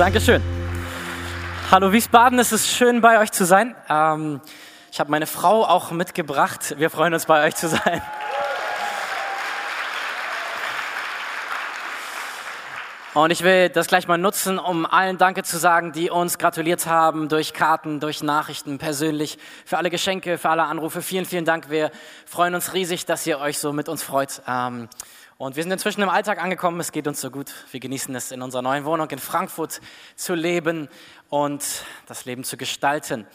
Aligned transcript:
Dankeschön. 0.00 0.42
Hallo 1.70 1.92
Wiesbaden, 1.92 2.38
es 2.38 2.52
ist 2.52 2.68
schön 2.68 3.02
bei 3.02 3.20
euch 3.20 3.32
zu 3.32 3.44
sein. 3.44 3.76
Ähm, 3.90 4.40
ich 4.90 4.98
habe 4.98 5.10
meine 5.10 5.26
Frau 5.26 5.66
auch 5.66 5.90
mitgebracht. 5.90 6.74
Wir 6.78 6.88
freuen 6.88 7.12
uns 7.12 7.26
bei 7.26 7.46
euch 7.46 7.54
zu 7.54 7.68
sein. 7.68 8.00
Und 13.12 13.30
ich 13.30 13.42
will 13.42 13.68
das 13.68 13.88
gleich 13.88 14.08
mal 14.08 14.16
nutzen, 14.16 14.58
um 14.58 14.86
allen 14.86 15.18
Danke 15.18 15.42
zu 15.42 15.58
sagen, 15.58 15.92
die 15.92 16.08
uns 16.08 16.38
gratuliert 16.38 16.86
haben 16.86 17.28
durch 17.28 17.52
Karten, 17.52 18.00
durch 18.00 18.22
Nachrichten, 18.22 18.78
persönlich, 18.78 19.36
für 19.66 19.76
alle 19.76 19.90
Geschenke, 19.90 20.38
für 20.38 20.48
alle 20.48 20.62
Anrufe. 20.62 21.02
Vielen, 21.02 21.26
vielen 21.26 21.44
Dank. 21.44 21.68
Wir 21.68 21.90
freuen 22.24 22.54
uns 22.54 22.72
riesig, 22.72 23.04
dass 23.04 23.26
ihr 23.26 23.38
euch 23.38 23.58
so 23.58 23.74
mit 23.74 23.90
uns 23.90 24.02
freut. 24.02 24.40
Ähm, 24.48 24.88
und 25.40 25.56
wir 25.56 25.62
sind 25.62 25.72
inzwischen 25.72 26.02
im 26.02 26.10
Alltag 26.10 26.38
angekommen. 26.38 26.78
Es 26.80 26.92
geht 26.92 27.08
uns 27.08 27.22
so 27.22 27.30
gut. 27.30 27.50
Wir 27.70 27.80
genießen 27.80 28.14
es, 28.14 28.30
in 28.30 28.42
unserer 28.42 28.60
neuen 28.60 28.84
Wohnung 28.84 29.08
in 29.08 29.18
Frankfurt 29.18 29.80
zu 30.14 30.34
leben 30.34 30.90
und 31.30 31.64
das 32.04 32.26
Leben 32.26 32.44
zu 32.44 32.58
gestalten. 32.58 33.26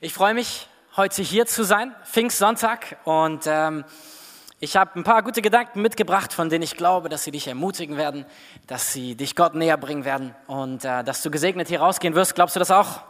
Ich 0.00 0.14
freue 0.14 0.32
mich, 0.32 0.68
heute 0.96 1.22
hier 1.22 1.46
zu 1.46 1.64
sein, 1.64 1.92
Pfingstsonntag. 2.04 2.98
Und 3.02 3.48
ähm, 3.48 3.84
ich 4.60 4.76
habe 4.76 4.92
ein 4.94 5.02
paar 5.02 5.24
gute 5.24 5.42
Gedanken 5.42 5.82
mitgebracht, 5.82 6.32
von 6.32 6.50
denen 6.50 6.62
ich 6.62 6.76
glaube, 6.76 7.08
dass 7.08 7.24
sie 7.24 7.32
dich 7.32 7.48
ermutigen 7.48 7.96
werden, 7.96 8.26
dass 8.68 8.92
sie 8.92 9.16
dich 9.16 9.34
Gott 9.34 9.56
näher 9.56 9.76
bringen 9.76 10.04
werden 10.04 10.36
und 10.46 10.84
äh, 10.84 11.02
dass 11.02 11.20
du 11.20 11.32
gesegnet 11.32 11.66
hier 11.66 11.80
rausgehen 11.80 12.14
wirst. 12.14 12.36
Glaubst 12.36 12.54
du 12.54 12.60
das 12.60 12.70
auch? 12.70 13.02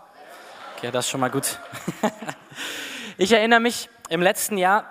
Okay, 0.78 0.90
das 0.90 1.04
ist 1.04 1.10
schon 1.10 1.20
mal 1.20 1.30
gut. 1.30 1.58
ich 3.18 3.32
erinnere 3.32 3.60
mich, 3.60 3.90
im 4.08 4.22
letzten 4.22 4.56
Jahr, 4.56 4.86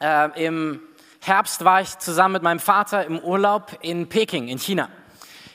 äh, 0.00 0.44
im 0.44 0.82
Herbst 1.22 1.64
war 1.64 1.82
ich 1.82 1.98
zusammen 1.98 2.32
mit 2.32 2.42
meinem 2.42 2.60
Vater 2.60 3.04
im 3.04 3.18
Urlaub 3.18 3.78
in 3.82 4.08
Peking, 4.08 4.48
in 4.48 4.58
China. 4.58 4.88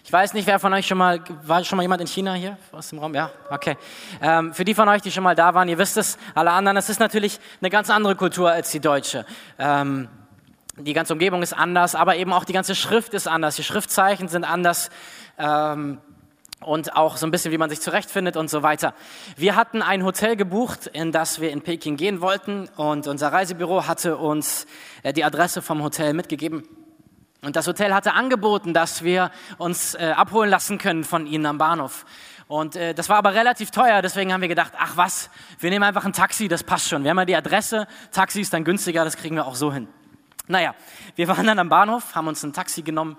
Ich 0.03 0.13
weiß 0.13 0.35
nicht, 0.35 0.45
wer 0.45 0.59
von 0.59 0.71
euch 0.73 0.85
schon 0.85 0.99
mal, 0.99 1.19
war 1.43 1.63
schon 1.63 1.77
mal 1.77 1.81
jemand 1.81 2.01
in 2.01 2.07
China 2.07 2.35
hier 2.35 2.59
aus 2.71 2.89
dem 2.89 2.99
Raum? 2.99 3.15
Ja, 3.15 3.31
okay. 3.49 3.75
Ähm, 4.21 4.53
für 4.53 4.63
die 4.63 4.75
von 4.75 4.87
euch, 4.87 5.01
die 5.01 5.11
schon 5.11 5.23
mal 5.23 5.33
da 5.33 5.55
waren, 5.55 5.67
ihr 5.67 5.79
wisst 5.79 5.97
es, 5.97 6.19
alle 6.35 6.51
anderen, 6.51 6.77
es 6.77 6.89
ist 6.89 6.99
natürlich 6.99 7.39
eine 7.59 7.71
ganz 7.71 7.89
andere 7.89 8.15
Kultur 8.15 8.51
als 8.51 8.69
die 8.69 8.79
deutsche. 8.79 9.25
Ähm, 9.57 10.07
die 10.77 10.93
ganze 10.93 11.13
Umgebung 11.13 11.41
ist 11.41 11.53
anders, 11.53 11.95
aber 11.95 12.17
eben 12.17 12.31
auch 12.31 12.43
die 12.43 12.53
ganze 12.53 12.75
Schrift 12.75 13.15
ist 13.15 13.27
anders. 13.27 13.55
Die 13.55 13.63
Schriftzeichen 13.63 14.27
sind 14.27 14.43
anders. 14.43 14.91
Ähm, 15.39 15.97
und 16.65 16.95
auch 16.95 17.17
so 17.17 17.25
ein 17.25 17.31
bisschen, 17.31 17.51
wie 17.51 17.57
man 17.57 17.69
sich 17.69 17.79
zurechtfindet 17.81 18.37
und 18.37 18.49
so 18.49 18.63
weiter. 18.63 18.93
Wir 19.37 19.55
hatten 19.55 19.81
ein 19.81 20.03
Hotel 20.03 20.35
gebucht, 20.35 20.87
in 20.87 21.11
das 21.11 21.39
wir 21.39 21.51
in 21.51 21.61
Peking 21.61 21.95
gehen 21.95 22.21
wollten 22.21 22.67
und 22.75 23.07
unser 23.07 23.31
Reisebüro 23.31 23.87
hatte 23.87 24.17
uns 24.17 24.65
äh, 25.03 25.13
die 25.13 25.23
Adresse 25.23 25.61
vom 25.61 25.83
Hotel 25.83 26.13
mitgegeben. 26.13 26.67
Und 27.41 27.55
das 27.55 27.67
Hotel 27.67 27.93
hatte 27.93 28.13
angeboten, 28.13 28.73
dass 28.73 29.03
wir 29.03 29.31
uns 29.59 29.93
äh, 29.93 30.13
abholen 30.15 30.49
lassen 30.49 30.79
können 30.79 31.03
von 31.03 31.27
ihnen 31.27 31.45
am 31.45 31.59
Bahnhof. 31.59 32.05
Und 32.47 32.75
äh, 32.75 32.93
das 32.93 33.09
war 33.09 33.17
aber 33.17 33.33
relativ 33.33 33.71
teuer, 33.71 34.01
deswegen 34.01 34.33
haben 34.33 34.41
wir 34.41 34.47
gedacht, 34.47 34.73
ach 34.77 34.97
was, 34.97 35.29
wir 35.59 35.69
nehmen 35.69 35.83
einfach 35.83 36.05
ein 36.05 36.13
Taxi, 36.13 36.47
das 36.47 36.63
passt 36.63 36.89
schon. 36.89 37.03
Wir 37.03 37.11
haben 37.11 37.19
ja 37.19 37.25
die 37.25 37.35
Adresse, 37.35 37.87
Taxi 38.11 38.41
ist 38.41 38.53
dann 38.53 38.63
günstiger, 38.63 39.03
das 39.03 39.17
kriegen 39.17 39.35
wir 39.35 39.45
auch 39.45 39.55
so 39.55 39.73
hin. 39.73 39.87
Naja, 40.47 40.75
wir 41.15 41.27
waren 41.27 41.45
dann 41.47 41.57
am 41.57 41.69
Bahnhof, 41.69 42.13
haben 42.13 42.27
uns 42.27 42.43
ein 42.43 42.53
Taxi 42.53 42.83
genommen, 42.83 43.17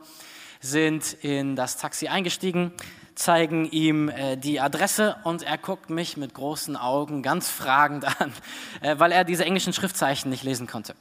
sind 0.60 1.12
in 1.22 1.56
das 1.56 1.76
Taxi 1.76 2.06
eingestiegen, 2.06 2.72
zeigen 3.16 3.64
ihm 3.70 4.08
äh, 4.08 4.36
die 4.36 4.60
Adresse 4.60 5.16
und 5.24 5.42
er 5.42 5.58
guckt 5.58 5.90
mich 5.90 6.16
mit 6.16 6.34
großen 6.34 6.76
Augen 6.76 7.22
ganz 7.22 7.50
fragend 7.50 8.04
an, 8.20 8.32
äh, 8.82 8.94
weil 8.98 9.10
er 9.10 9.24
diese 9.24 9.44
englischen 9.44 9.72
Schriftzeichen 9.72 10.30
nicht 10.30 10.44
lesen 10.44 10.66
konnte. 10.68 10.94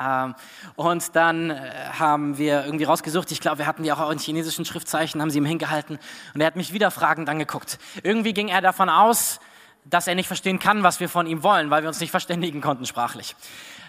Ähm, 0.00 0.34
und 0.76 1.16
dann 1.16 1.50
äh, 1.50 1.70
haben 1.98 2.38
wir 2.38 2.64
irgendwie 2.64 2.84
rausgesucht, 2.84 3.30
ich 3.32 3.40
glaube, 3.40 3.58
wir 3.58 3.66
hatten 3.66 3.82
die 3.82 3.92
auch 3.92 4.10
in 4.10 4.18
chinesischen 4.18 4.64
Schriftzeichen, 4.64 5.20
haben 5.20 5.30
sie 5.30 5.38
ihm 5.38 5.44
hingehalten 5.44 5.98
und 6.34 6.40
er 6.40 6.46
hat 6.46 6.56
mich 6.56 6.72
wieder 6.72 6.90
fragend 6.90 7.28
angeguckt. 7.28 7.78
Irgendwie 8.02 8.32
ging 8.32 8.48
er 8.48 8.60
davon 8.60 8.88
aus, 8.88 9.40
dass 9.84 10.06
er 10.06 10.14
nicht 10.14 10.26
verstehen 10.26 10.58
kann, 10.58 10.82
was 10.82 11.00
wir 11.00 11.08
von 11.08 11.26
ihm 11.26 11.42
wollen, 11.42 11.70
weil 11.70 11.82
wir 11.82 11.88
uns 11.88 12.00
nicht 12.00 12.10
verständigen 12.10 12.60
konnten 12.60 12.86
sprachlich. 12.86 13.36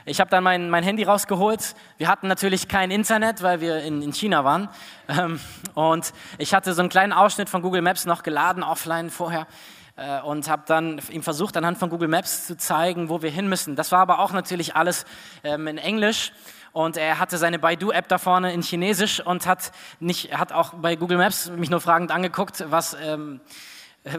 Ich 0.09 0.21
habe 0.21 0.29
dann 0.29 0.41
mein, 0.41 0.69
mein 0.69 0.85
Handy 0.85 1.03
rausgeholt. 1.03 1.75
Wir 1.97 2.07
hatten 2.07 2.29
natürlich 2.29 2.69
kein 2.69 2.91
Internet, 2.91 3.43
weil 3.43 3.59
wir 3.59 3.79
in, 3.83 4.01
in 4.01 4.13
China 4.13 4.45
waren. 4.45 4.69
Ähm, 5.09 5.37
und 5.73 6.13
ich 6.37 6.53
hatte 6.53 6.73
so 6.73 6.81
einen 6.81 6.87
kleinen 6.87 7.11
Ausschnitt 7.11 7.49
von 7.49 7.61
Google 7.61 7.81
Maps 7.81 8.05
noch 8.05 8.23
geladen, 8.23 8.63
offline 8.63 9.09
vorher. 9.09 9.47
Äh, 9.97 10.21
und 10.21 10.47
habe 10.47 10.63
dann 10.65 11.01
ihm 11.09 11.23
versucht, 11.23 11.57
anhand 11.57 11.77
von 11.77 11.89
Google 11.89 12.07
Maps 12.07 12.47
zu 12.47 12.55
zeigen, 12.55 13.09
wo 13.09 13.21
wir 13.21 13.29
hin 13.29 13.49
müssen. 13.49 13.75
Das 13.75 13.91
war 13.91 13.99
aber 13.99 14.19
auch 14.19 14.31
natürlich 14.31 14.77
alles 14.77 15.03
ähm, 15.43 15.67
in 15.67 15.77
Englisch. 15.77 16.31
Und 16.71 16.95
er 16.95 17.19
hatte 17.19 17.37
seine 17.37 17.59
Baidu-App 17.59 18.07
da 18.07 18.17
vorne 18.17 18.53
in 18.53 18.61
Chinesisch 18.61 19.19
und 19.19 19.45
hat, 19.45 19.73
nicht, 19.99 20.37
hat 20.37 20.53
auch 20.53 20.73
bei 20.75 20.95
Google 20.95 21.17
Maps 21.17 21.49
mich 21.49 21.69
nur 21.69 21.81
fragend 21.81 22.11
angeguckt, 22.11 22.63
was... 22.69 22.95
Ähm, 23.03 23.41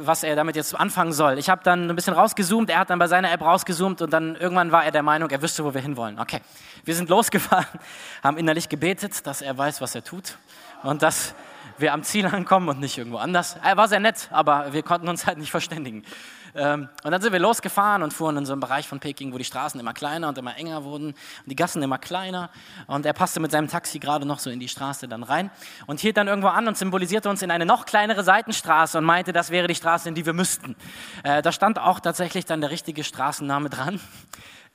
was 0.01 0.23
er 0.23 0.37
damit 0.37 0.57
jetzt 0.57 0.75
anfangen 0.79 1.13
soll. 1.13 1.39
Ich 1.39 1.49
habe 1.49 1.63
dann 1.65 1.91
ein 1.91 1.97
bisschen 1.97 2.15
rausgezoomt, 2.15 2.71
er 2.71 2.79
hat 2.79 2.91
dann 2.91 2.99
bei 2.99 3.07
seiner 3.07 3.33
App 3.33 3.41
rausgezoomt 3.41 4.03
und 4.03 4.13
dann 4.13 4.37
irgendwann 4.37 4.73
war 4.73 4.85
er 4.85 4.91
der 4.91 5.03
Meinung, 5.03 5.31
er 5.31 5.43
wüsste, 5.43 5.65
wo 5.65 5.75
wir 5.75 5.81
hinwollen. 5.81 6.19
Okay, 6.19 6.41
wir 6.85 6.95
sind 6.95 7.09
losgefahren, 7.09 7.67
haben 8.23 8.39
innerlich 8.39 8.69
gebetet, 8.69 9.27
dass 9.27 9.43
er 9.43 9.57
weiß, 9.57 9.81
was 9.81 9.95
er 9.95 10.05
tut 10.05 10.39
und 10.83 11.03
dass 11.03 11.35
wir 11.79 11.93
am 11.93 12.03
Ziel 12.03 12.27
ankommen 12.27 12.69
und 12.69 12.81
nicht 12.81 12.99
irgendwo 12.99 13.19
anders. 13.19 13.57
Er 13.63 13.77
war 13.77 13.89
sehr 13.89 14.01
nett, 14.01 14.29
aber 14.33 14.73
wir 14.73 14.83
konnten 14.83 15.09
uns 15.09 15.27
halt 15.27 15.39
nicht 15.39 15.51
verständigen. 15.51 16.05
Ähm, 16.55 16.89
und 17.05 17.11
dann 17.11 17.21
sind 17.21 17.33
wir 17.33 17.41
losgefahren 17.41 18.03
und 18.03 18.13
fuhren 18.13 18.37
in 18.37 18.47
so 18.47 18.53
einem 18.53 18.61
Bereich 18.61 18.89
von 18.89 19.01
Peking, 19.01 19.33
wo 19.33 19.39
die 19.39 19.45
Straßen 19.45 19.79
immer 19.79 19.93
kleiner 19.93 20.29
und 20.29 20.39
immer 20.39 20.57
enger 20.57 20.85
wurden 20.85 21.09
und 21.09 21.17
die 21.47 21.57
Gassen 21.57 21.83
immer 21.83 21.99
kleiner. 21.99 22.51
Und 22.87 23.07
er 23.07 23.13
passte 23.13 23.41
mit 23.41 23.51
seinem 23.51 23.69
Taxi 23.69 23.99
gerade 23.99 24.27
noch 24.27 24.39
so 24.39 24.51
in 24.51 24.61
die 24.61 24.69
Straße 24.69 25.09
dann 25.09 25.23
rein 25.23 25.51
und 25.87 26.01
hielt 26.01 26.17
dann 26.17 26.29
irgendwo 26.29 26.49
an 26.49 26.69
und 26.69 26.77
symbolisierte 26.77 27.29
uns 27.29 27.43
in 27.43 27.51
eine 27.51 27.67
noch 27.67 27.87
kleinere 27.87 28.25
Seitenstraße 28.25 28.99
und 28.99 29.05
meinte, 29.05 29.33
das 29.33 29.51
wäre 29.51 29.67
die 29.67 29.75
Straße, 29.75 30.09
in 30.09 30.15
die 30.15 30.27
wir 30.27 30.33
müssten. 30.33 30.77
Äh, 31.23 31.43
da 31.43 31.53
stand 31.53 31.79
auch 31.79 32.01
tatsächlich 32.01 32.45
dann 32.45 32.61
der 32.61 32.71
richtige 32.71 33.05
Straßenname 33.05 33.71
dran. 33.71 34.01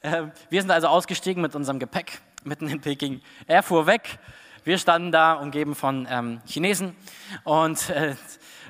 Äh, 0.06 0.24
wir 0.50 0.60
sind 0.60 0.70
also 0.70 0.88
ausgestiegen 0.88 1.42
mit 1.42 1.56
unserem 1.56 1.80
Gepäck 1.80 2.20
mitten 2.44 2.68
in 2.68 2.82
Peking. 2.82 3.22
Er 3.48 3.64
fuhr 3.64 3.88
weg. 3.88 4.20
Wir 4.66 4.78
standen 4.78 5.14
da, 5.14 5.34
umgeben 5.34 5.76
von 5.76 6.08
ähm, 6.10 6.42
Chinesen 6.46 6.96
und 7.46 7.90
äh, 7.90 8.16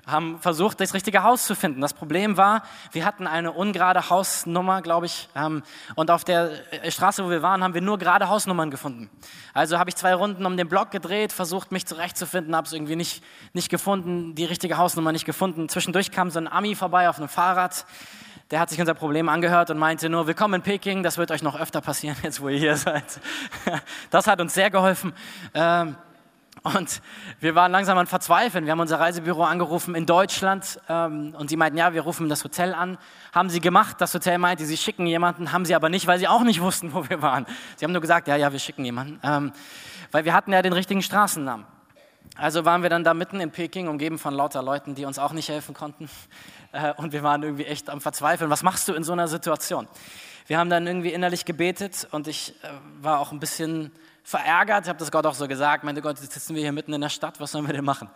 haben 0.06 0.40
versucht, 0.40 0.80
das 0.82 0.94
richtige 0.94 1.24
Haus 1.24 1.46
zu 1.46 1.56
finden. 1.56 1.80
Das 1.80 1.94
Problem 1.94 2.36
war, 2.36 2.64
wir 2.92 3.06
hatten 3.06 3.26
eine 3.26 3.52
ungerade 3.52 4.10
Hausnummer, 4.10 4.82
glaube 4.82 5.06
ich, 5.06 5.30
ähm, 5.36 5.64
und 5.96 6.12
auf 6.12 6.24
der 6.24 6.52
äh, 6.72 6.92
Straße, 6.92 7.24
wo 7.24 7.30
wir 7.30 7.42
waren, 7.42 7.64
haben 7.64 7.74
wir 7.74 7.82
nur 7.82 7.98
gerade 7.98 8.28
Hausnummern 8.28 8.70
gefunden. 8.70 9.10
Also 9.54 9.80
habe 9.80 9.90
ich 9.90 9.96
zwei 9.96 10.14
Runden 10.14 10.46
um 10.46 10.58
den 10.58 10.68
Block 10.68 10.92
gedreht, 10.92 11.32
versucht, 11.32 11.72
mich 11.72 11.86
zurechtzufinden, 11.86 12.56
habe 12.56 12.68
es 12.68 12.74
irgendwie 12.74 12.96
nicht, 12.96 13.24
nicht 13.54 13.70
gefunden, 13.70 14.36
die 14.36 14.46
richtige 14.46 14.78
Hausnummer 14.78 15.12
nicht 15.12 15.26
gefunden. 15.26 15.70
Zwischendurch 15.70 16.12
kam 16.12 16.30
so 16.32 16.40
ein 16.40 16.48
Ami 16.48 16.76
vorbei 16.76 17.08
auf 17.08 17.18
einem 17.18 17.30
Fahrrad, 17.30 17.86
der 18.52 18.60
hat 18.60 18.70
sich 18.70 18.80
unser 18.80 18.94
Problem 18.94 19.30
angehört 19.30 19.72
und 19.72 19.78
meinte 19.78 20.10
nur, 20.10 20.28
willkommen 20.28 20.56
in 20.56 20.62
Peking, 20.62 21.02
das 21.02 21.18
wird 21.18 21.32
euch 21.32 21.42
noch 21.42 21.60
öfter 21.60 21.82
passieren, 21.82 22.18
jetzt 22.24 22.42
wo 22.42 22.50
ihr 22.50 22.60
hier 22.60 22.76
seid. 22.76 23.04
Das 24.12 24.28
hat 24.28 24.42
uns 24.42 24.54
sehr 24.54 24.70
geholfen. 24.70 25.14
Ähm, 25.54 25.96
und 26.64 27.02
wir 27.42 27.56
waren 27.56 27.74
langsam 27.74 27.98
an 27.98 28.08
Verzweifeln. 28.08 28.66
Wir 28.66 28.72
haben 28.72 28.80
unser 28.80 29.00
Reisebüro 29.00 29.44
angerufen 29.44 29.96
in 29.96 30.06
Deutschland 30.06 30.80
ähm, 30.88 31.36
und 31.38 31.50
sie 31.50 31.58
meinten, 31.58 31.78
ja, 31.78 31.94
wir 31.94 32.02
rufen 32.02 32.30
das 32.30 32.44
Hotel 32.46 32.74
an. 32.74 32.98
Haben 33.34 33.50
sie 33.50 33.60
gemacht. 33.60 33.98
Das 34.00 34.14
Hotel 34.14 34.38
meinte, 34.38 34.66
sie 34.66 34.78
schicken 34.78 35.06
jemanden, 35.06 35.52
haben 35.52 35.66
sie 35.66 35.76
aber 35.76 35.90
nicht, 35.90 36.08
weil 36.08 36.20
sie 36.20 36.28
auch 36.30 36.44
nicht 36.44 36.62
wussten, 36.62 36.94
wo 36.94 37.10
wir 37.10 37.22
waren. 37.22 37.46
Sie 37.76 37.84
haben 37.84 37.92
nur 37.92 38.02
gesagt, 38.02 38.30
ja, 38.30 38.38
ja, 38.38 38.52
wir 38.54 38.60
schicken 38.60 38.86
jemanden. 38.86 39.20
Ähm, 39.24 39.52
weil 40.12 40.24
wir 40.24 40.34
hatten 40.34 40.54
ja 40.54 40.62
den 40.62 40.72
richtigen 40.72 41.02
Straßennamen. 41.02 41.66
Also 42.38 42.64
waren 42.66 42.82
wir 42.82 42.90
dann 42.90 43.04
da 43.04 43.14
mitten 43.14 43.42
in 43.42 43.52
Peking, 43.52 43.90
umgeben 43.90 44.18
von 44.18 44.34
lauter 44.34 44.64
Leuten, 44.64 44.96
die 44.96 45.04
uns 45.04 45.20
auch 45.20 45.34
nicht 45.34 45.50
helfen 45.50 45.74
konnten. 45.74 46.10
Äh, 46.76 46.92
und 46.98 47.14
wir 47.14 47.22
waren 47.22 47.44
irgendwie 47.44 47.66
echt 47.66 47.88
am 47.88 48.02
Verzweifeln. 48.02 48.50
Was 48.50 48.64
machst 48.64 48.88
du 48.88 48.96
in 48.96 49.04
so 49.04 49.14
einer 49.14 49.28
Situation? 49.28 49.88
Wir 50.48 50.58
haben 50.58 50.72
dann 50.72 50.88
irgendwie 50.88 51.14
innerlich 51.14 51.46
gebetet 51.46 52.08
und 52.10 52.28
ich 52.28 52.56
äh, 52.64 52.70
war 53.00 53.20
auch 53.20 53.32
ein 53.32 53.40
bisschen 53.40 53.92
verärgert, 54.24 54.86
ich 54.86 54.90
habe 54.90 55.00
das 55.00 55.12
Gott 55.12 55.26
auch 55.26 55.34
so 55.34 55.48
gesagt, 55.48 55.84
meine 55.84 56.02
Gott, 56.02 56.18
jetzt 56.20 56.32
sitzen 56.32 56.56
wir 56.56 56.62
hier 56.62 56.72
mitten 56.72 56.94
in 56.94 57.02
der 57.02 57.10
Stadt, 57.10 57.40
was 57.42 57.52
sollen 57.52 57.68
wir 57.68 57.74
denn 57.74 57.84
machen? 57.84 58.10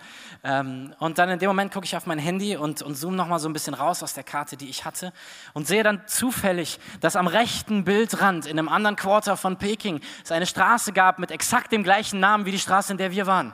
Ähm, 0.43 0.93
und 0.99 1.17
dann 1.17 1.29
in 1.29 1.37
dem 1.37 1.49
Moment 1.49 1.73
gucke 1.73 1.85
ich 1.85 1.97
auf 1.97 2.05
mein 2.05 2.17
Handy 2.17 2.55
und, 2.55 2.81
und 2.81 2.95
zoome 2.95 3.17
nochmal 3.17 3.39
so 3.39 3.49
ein 3.49 3.53
bisschen 3.53 3.73
raus 3.73 4.01
aus 4.01 4.13
der 4.13 4.23
Karte, 4.23 4.55
die 4.55 4.69
ich 4.69 4.85
hatte 4.85 5.11
und 5.53 5.67
sehe 5.67 5.83
dann 5.83 6.01
zufällig, 6.07 6.79
dass 7.01 7.17
am 7.17 7.27
rechten 7.27 7.83
Bildrand 7.83 8.45
in 8.45 8.57
einem 8.57 8.69
anderen 8.69 8.95
Quarter 8.95 9.35
von 9.35 9.57
Peking 9.57 9.99
es 10.23 10.31
eine 10.31 10.45
Straße 10.45 10.93
gab 10.93 11.19
mit 11.19 11.29
exakt 11.29 11.73
dem 11.73 11.83
gleichen 11.83 12.21
Namen 12.21 12.45
wie 12.45 12.51
die 12.51 12.59
Straße, 12.59 12.93
in 12.93 12.97
der 12.97 13.11
wir 13.11 13.27
waren. 13.27 13.53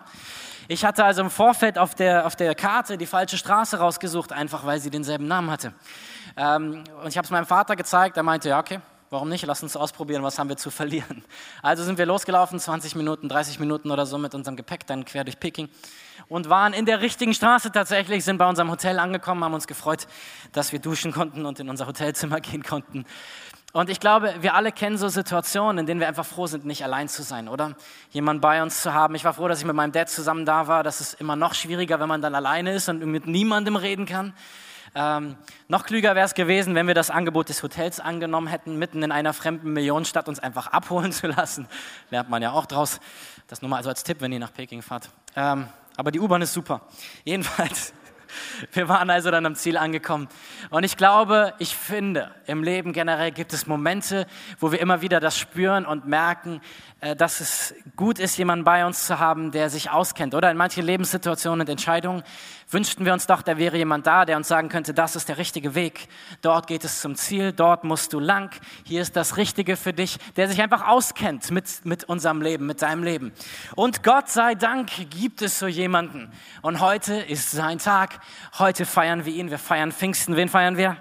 Ich 0.68 0.86
hatte 0.86 1.04
also 1.04 1.22
im 1.22 1.30
Vorfeld 1.30 1.78
auf 1.78 1.96
der, 1.96 2.26
auf 2.26 2.36
der 2.36 2.56
Karte 2.56 2.98
die 2.98 3.08
falsche 3.08 3.38
Straße 3.38 3.80
rausgesucht, 3.80 4.32
einfach 4.32 4.66
weil 4.66 4.80
sie 4.80 4.92
denselben 4.92 5.28
Namen 5.28 5.50
hatte. 5.50 5.74
Ähm, 6.38 6.84
und 7.02 7.08
ich 7.08 7.18
habe 7.18 7.26
es 7.26 7.32
meinem 7.32 7.46
Vater 7.46 7.76
gezeigt, 7.76 8.16
er 8.16 8.24
meinte, 8.24 8.50
ja, 8.50 8.60
okay, 8.60 8.80
Warum 9.14 9.30
nicht? 9.30 9.46
Lass 9.46 9.62
uns 9.62 9.78
ausprobieren, 9.78 10.24
was 10.24 10.40
haben 10.40 10.50
wir 10.50 10.58
zu 10.58 10.72
verlieren. 10.72 11.24
Also 11.62 11.84
sind 11.84 12.00
wir 12.00 12.08
losgelaufen, 12.08 12.60
20 12.60 12.96
Minuten, 12.96 13.30
30 13.30 13.60
Minuten 13.60 13.92
oder 13.92 14.08
so 14.08 14.18
mit 14.18 14.34
unserem 14.34 14.58
Gepäck, 14.58 14.88
dann 14.88 15.06
quer 15.06 15.24
durch 15.24 15.40
Peking 15.40 15.70
und 16.30 16.50
waren 16.50 16.74
in 16.74 16.88
der 16.88 17.00
richtigen 17.02 17.36
Straße 17.36 17.72
tatsächlich, 17.72 18.26
sind 18.26 18.40
bei 18.40 18.50
unserem 18.50 18.72
Hotel 18.72 18.98
angekommen, 18.98 19.44
haben 19.44 19.54
uns 19.54 19.68
gefreut, 19.68 20.08
dass 20.52 20.72
wir 20.72 20.80
duschen 20.80 21.12
konnten 21.12 21.46
und 21.46 21.60
in 21.60 21.70
unser 21.70 21.86
Hotelzimmer 21.86 22.40
gehen 22.42 22.64
konnten. 22.64 23.06
Und 23.72 23.92
ich 23.92 24.00
glaube, 24.00 24.34
wir 24.40 24.56
alle 24.56 24.72
kennen 24.72 24.98
so 24.98 25.08
Situationen, 25.10 25.78
in 25.78 25.86
denen 25.86 26.00
wir 26.00 26.08
einfach 26.08 26.26
froh 26.26 26.48
sind, 26.48 26.66
nicht 26.66 26.84
allein 26.84 27.08
zu 27.08 27.22
sein, 27.22 27.48
oder? 27.48 27.76
Jemand 28.10 28.42
bei 28.42 28.64
uns 28.64 28.82
zu 28.82 28.96
haben. 28.96 29.14
Ich 29.14 29.26
war 29.26 29.36
froh, 29.36 29.48
dass 29.48 29.60
ich 29.60 29.66
mit 29.66 29.76
meinem 29.76 29.92
Dad 29.92 30.10
zusammen 30.10 30.44
da 30.44 30.66
war. 30.66 30.82
Das 30.82 31.02
ist 31.02 31.22
immer 31.22 31.36
noch 31.36 31.54
schwieriger, 31.54 32.00
wenn 32.00 32.10
man 32.10 32.24
dann 32.24 32.34
alleine 32.34 32.74
ist 32.74 32.90
und 32.90 33.06
mit 33.06 33.28
niemandem 33.28 33.76
reden 33.76 34.08
kann. 34.08 34.34
Ähm, 34.96 35.36
noch 35.68 35.86
klüger 35.86 36.16
wäre 36.16 36.26
es 36.26 36.36
gewesen, 36.36 36.76
wenn 36.76 36.88
wir 36.88 36.94
das 36.94 37.10
Angebot 37.10 37.50
des 37.50 37.64
Hotels 37.64 38.00
angenommen 38.00 38.48
hätten, 38.48 38.78
mitten 38.78 39.02
in 39.02 39.12
einer 39.12 39.34
fremden 39.34 39.74
Millionenstadt 39.74 40.28
uns 40.28 40.40
einfach 40.40 40.68
abholen 40.68 41.12
zu 41.12 41.28
lassen. 41.28 41.68
Lernt 42.12 42.30
man 42.30 42.42
ja 42.42 42.52
auch 42.52 42.66
draus. 42.66 43.00
Das 43.48 43.62
nur 43.62 43.70
mal 43.70 43.78
also 43.78 43.90
als 43.90 44.04
Tipp, 44.04 44.18
wenn 44.22 44.32
ihr 44.32 44.40
nach 44.40 44.54
Peking 44.54 44.82
fahrt. 44.82 45.10
Ähm, 45.36 45.68
aber 45.98 46.12
die 46.12 46.20
U-Bahn 46.20 46.42
ist 46.42 46.54
super. 46.54 46.82
Jedenfalls. 47.24 47.94
Wir 48.72 48.90
waren 48.90 49.10
also 49.10 49.30
dann 49.30 49.46
am 49.46 49.56
Ziel 49.56 49.78
angekommen. 49.78 50.28
Und 50.72 50.84
ich 50.84 50.98
glaube, 50.98 51.54
ich 51.60 51.76
finde, 51.76 52.32
im 52.48 52.64
Leben 52.64 52.94
generell 52.94 53.32
gibt 53.32 53.54
es 53.54 53.68
Momente, 53.68 54.26
wo 54.60 54.72
wir 54.72 54.80
immer 54.80 55.02
wieder 55.02 55.20
das 55.20 55.38
spüren 55.38 55.86
und 55.86 56.08
merken, 56.08 56.62
äh, 57.00 57.16
dass 57.16 57.42
es 57.42 57.76
gut 57.96 58.20
ist, 58.20 58.38
jemanden 58.38 58.66
bei 58.66 58.86
uns 58.86 59.06
zu 59.06 59.20
haben, 59.20 59.52
der 59.52 59.70
sich 59.70 59.92
auskennt. 59.92 60.34
Oder 60.34 60.50
in 60.50 60.58
manchen 60.58 60.84
Lebenssituationen 60.84 61.62
und 61.62 61.70
Entscheidungen 61.70 62.24
wünschten 62.74 63.06
wir 63.06 63.14
uns 63.14 63.28
doch, 63.28 63.42
da 63.42 63.58
wäre 63.58 63.78
jemand 63.78 64.08
da, 64.08 64.26
der 64.26 64.38
uns 64.38 64.48
sagen 64.48 64.70
könnte, 64.70 64.94
das 64.94 65.16
ist 65.16 65.30
der 65.30 65.38
richtige 65.38 65.76
Weg. 65.76 66.08
Dort 66.42 66.68
geht 66.68 66.84
es 66.84 67.02
zum 67.02 67.16
Ziel, 67.16 67.54
dort 67.54 67.84
musst 67.84 68.14
du 68.14 68.20
lang. 68.20 68.50
Hier 68.84 69.02
ist 69.02 69.16
das 69.16 69.38
Richtige 69.38 69.78
für 69.78 69.94
dich, 69.94 70.18
der 70.36 70.48
sich 70.48 70.62
einfach 70.62 70.88
auskennt 70.88 71.52
mit, 71.52 71.86
mit 71.86 72.04
unserem 72.06 72.42
Leben, 72.42 72.66
mit 72.66 72.82
deinem 72.82 73.04
Leben. 73.04 73.32
Und 73.76 74.04
Gott 74.04 74.30
sei 74.30 74.56
Dank 74.56 74.90
gibt 75.10 75.42
es 75.42 75.60
so 75.60 75.68
jemanden. 75.68 76.32
Und 76.62 76.80
heute 76.80 77.16
ist 77.16 77.52
sein 77.52 77.80
Tag. 77.80 78.20
Heute 78.58 78.86
feiern 78.86 79.26
wir 79.26 79.34
ihn. 79.34 79.52
Wir 79.52 79.60
feiern 79.60 79.92
Pfingsten. 79.92 80.36
Wen 80.36 80.50
feiern 80.50 80.78
wir? 80.78 80.98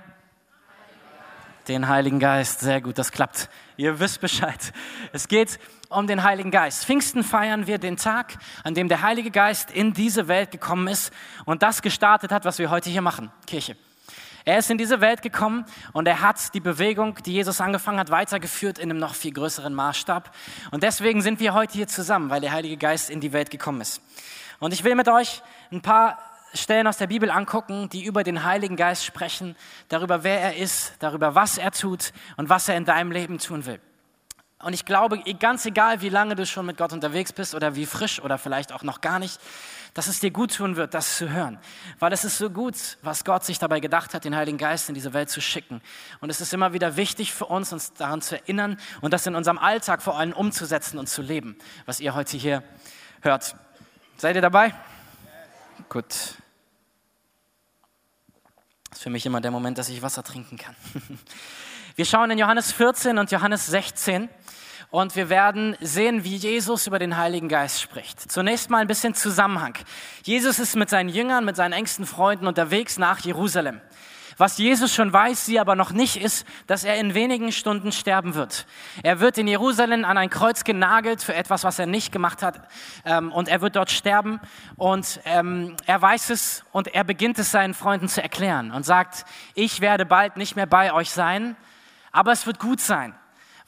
Den 1.69 1.89
Heiligen 1.89 2.19
Geist. 2.19 2.61
Sehr 2.61 2.81
gut, 2.81 2.99
das 2.99 3.13
klappt. 3.13 3.49
Ihr 3.77 3.99
wisst 4.01 4.21
Bescheid. 4.21 4.73
Es 5.13 5.29
geht 5.29 5.59
um 5.93 6.07
den 6.07 6.23
Heiligen 6.23 6.51
Geist. 6.51 6.85
Pfingsten 6.85 7.23
feiern 7.23 7.67
wir 7.67 7.79
den 7.79 7.97
Tag, 7.97 8.39
an 8.65 8.75
dem 8.75 8.89
der 8.89 9.03
Heilige 9.03 9.31
Geist 9.31 9.71
in 9.71 9.93
diese 9.93 10.29
Welt 10.29 10.51
gekommen 10.51 10.89
ist 10.89 11.13
und 11.45 11.63
das 11.63 11.83
gestartet 11.83 12.33
hat, 12.33 12.45
was 12.45 12.59
wir 12.59 12.71
heute 12.71 12.91
hier 12.91 13.03
machen, 13.03 13.31
Kirche. 13.47 13.77
Er 14.45 14.59
ist 14.59 14.71
in 14.71 14.79
diese 14.79 15.01
Welt 15.01 15.23
gekommen 15.23 15.65
und 15.93 16.09
er 16.09 16.21
hat 16.21 16.53
die 16.55 16.61
Bewegung, 16.61 17.17
die 17.25 17.33
Jesus 17.33 17.61
angefangen 17.61 18.01
hat, 18.01 18.11
weitergeführt 18.11 18.79
in 18.79 18.91
einem 18.91 18.99
noch 18.99 19.15
viel 19.15 19.33
größeren 19.33 19.73
Maßstab. 19.73 20.35
Und 20.73 20.83
deswegen 20.83 21.23
sind 21.23 21.39
wir 21.39 21.55
heute 21.55 21.75
hier 21.75 21.87
zusammen, 21.87 22.29
weil 22.29 22.41
der 22.41 22.51
Heilige 22.51 22.77
Geist 22.77 23.09
in 23.09 23.21
die 23.21 23.33
Welt 23.33 23.51
gekommen 23.51 23.81
ist. 23.81 24.03
Und 24.59 24.73
ich 24.73 24.83
will 24.83 24.97
mit 24.97 25.09
euch 25.09 25.43
ein 25.71 25.81
paar 25.81 26.19
Stellen 26.55 26.87
aus 26.87 26.99
der 26.99 27.07
Bibel 27.07 27.31
angucken, 27.31 27.89
die 27.89 28.05
über 28.05 28.25
den 28.25 28.45
Heiligen 28.45 28.77
Geist 28.77 29.05
sprechen, 29.05 29.57
darüber, 29.89 30.25
wer 30.25 30.41
er 30.41 30.57
ist, 30.57 30.95
darüber, 30.99 31.35
was 31.35 31.57
er 31.57 31.71
tut 31.71 32.13
und 32.37 32.49
was 32.49 32.69
er 32.69 32.77
in 32.77 32.85
deinem 32.85 33.13
Leben 33.13 33.39
tun 33.39 33.65
will. 33.65 33.81
Und 34.63 34.75
ich 34.75 34.85
glaube, 34.85 35.21
ganz 35.41 35.67
egal, 35.67 36.01
wie 36.03 36.09
lange 36.09 36.37
du 36.37 36.47
schon 36.47 36.65
mit 36.67 36.77
Gott 36.77 36.93
unterwegs 36.93 37.33
bist 37.33 37.55
oder 37.55 37.75
wie 37.75 37.85
frisch 37.85 38.21
oder 38.21 38.39
vielleicht 38.39 38.73
auch 38.73 38.85
noch 38.85 39.01
gar 39.01 39.19
nicht, 39.19 39.41
dass 39.93 40.07
es 40.07 40.21
dir 40.21 40.31
gut 40.31 40.55
tun 40.55 40.77
wird, 40.77 40.95
das 40.95 41.17
zu 41.17 41.31
hören. 41.31 41.59
Weil 41.99 42.13
es 42.13 42.25
ist 42.25 42.39
so 42.39 42.49
gut, 42.49 42.77
was 43.03 43.25
Gott 43.25 43.45
sich 43.45 43.59
dabei 43.59 43.81
gedacht 43.81 44.15
hat, 44.15 44.25
den 44.25 44.37
Heiligen 44.37 44.59
Geist 44.59 44.89
in 44.89 44.95
diese 44.95 45.13
Welt 45.13 45.31
zu 45.31 45.41
schicken. 45.41 45.83
Und 46.21 46.31
es 46.31 46.41
ist 46.41 46.55
immer 46.55 46.73
wieder 46.73 46.97
wichtig 46.97 47.33
für 47.33 47.47
uns, 47.47 47.73
uns 47.73 47.93
daran 47.93 48.23
zu 48.23 48.37
erinnern 48.37 48.79
und 49.01 49.13
das 49.13 49.27
in 49.27 49.35
unserem 49.35 49.59
Alltag 49.59 50.01
vor 50.01 50.17
allem 50.17 50.33
umzusetzen 50.33 50.99
und 50.99 51.09
zu 51.09 51.23
leben, 51.23 51.57
was 51.85 52.01
ihr 52.01 52.15
heute 52.15 52.37
hier 52.37 52.63
hört. 53.21 53.57
Seid 54.17 54.37
ihr 54.37 54.43
dabei? 54.43 54.73
Gut. 55.89 56.07
Das 58.89 58.99
ist 58.99 59.03
für 59.03 59.11
mich 59.11 59.27
immer 59.27 59.41
der 59.41 59.51
Moment, 59.51 59.77
dass 59.79 59.89
ich 59.89 60.03
Wasser 60.03 60.23
trinken 60.23 60.57
kann. 60.57 60.77
Wir 61.95 62.07
schauen 62.07 62.31
in 62.31 62.39
Johannes 62.39 62.73
14 62.73 63.19
und 63.19 63.31
Johannes 63.31 63.67
16 63.67 64.31
und 64.93 65.17
wir 65.17 65.31
werden 65.31 65.75
sehen, 65.81 66.23
wie 66.23 66.37
Jesus 66.37 66.87
über 66.87 66.99
den 66.99 67.17
Heiligen 67.17 67.49
Geist 67.49 67.81
spricht. 67.81 68.31
Zunächst 68.31 68.69
mal 68.69 68.83
ein 68.83 68.87
bisschen 68.87 69.15
Zusammenhang. 69.15 69.75
Jesus 70.23 70.59
ist 70.59 70.77
mit 70.77 70.91
seinen 70.91 71.09
Jüngern, 71.09 71.47
mit 71.47 71.57
seinen 71.57 71.73
engsten 71.73 72.05
Freunden 72.05 72.47
unterwegs 72.47 72.99
nach 72.99 73.19
Jerusalem. 73.21 73.81
Was 74.37 74.59
Jesus 74.59 74.95
schon 74.95 75.11
weiß, 75.11 75.47
sie 75.47 75.59
aber 75.59 75.77
noch 75.77 75.93
nicht, 75.93 76.17
ist, 76.17 76.47
dass 76.67 76.85
er 76.85 76.97
in 76.97 77.15
wenigen 77.15 77.53
Stunden 77.53 77.91
sterben 77.91 78.35
wird. 78.35 78.67
Er 79.03 79.19
wird 79.19 79.39
in 79.39 79.47
Jerusalem 79.47 80.05
an 80.05 80.19
ein 80.19 80.29
Kreuz 80.29 80.63
genagelt 80.63 81.23
für 81.23 81.35
etwas, 81.35 81.65
was 81.65 81.79
er 81.79 81.87
nicht 81.87 82.13
gemacht 82.13 82.43
hat. 82.43 82.61
Ähm, 83.07 83.33
und 83.33 83.49
er 83.49 83.63
wird 83.63 83.77
dort 83.77 83.91
sterben. 83.91 84.41
Und 84.77 85.21
ähm, 85.25 85.75
er 85.87 86.03
weiß 86.03 86.29
es 86.29 86.65
und 86.71 86.89
er 86.89 87.05
beginnt 87.05 87.39
es 87.39 87.51
seinen 87.51 87.73
Freunden 87.73 88.09
zu 88.09 88.23
erklären 88.23 88.71
und 88.71 88.85
sagt, 88.85 89.25
ich 89.55 89.81
werde 89.81 90.05
bald 90.05 90.37
nicht 90.37 90.55
mehr 90.55 90.67
bei 90.67 90.93
euch 90.93 91.11
sein, 91.11 91.57
aber 92.11 92.33
es 92.33 92.47
wird 92.47 92.59
gut 92.59 92.81
sein, 92.81 93.15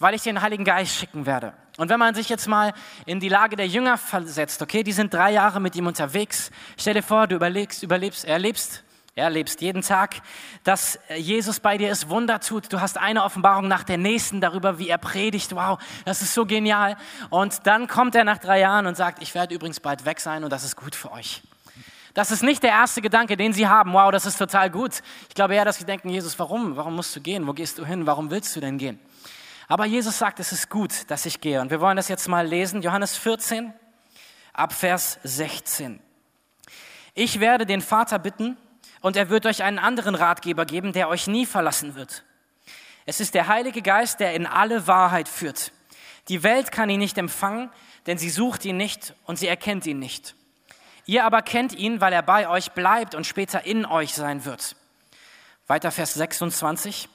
weil 0.05 0.15
ich 0.15 0.23
den 0.23 0.43
Heiligen 0.43 0.65
Geist 0.65 0.95
schicken 0.95 1.25
werde. 1.25 1.55
Und 1.79 1.89
wenn 1.89 1.99
man 1.99 2.15
sich 2.15 2.29
jetzt 2.29 2.47
mal 2.47 2.75
in 3.07 3.21
die 3.21 3.31
Lage 3.31 3.57
der 3.57 3.67
Jünger 3.67 3.97
versetzt, 3.97 4.61
okay, 4.61 4.83
die 4.83 4.93
sind 4.93 5.15
drei 5.15 5.33
Jahre 5.33 5.61
mit 5.61 5.75
ihm 5.77 5.87
unterwegs. 5.87 6.51
Stell 6.77 6.93
dir 6.93 7.03
vor, 7.03 7.27
du 7.27 7.37
überlegst, 7.37 7.83
überlebst, 7.83 8.27
erlebst 8.27 8.85
erlebst 9.15 9.63
jeden 9.63 9.81
Tag, 9.81 10.17
dass 10.63 10.99
Jesus 11.17 11.59
bei 11.59 11.79
dir 11.79 11.91
ist, 11.91 12.11
Wunder 12.11 12.41
tut. 12.41 12.71
Du 12.71 12.83
hast 12.83 12.99
eine 12.99 13.25
Offenbarung 13.25 13.67
nach 13.67 13.83
der 13.83 13.97
nächsten 13.97 14.43
darüber, 14.43 14.79
wie 14.79 14.91
er 14.91 14.99
predigt. 14.99 15.57
Wow, 15.57 15.79
das 16.05 16.21
ist 16.21 16.35
so 16.35 16.45
genial. 16.45 16.99
Und 17.31 17.67
dann 17.67 17.89
kommt 17.89 18.15
er 18.15 18.25
nach 18.25 18.37
drei 18.37 18.61
Jahren 18.61 18.87
und 18.87 18.99
sagt, 18.99 19.23
ich 19.23 19.35
werde 19.35 19.55
übrigens 19.55 19.81
bald 19.81 20.05
weg 20.05 20.21
sein 20.21 20.45
und 20.45 20.51
das 20.51 20.65
ist 20.65 20.77
gut 20.77 20.95
für 20.95 21.13
euch. 21.13 21.41
Das 22.13 22.31
ist 22.31 22.43
nicht 22.43 22.63
der 22.63 22.73
erste 22.73 23.01
Gedanke, 23.01 23.39
den 23.39 23.55
sie 23.55 23.69
haben. 23.69 23.95
Wow, 23.95 24.13
das 24.13 24.27
ist 24.27 24.37
total 24.37 24.69
gut. 24.69 25.01
Ich 25.31 25.35
glaube 25.35 25.55
eher, 25.55 25.65
dass 25.65 25.79
sie 25.79 25.87
denken, 25.87 26.11
Jesus, 26.11 26.39
warum? 26.39 26.77
Warum 26.77 26.95
musst 26.95 27.17
du 27.17 27.23
gehen? 27.23 27.47
Wo 27.47 27.55
gehst 27.55 27.79
du 27.79 27.87
hin? 27.87 28.07
Warum 28.07 28.31
willst 28.31 28.55
du 28.55 28.61
denn 28.61 28.77
gehen? 28.77 29.01
Aber 29.69 29.87
Jesus 29.87 30.19
sagt, 30.19 30.41
es 30.41 30.53
ist 30.53 30.69
gut, 30.71 31.11
dass 31.11 31.27
ich 31.27 31.41
gehe. 31.41 31.61
Und 31.61 31.71
wir 31.71 31.81
wollen 31.81 31.97
das 31.97 32.09
jetzt 32.09 32.29
mal 32.29 32.47
lesen. 32.47 32.83
Johannes 32.83 33.17
14, 33.17 33.73
ab 34.53 34.73
Vers 34.73 35.19
16. 35.23 36.01
Ich 37.15 37.41
werde 37.41 37.67
den 37.67 37.81
Vater 37.81 38.19
bitten, 38.19 38.57
und 39.05 39.19
er 39.19 39.29
wird 39.29 39.45
euch 39.45 39.63
einen 39.63 39.79
anderen 39.79 40.15
Ratgeber 40.15 40.65
geben, 40.65 40.95
der 40.95 41.11
euch 41.11 41.27
nie 41.27 41.45
verlassen 41.45 41.95
wird. 41.95 42.25
Es 43.05 43.21
ist 43.21 43.35
der 43.35 43.49
Heilige 43.49 43.83
Geist, 43.83 44.19
der 44.19 44.33
in 44.33 44.47
alle 44.47 44.87
Wahrheit 44.87 45.29
führt. 45.29 45.73
Die 46.29 46.43
Welt 46.43 46.73
kann 46.73 46.89
ihn 46.89 47.01
nicht 47.01 47.19
empfangen, 47.19 47.69
denn 48.07 48.17
sie 48.17 48.31
sucht 48.31 48.65
ihn 48.65 48.79
nicht 48.79 49.15
und 49.27 49.39
sie 49.39 49.47
erkennt 49.47 49.85
ihn 49.85 49.99
nicht. 49.99 50.35
Ihr 51.05 51.27
aber 51.27 51.43
kennt 51.43 51.75
ihn, 51.75 52.01
weil 52.01 52.15
er 52.15 52.23
bei 52.23 52.49
euch 52.49 52.73
bleibt 52.73 53.15
und 53.15 53.27
später 53.27 53.67
in 53.67 53.85
euch 53.85 54.15
sein 54.15 54.47
wird. 54.47 54.75
Weiter 55.67 55.91
Vers 55.91 56.15
26. 56.15 57.11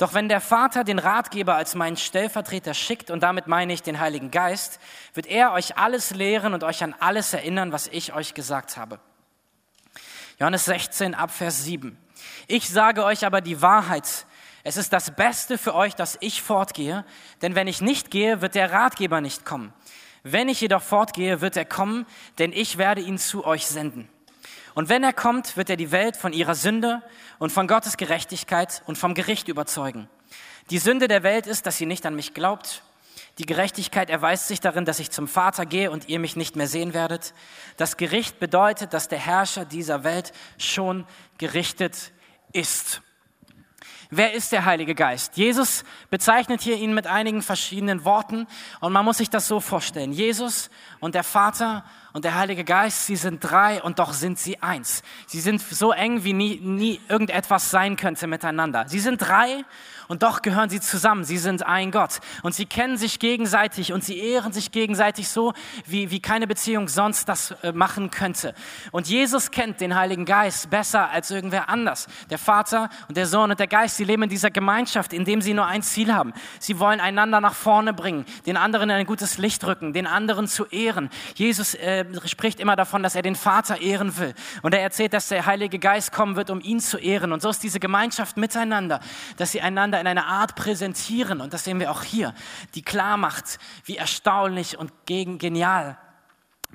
Doch 0.00 0.14
wenn 0.14 0.30
der 0.30 0.40
Vater 0.40 0.82
den 0.82 0.98
Ratgeber 0.98 1.56
als 1.56 1.74
meinen 1.74 1.98
Stellvertreter 1.98 2.72
schickt, 2.72 3.10
und 3.10 3.22
damit 3.22 3.48
meine 3.48 3.74
ich 3.74 3.82
den 3.82 4.00
Heiligen 4.00 4.30
Geist, 4.30 4.80
wird 5.12 5.26
er 5.26 5.52
euch 5.52 5.76
alles 5.76 6.14
lehren 6.14 6.54
und 6.54 6.64
euch 6.64 6.82
an 6.82 6.94
alles 7.00 7.34
erinnern, 7.34 7.70
was 7.70 7.86
ich 7.86 8.14
euch 8.14 8.32
gesagt 8.32 8.78
habe. 8.78 8.98
Johannes 10.38 10.64
16 10.64 11.14
ab 11.14 11.30
Vers 11.30 11.64
7. 11.64 11.98
Ich 12.46 12.70
sage 12.70 13.04
euch 13.04 13.26
aber 13.26 13.42
die 13.42 13.60
Wahrheit. 13.60 14.24
Es 14.64 14.78
ist 14.78 14.94
das 14.94 15.14
Beste 15.16 15.58
für 15.58 15.74
euch, 15.74 15.94
dass 15.94 16.16
ich 16.20 16.40
fortgehe, 16.40 17.04
denn 17.42 17.54
wenn 17.54 17.68
ich 17.68 17.82
nicht 17.82 18.10
gehe, 18.10 18.40
wird 18.40 18.54
der 18.54 18.72
Ratgeber 18.72 19.20
nicht 19.20 19.44
kommen. 19.44 19.74
Wenn 20.22 20.48
ich 20.48 20.62
jedoch 20.62 20.82
fortgehe, 20.82 21.42
wird 21.42 21.58
er 21.58 21.66
kommen, 21.66 22.06
denn 22.38 22.52
ich 22.52 22.78
werde 22.78 23.02
ihn 23.02 23.18
zu 23.18 23.44
euch 23.44 23.66
senden. 23.66 24.08
Und 24.74 24.88
wenn 24.88 25.02
er 25.02 25.12
kommt, 25.12 25.56
wird 25.56 25.70
er 25.70 25.76
die 25.76 25.90
Welt 25.90 26.16
von 26.16 26.32
ihrer 26.32 26.54
Sünde 26.54 27.02
und 27.38 27.50
von 27.50 27.66
Gottes 27.66 27.96
Gerechtigkeit 27.96 28.82
und 28.86 28.98
vom 28.98 29.14
Gericht 29.14 29.48
überzeugen. 29.48 30.08
Die 30.70 30.78
Sünde 30.78 31.08
der 31.08 31.22
Welt 31.22 31.46
ist, 31.46 31.66
dass 31.66 31.76
sie 31.76 31.86
nicht 31.86 32.06
an 32.06 32.14
mich 32.14 32.34
glaubt 32.34 32.82
die 33.40 33.46
Gerechtigkeit 33.46 34.10
erweist 34.10 34.48
sich 34.48 34.60
darin, 34.60 34.84
dass 34.84 34.98
ich 34.98 35.10
zum 35.10 35.26
Vater 35.26 35.64
gehe 35.64 35.90
und 35.90 36.10
ihr 36.10 36.18
mich 36.18 36.36
nicht 36.36 36.56
mehr 36.56 36.66
sehen 36.66 36.92
werdet. 36.92 37.32
Das 37.78 37.96
Gericht 37.96 38.38
bedeutet, 38.38 38.92
dass 38.92 39.08
der 39.08 39.18
Herrscher 39.18 39.64
dieser 39.64 40.04
Welt 40.04 40.32
schon 40.58 41.06
gerichtet 41.38 42.12
ist. 42.52 43.00
Wer 44.10 44.34
ist 44.34 44.52
der 44.52 44.66
Heilige 44.66 44.94
Geist? 44.94 45.38
Jesus 45.38 45.84
bezeichnet 46.10 46.60
hier 46.60 46.76
ihn 46.76 46.92
mit 46.92 47.06
einigen 47.06 47.40
verschiedenen 47.40 48.04
Worten 48.04 48.46
und 48.80 48.92
man 48.92 49.06
muss 49.06 49.18
sich 49.18 49.30
das 49.30 49.48
so 49.48 49.58
vorstellen. 49.60 50.12
Jesus 50.12 50.68
und 50.98 51.14
der 51.14 51.24
Vater 51.24 51.84
und 52.12 52.24
der 52.24 52.34
Heilige 52.34 52.64
Geist, 52.64 53.06
sie 53.06 53.16
sind 53.16 53.40
drei 53.40 53.82
und 53.82 53.98
doch 53.98 54.12
sind 54.12 54.38
sie 54.38 54.60
eins. 54.62 55.02
Sie 55.26 55.40
sind 55.40 55.60
so 55.60 55.92
eng, 55.92 56.24
wie 56.24 56.32
nie, 56.32 56.60
nie 56.60 57.00
irgendetwas 57.08 57.70
sein 57.70 57.96
könnte 57.96 58.26
miteinander. 58.26 58.84
Sie 58.88 58.98
sind 58.98 59.18
drei 59.18 59.64
und 60.10 60.24
doch 60.24 60.42
gehören 60.42 60.68
sie 60.68 60.80
zusammen. 60.80 61.22
Sie 61.22 61.38
sind 61.38 61.64
ein 61.64 61.92
Gott 61.92 62.18
und 62.42 62.52
sie 62.52 62.66
kennen 62.66 62.96
sich 62.96 63.20
gegenseitig 63.20 63.92
und 63.92 64.02
sie 64.02 64.18
ehren 64.18 64.52
sich 64.52 64.72
gegenseitig 64.72 65.28
so, 65.28 65.52
wie, 65.86 66.10
wie 66.10 66.20
keine 66.20 66.48
Beziehung 66.48 66.88
sonst 66.88 67.28
das 67.28 67.52
äh, 67.62 67.70
machen 67.70 68.10
könnte. 68.10 68.54
Und 68.90 69.06
Jesus 69.06 69.52
kennt 69.52 69.80
den 69.80 69.94
Heiligen 69.94 70.24
Geist 70.24 70.68
besser 70.68 71.10
als 71.10 71.30
irgendwer 71.30 71.68
anders. 71.68 72.08
Der 72.28 72.38
Vater 72.38 72.90
und 73.06 73.16
der 73.16 73.26
Sohn 73.26 73.52
und 73.52 73.60
der 73.60 73.68
Geist, 73.68 73.98
sie 73.98 74.04
leben 74.04 74.24
in 74.24 74.28
dieser 74.28 74.50
Gemeinschaft, 74.50 75.12
in 75.12 75.24
dem 75.24 75.42
sie 75.42 75.54
nur 75.54 75.66
ein 75.66 75.82
Ziel 75.82 76.12
haben. 76.12 76.32
Sie 76.58 76.80
wollen 76.80 76.98
einander 76.98 77.40
nach 77.40 77.54
vorne 77.54 77.92
bringen, 77.94 78.24
den 78.46 78.56
anderen 78.56 78.90
in 78.90 78.96
ein 78.96 79.06
gutes 79.06 79.38
Licht 79.38 79.64
rücken, 79.64 79.92
den 79.92 80.08
anderen 80.08 80.48
zu 80.48 80.66
ehren. 80.66 81.08
Jesus 81.36 81.74
äh, 81.74 81.99
spricht 82.26 82.60
immer 82.60 82.76
davon, 82.76 83.02
dass 83.02 83.14
er 83.14 83.22
den 83.22 83.36
Vater 83.36 83.80
ehren 83.80 84.16
will. 84.18 84.34
Und 84.62 84.74
er 84.74 84.80
erzählt, 84.80 85.12
dass 85.12 85.28
der 85.28 85.46
Heilige 85.46 85.78
Geist 85.78 86.12
kommen 86.12 86.36
wird, 86.36 86.50
um 86.50 86.60
ihn 86.60 86.80
zu 86.80 86.98
ehren. 86.98 87.32
Und 87.32 87.42
so 87.42 87.50
ist 87.50 87.62
diese 87.62 87.80
Gemeinschaft 87.80 88.36
miteinander, 88.36 89.00
dass 89.36 89.52
sie 89.52 89.60
einander 89.60 90.00
in 90.00 90.06
einer 90.06 90.26
Art 90.26 90.54
präsentieren, 90.54 91.40
und 91.40 91.52
das 91.52 91.64
sehen 91.64 91.80
wir 91.80 91.90
auch 91.90 92.02
hier, 92.02 92.34
die 92.74 92.82
klar 92.82 93.16
macht, 93.16 93.58
wie 93.84 93.96
erstaunlich 93.96 94.78
und 94.78 94.92
genial 95.06 95.98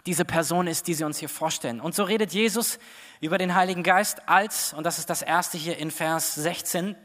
diese 0.06 0.26
Person 0.26 0.68
ist, 0.68 0.88
die 0.88 0.94
sie 0.94 1.04
uns 1.04 1.18
hier 1.18 1.30
vorstellen. 1.30 1.80
Und 1.80 1.96
so 1.96 2.04
redet 2.04 2.32
Jesus 2.32 2.80
über 3.22 3.38
den 3.38 3.56
Heiligen 3.56 3.84
Geist 3.84 4.28
als, 4.28 4.74
und 4.74 4.86
das 4.86 5.00
ist 5.00 5.10
das 5.10 5.22
erste 5.22 5.58
hier 5.58 5.78
in 5.78 5.90
Vers 5.90 6.36
16, 6.36 6.96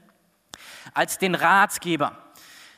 als 0.92 1.18
den 1.18 1.34
Ratgeber 1.34 2.18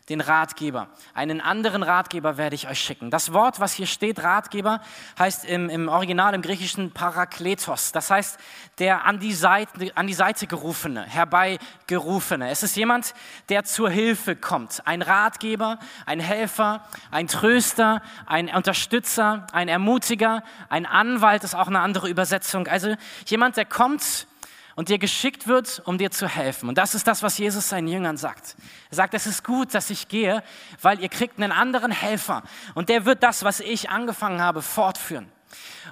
den 0.09 0.21
Ratgeber. 0.21 0.89
Einen 1.15 1.41
anderen 1.41 1.85
Ratgeber 1.85 2.37
werde 2.37 2.57
ich 2.57 2.69
euch 2.69 2.81
schicken. 2.81 3.11
Das 3.11 3.33
Wort, 3.33 3.61
was 3.61 3.73
hier 3.73 3.87
steht, 3.87 4.23
Ratgeber, 4.23 4.81
heißt 5.19 5.45
im, 5.45 5.69
im 5.69 5.89
Original 5.89 6.35
im 6.35 6.43
Griechischen 6.43 6.91
Parakletos. 6.91 7.93
Das 7.93 8.11
heißt, 8.11 8.39
der 8.79 9.05
an 9.05 9.21
die, 9.21 9.33
Seite, 9.33 9.93
an 9.95 10.09
die 10.09 10.15
Seite 10.15 10.49
gerufene, 10.49 11.05
herbeigerufene. 11.05 12.51
Es 12.51 12.65
ist 12.65 12.77
jemand, 12.77 13.15
der 13.49 13.63
zur 13.63 13.91
Hilfe 13.91 14.35
kommt. 14.35 14.83
Ein 14.87 15.03
Ratgeber, 15.03 15.79
ein 16.05 16.19
Helfer, 16.19 16.85
ein 17.13 17.29
Tröster, 17.29 18.03
ein 18.27 18.49
Unterstützer, 18.49 19.47
ein 19.53 19.69
Ermutiger, 19.69 20.43
ein 20.69 20.85
Anwalt 20.85 21.45
ist 21.45 21.55
auch 21.55 21.69
eine 21.69 21.81
andere 21.81 22.09
Übersetzung. 22.09 22.67
Also 22.67 22.97
jemand, 23.27 23.57
der 23.57 23.67
kommt 23.67 24.27
und 24.77 24.89
dir 24.89 24.99
geschickt 24.99 25.47
wird, 25.47 25.83
um 25.85 25.99
dir 25.99 26.11
zu 26.11 26.29
helfen. 26.29 26.69
Und 26.69 26.79
das 26.79 26.95
ist 26.95 27.07
das, 27.07 27.23
was 27.23 27.39
Jesus 27.39 27.69
seinen 27.69 27.89
Jüngern 27.89 28.17
sagt. 28.17 28.57
Er 28.91 28.97
sagt, 28.97 29.15
es 29.15 29.27
ist 29.27 29.45
gut, 29.45 29.75
dass 29.75 29.91
ich 29.91 30.09
gehe, 30.09 30.43
weil 30.81 31.01
ihr 31.01 31.09
kriegt 31.09 31.39
einen 31.39 31.53
anderen 31.53 31.91
Helfer. 31.91 32.43
Und 32.75 32.89
der 32.89 33.05
wird 33.05 33.23
das, 33.23 33.45
was 33.45 33.61
ich 33.61 33.91
angefangen 33.91 34.41
habe, 34.41 34.63
fortführen. 34.63 35.31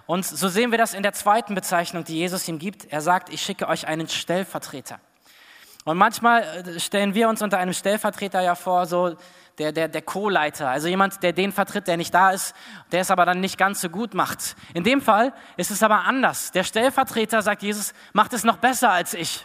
Und 0.06 0.24
so 0.24 0.48
sehen 0.48 0.70
wir 0.70 0.78
das 0.78 0.94
in 0.94 1.02
der 1.02 1.12
zweiten 1.12 1.54
Bezeichnung, 1.54 2.04
die 2.04 2.16
Jesus 2.16 2.48
ihm 2.48 2.58
gibt. 2.58 2.86
Er 2.86 3.00
sagt, 3.00 3.32
ich 3.32 3.42
schicke 3.42 3.68
euch 3.68 3.86
einen 3.86 4.08
Stellvertreter. 4.08 4.98
Und 5.84 5.96
manchmal 5.96 6.42
äh, 6.42 6.80
stellen 6.80 7.14
wir 7.14 7.28
uns 7.28 7.42
unter 7.42 7.58
einem 7.58 7.72
Stellvertreter 7.72 8.40
ja 8.42 8.54
vor, 8.54 8.86
so 8.86 9.16
der, 9.58 9.72
der, 9.72 9.88
der 9.88 10.02
Co-Leiter, 10.02 10.68
also 10.68 10.88
jemand, 10.88 11.22
der 11.22 11.32
den 11.32 11.52
vertritt, 11.52 11.86
der 11.86 11.96
nicht 11.96 12.14
da 12.14 12.30
ist, 12.30 12.54
der 12.92 13.00
es 13.00 13.10
aber 13.10 13.26
dann 13.26 13.40
nicht 13.40 13.58
ganz 13.58 13.80
so 13.80 13.88
gut 13.88 14.14
macht. 14.14 14.56
In 14.74 14.84
dem 14.84 15.00
Fall 15.00 15.32
ist 15.56 15.70
es 15.70 15.82
aber 15.82 16.04
anders. 16.04 16.52
Der 16.52 16.64
Stellvertreter, 16.64 17.42
sagt 17.42 17.62
Jesus, 17.62 17.92
macht 18.12 18.32
es 18.32 18.44
noch 18.44 18.56
besser 18.56 18.90
als 18.90 19.14
ich. 19.14 19.44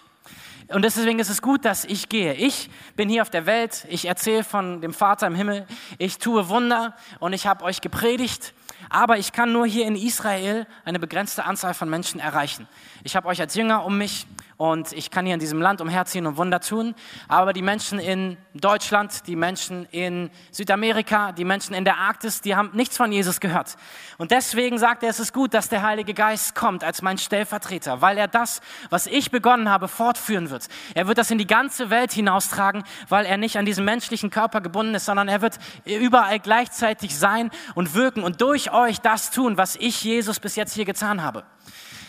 Und 0.70 0.84
deswegen 0.84 1.20
ist 1.20 1.30
es 1.30 1.42
gut, 1.42 1.64
dass 1.64 1.86
ich 1.86 2.10
gehe. 2.10 2.34
Ich 2.34 2.70
bin 2.96 3.08
hier 3.08 3.22
auf 3.22 3.30
der 3.30 3.46
Welt, 3.46 3.86
ich 3.90 4.06
erzähle 4.06 4.44
von 4.44 4.82
dem 4.82 4.94
Vater 4.94 5.28
im 5.28 5.36
Himmel, 5.36 5.68
ich 6.00 6.18
tue 6.18 6.50
Wunder 6.50 6.96
und 7.20 7.34
ich 7.34 7.46
habe 7.46 7.64
euch 7.64 7.82
gepredigt, 7.82 8.54
aber 8.90 9.18
ich 9.18 9.32
kann 9.32 9.52
nur 9.52 9.68
hier 9.68 9.86
in 9.86 9.96
Israel 9.96 10.66
eine 10.84 11.00
begrenzte 11.00 11.46
Anzahl 11.46 11.76
von 11.76 11.90
Menschen 11.90 12.20
erreichen. 12.20 12.68
Ich 13.04 13.16
habe 13.16 13.28
euch 13.28 13.40
als 13.42 13.54
Jünger 13.54 13.86
um 13.86 13.98
mich 13.98 14.26
und 14.58 14.94
ich 14.94 15.12
kann 15.12 15.26
hier 15.26 15.34
in 15.34 15.40
diesem 15.40 15.62
Land 15.62 15.82
umherziehen 15.82 16.26
und 16.26 16.38
Wunder 16.38 16.62
tun. 16.62 16.96
Aber 17.28 17.52
die 17.52 17.62
Menschen 17.62 18.00
in 18.00 18.38
Deutschland, 18.54 19.28
die 19.28 19.36
Menschen 19.36 19.86
in 19.92 20.30
Südamerika, 20.52 21.34
die 21.34 21.44
Menschen 21.44 21.74
in 21.76 21.84
der 21.84 21.98
Arktis, 21.98 22.40
die 22.40 22.56
haben 22.56 22.72
nichts 22.74 22.96
von 22.96 23.12
Jesus 23.12 23.42
gehört. 23.42 23.76
Und 24.18 24.32
deswegen 24.32 24.78
sagt 24.78 25.04
er, 25.04 25.10
es 25.10 25.20
ist 25.20 25.34
gut, 25.34 25.54
dass 25.54 25.68
der 25.68 25.82
Heilige 25.82 26.14
Geist 26.14 26.56
kommt 26.56 26.86
als 26.86 27.02
mein 27.02 27.18
Stellvertreter, 27.18 28.02
weil 28.02 28.18
er 28.18 28.30
das, 28.30 28.62
was 28.90 29.08
ich 29.08 29.30
begonnen 29.30 29.70
habe, 29.70 29.90
fortführen 29.90 30.50
wird. 30.50 30.70
Er 30.94 31.08
wird 31.08 31.18
das 31.18 31.32
in 31.32 31.38
die 31.38 31.48
ganze 31.48 31.90
Welt 31.90 32.14
hinaustragen, 32.14 32.84
weil 33.10 33.26
er 33.26 33.36
nicht 33.36 33.58
an 33.58 33.66
diesen 33.66 33.84
menschlichen 33.84 34.30
Körper 34.30 34.62
gebunden 34.62 34.96
ist, 34.96 35.06
sondern 35.06 35.28
er 35.28 35.42
wird 35.42 35.60
überall 35.84 36.40
gleichzeitig 36.40 37.18
sein 37.18 37.52
und 37.74 37.94
wirken 37.94 38.24
und 38.24 38.40
durch 38.40 38.72
euch 38.72 39.02
das 39.02 39.32
tun, 39.32 39.58
was 39.58 39.76
ich 39.76 40.02
Jesus 40.02 40.40
bis 40.40 40.56
jetzt 40.56 40.74
hier 40.74 40.86
getan 40.86 41.22
habe. 41.22 41.44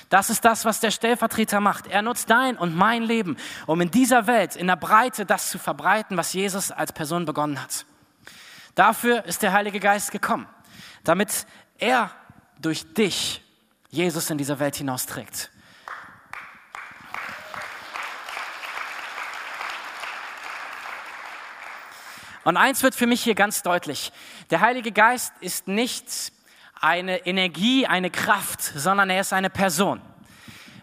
Das 0.08 0.30
ist 0.30 0.44
das, 0.44 0.64
was 0.64 0.80
der 0.80 0.90
Stellvertreter 0.90 1.60
macht. 1.60 1.88
Er 1.88 2.02
nutzt 2.02 2.30
dein 2.30 2.56
und 2.56 2.74
mein 2.74 3.02
Leben, 3.02 3.36
um 3.66 3.80
in 3.80 3.90
dieser 3.90 4.26
Welt, 4.26 4.54
in 4.54 4.68
der 4.68 4.76
Breite, 4.76 5.26
das 5.26 5.50
zu 5.50 5.58
verbreiten, 5.58 6.16
was 6.16 6.32
Jesus 6.32 6.70
als 6.70 6.92
Person 6.92 7.24
begonnen 7.24 7.60
hat. 7.60 7.86
Dafür 8.74 9.24
ist 9.24 9.42
der 9.42 9.52
Heilige 9.52 9.80
Geist 9.80 10.12
gekommen, 10.12 10.46
damit 11.02 11.46
er 11.78 12.10
durch 12.60 12.92
dich 12.94 13.42
Jesus 13.88 14.30
in 14.30 14.38
dieser 14.38 14.58
Welt 14.60 14.76
hinausträgt. 14.76 15.50
Und 22.44 22.56
eins 22.56 22.84
wird 22.84 22.94
für 22.94 23.08
mich 23.08 23.24
hier 23.24 23.34
ganz 23.34 23.62
deutlich. 23.62 24.12
Der 24.50 24.60
Heilige 24.60 24.92
Geist 24.92 25.32
ist 25.40 25.66
nicht 25.66 26.32
eine 26.80 27.26
Energie, 27.26 27.86
eine 27.86 28.10
Kraft, 28.10 28.62
sondern 28.62 29.10
er 29.10 29.20
ist 29.20 29.32
eine 29.32 29.50
Person. 29.50 30.00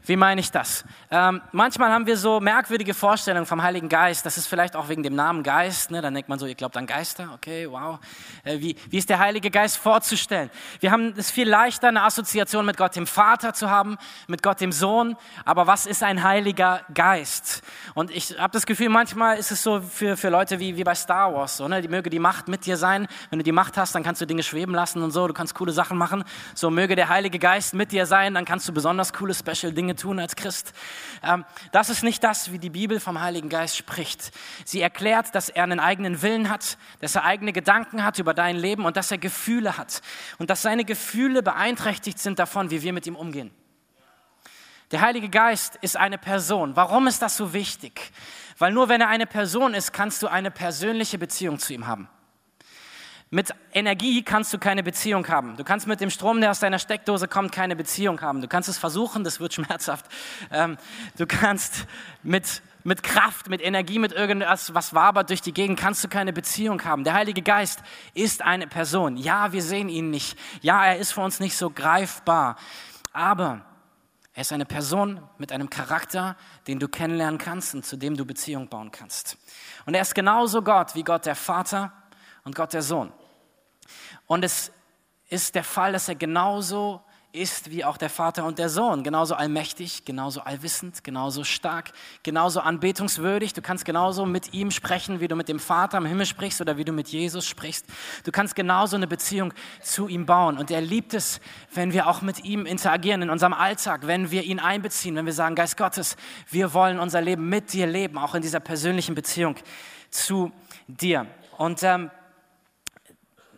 Wie 0.05 0.17
meine 0.17 0.41
ich 0.41 0.51
das? 0.51 0.83
Ähm, 1.09 1.41
manchmal 1.53 1.89
haben 1.89 2.05
wir 2.05 2.17
so 2.17 2.41
merkwürdige 2.41 2.93
Vorstellungen 2.93 3.45
vom 3.45 3.63
Heiligen 3.63 3.87
Geist. 3.87 4.25
Das 4.25 4.37
ist 4.37 4.47
vielleicht 4.47 4.75
auch 4.75 4.89
wegen 4.89 5.01
dem 5.01 5.15
Namen 5.15 5.43
Geist. 5.43 5.91
Ne? 5.91 6.01
Dann 6.01 6.13
denkt 6.13 6.27
man 6.27 6.39
so, 6.39 6.45
ihr 6.45 6.55
glaubt 6.55 6.75
an 6.75 6.85
Geister. 6.85 7.29
Okay, 7.35 7.71
wow. 7.71 7.99
Äh, 8.43 8.59
wie, 8.59 8.75
wie 8.89 8.97
ist 8.97 9.09
der 9.09 9.19
Heilige 9.19 9.49
Geist 9.49 9.77
vorzustellen? 9.77 10.49
Wir 10.81 10.91
haben 10.91 11.13
es 11.15 11.31
viel 11.31 11.47
leichter, 11.47 11.87
eine 11.87 12.03
Assoziation 12.03 12.65
mit 12.65 12.75
Gott 12.75 12.97
dem 12.97 13.07
Vater 13.07 13.53
zu 13.53 13.69
haben, 13.69 13.97
mit 14.27 14.43
Gott 14.43 14.59
dem 14.59 14.73
Sohn. 14.73 15.15
Aber 15.45 15.67
was 15.67 15.85
ist 15.85 16.03
ein 16.03 16.21
Heiliger 16.21 16.81
Geist? 16.93 17.61
Und 17.93 18.11
ich 18.11 18.37
habe 18.37 18.51
das 18.51 18.65
Gefühl, 18.65 18.89
manchmal 18.89 19.37
ist 19.37 19.51
es 19.51 19.63
so 19.63 19.79
für, 19.79 20.17
für 20.17 20.27
Leute 20.27 20.59
wie, 20.59 20.75
wie 20.75 20.83
bei 20.83 20.95
Star 20.95 21.33
Wars. 21.33 21.55
So, 21.55 21.69
ne? 21.69 21.81
Die 21.81 21.87
möge 21.87 22.09
die 22.09 22.19
Macht 22.19 22.49
mit 22.49 22.65
dir 22.65 22.75
sein. 22.75 23.07
Wenn 23.29 23.39
du 23.39 23.43
die 23.43 23.53
Macht 23.53 23.77
hast, 23.77 23.95
dann 23.95 24.03
kannst 24.03 24.19
du 24.19 24.25
Dinge 24.25 24.43
schweben 24.43 24.75
lassen 24.75 25.01
und 25.01 25.11
so. 25.11 25.27
Du 25.27 25.33
kannst 25.33 25.55
coole 25.55 25.71
Sachen 25.71 25.97
machen. 25.97 26.25
So 26.55 26.69
möge 26.69 26.97
der 26.97 27.07
Heilige 27.07 27.39
Geist 27.39 27.73
mit 27.73 27.93
dir 27.93 28.05
sein. 28.05 28.33
Dann 28.33 28.43
kannst 28.43 28.67
du 28.67 28.73
besonders 28.73 29.13
coole 29.13 29.33
Special 29.33 29.71
Dinge 29.71 29.92
Dinge 29.93 29.95
tun 29.95 30.19
als 30.19 30.35
Christ. 30.35 30.73
Ähm, 31.23 31.45
das 31.71 31.89
ist 31.89 32.03
nicht 32.03 32.23
das, 32.23 32.51
wie 32.51 32.59
die 32.59 32.69
Bibel 32.69 32.99
vom 32.99 33.21
Heiligen 33.21 33.49
Geist 33.49 33.77
spricht. 33.77 34.31
Sie 34.65 34.81
erklärt, 34.81 35.35
dass 35.35 35.49
er 35.49 35.63
einen 35.63 35.79
eigenen 35.79 36.21
Willen 36.21 36.49
hat, 36.49 36.77
dass 36.99 37.15
er 37.15 37.23
eigene 37.23 37.53
Gedanken 37.53 38.03
hat 38.03 38.19
über 38.19 38.33
dein 38.33 38.55
Leben 38.55 38.85
und 38.85 38.97
dass 38.97 39.11
er 39.11 39.17
Gefühle 39.17 39.77
hat 39.77 40.01
und 40.39 40.49
dass 40.49 40.61
seine 40.61 40.85
Gefühle 40.85 41.43
beeinträchtigt 41.43 42.19
sind 42.19 42.39
davon, 42.39 42.71
wie 42.71 42.81
wir 42.81 42.93
mit 42.93 43.07
ihm 43.07 43.15
umgehen. 43.15 43.51
Der 44.91 45.01
Heilige 45.01 45.29
Geist 45.29 45.77
ist 45.81 45.97
eine 45.97 46.17
Person. 46.17 46.75
Warum 46.75 47.07
ist 47.07 47.21
das 47.21 47.35
so 47.35 47.53
wichtig? 47.53 48.11
Weil 48.59 48.71
nur 48.73 48.89
wenn 48.89 49.01
er 49.01 49.07
eine 49.07 49.25
Person 49.25 49.73
ist, 49.73 49.91
kannst 49.91 50.21
du 50.21 50.27
eine 50.27 50.51
persönliche 50.51 51.17
Beziehung 51.17 51.57
zu 51.57 51.73
ihm 51.73 51.87
haben. 51.87 52.07
Mit 53.33 53.49
Energie 53.73 54.21
kannst 54.21 54.53
du 54.53 54.59
keine 54.59 54.83
Beziehung 54.83 55.27
haben. 55.27 55.57
Du 55.57 55.63
kannst 55.63 55.87
mit 55.87 55.99
dem 56.01 56.11
Strom, 56.11 56.39
der 56.39 56.51
aus 56.51 56.59
deiner 56.59 56.77
Steckdose 56.77 57.27
kommt, 57.27 57.51
keine 57.51 57.75
Beziehung 57.75 58.21
haben. 58.21 58.41
Du 58.41 58.47
kannst 58.47 58.69
es 58.69 58.77
versuchen, 58.77 59.23
das 59.23 59.39
wird 59.39 59.53
schmerzhaft. 59.55 60.05
Ähm, 60.51 60.77
du 61.17 61.25
kannst 61.25 61.87
mit, 62.21 62.61
mit 62.83 63.01
Kraft, 63.01 63.49
mit 63.49 63.59
Energie, 63.59 63.97
mit 63.97 64.11
irgendwas, 64.11 64.75
was 64.75 64.93
wabert 64.93 65.31
durch 65.31 65.41
die 65.41 65.51
Gegend, 65.51 65.79
kannst 65.79 66.03
du 66.03 66.09
keine 66.09 66.31
Beziehung 66.31 66.85
haben. 66.85 67.03
Der 67.03 67.15
Heilige 67.15 67.41
Geist 67.41 67.81
ist 68.13 68.43
eine 68.43 68.67
Person. 68.67 69.17
Ja, 69.17 69.51
wir 69.51 69.63
sehen 69.63 69.89
ihn 69.89 70.11
nicht. 70.11 70.37
Ja, 70.61 70.85
er 70.85 70.99
ist 70.99 71.13
für 71.13 71.21
uns 71.21 71.39
nicht 71.39 71.57
so 71.57 71.71
greifbar. 71.71 72.55
Aber 73.13 73.65
er 74.35 74.41
ist 74.41 74.53
eine 74.53 74.65
Person 74.65 75.19
mit 75.39 75.51
einem 75.51 75.71
Charakter, 75.71 76.37
den 76.67 76.77
du 76.77 76.87
kennenlernen 76.87 77.39
kannst 77.39 77.73
und 77.73 77.83
zu 77.83 77.97
dem 77.97 78.15
du 78.15 78.25
Beziehung 78.25 78.67
bauen 78.67 78.91
kannst. 78.91 79.39
Und 79.87 79.95
er 79.95 80.03
ist 80.03 80.13
genauso 80.13 80.61
Gott 80.61 80.93
wie 80.93 81.03
Gott 81.03 81.25
der 81.25 81.35
Vater 81.35 81.91
und 82.43 82.53
Gott 82.53 82.73
der 82.73 82.83
Sohn. 82.83 83.11
Und 84.27 84.43
es 84.43 84.71
ist 85.29 85.55
der 85.55 85.63
Fall, 85.63 85.93
dass 85.93 86.07
er 86.07 86.15
genauso 86.15 87.01
ist 87.33 87.71
wie 87.71 87.83
auch 87.83 87.97
der 87.97 88.11
Vater 88.11 88.45
und 88.45 88.59
der 88.59 88.69
Sohn. 88.69 89.03
Genauso 89.03 89.33
allmächtig, 89.33 90.05
genauso 90.05 90.41
allwissend, 90.41 91.03
genauso 91.03 91.43
stark, 91.43 91.91
genauso 92.21 92.59
anbetungswürdig. 92.59 93.53
Du 93.53 93.61
kannst 93.63 93.85
genauso 93.85 94.27
mit 94.27 94.53
ihm 94.53 94.69
sprechen, 94.69 95.19
wie 95.19 95.27
du 95.27 95.35
mit 95.35 95.49
dem 95.49 95.59
Vater 95.59 95.97
im 95.97 96.05
Himmel 96.05 96.27
sprichst 96.27 96.61
oder 96.61 96.77
wie 96.77 96.85
du 96.85 96.93
mit 96.93 97.07
Jesus 97.07 97.47
sprichst. 97.47 97.87
Du 98.23 98.31
kannst 98.31 98.55
genauso 98.55 98.95
eine 98.95 99.07
Beziehung 99.07 99.51
zu 99.81 100.07
ihm 100.07 100.27
bauen. 100.27 100.59
Und 100.59 100.69
er 100.69 100.81
liebt 100.81 101.15
es, 101.15 101.41
wenn 101.73 101.91
wir 101.91 102.07
auch 102.07 102.21
mit 102.21 102.45
ihm 102.45 102.67
interagieren 102.67 103.23
in 103.23 103.31
unserem 103.31 103.53
Alltag, 103.53 104.05
wenn 104.05 104.29
wir 104.29 104.43
ihn 104.43 104.59
einbeziehen, 104.59 105.15
wenn 105.15 105.25
wir 105.25 105.33
sagen, 105.33 105.55
Geist 105.55 105.75
Gottes, 105.75 106.15
wir 106.51 106.73
wollen 106.75 106.99
unser 106.99 107.21
Leben 107.21 107.49
mit 107.49 107.73
dir 107.73 107.87
leben, 107.87 108.19
auch 108.19 108.35
in 108.35 108.43
dieser 108.43 108.59
persönlichen 108.59 109.15
Beziehung 109.15 109.55
zu 110.11 110.51
dir. 110.87 111.25
Und 111.57 111.81
ähm, 111.81 112.11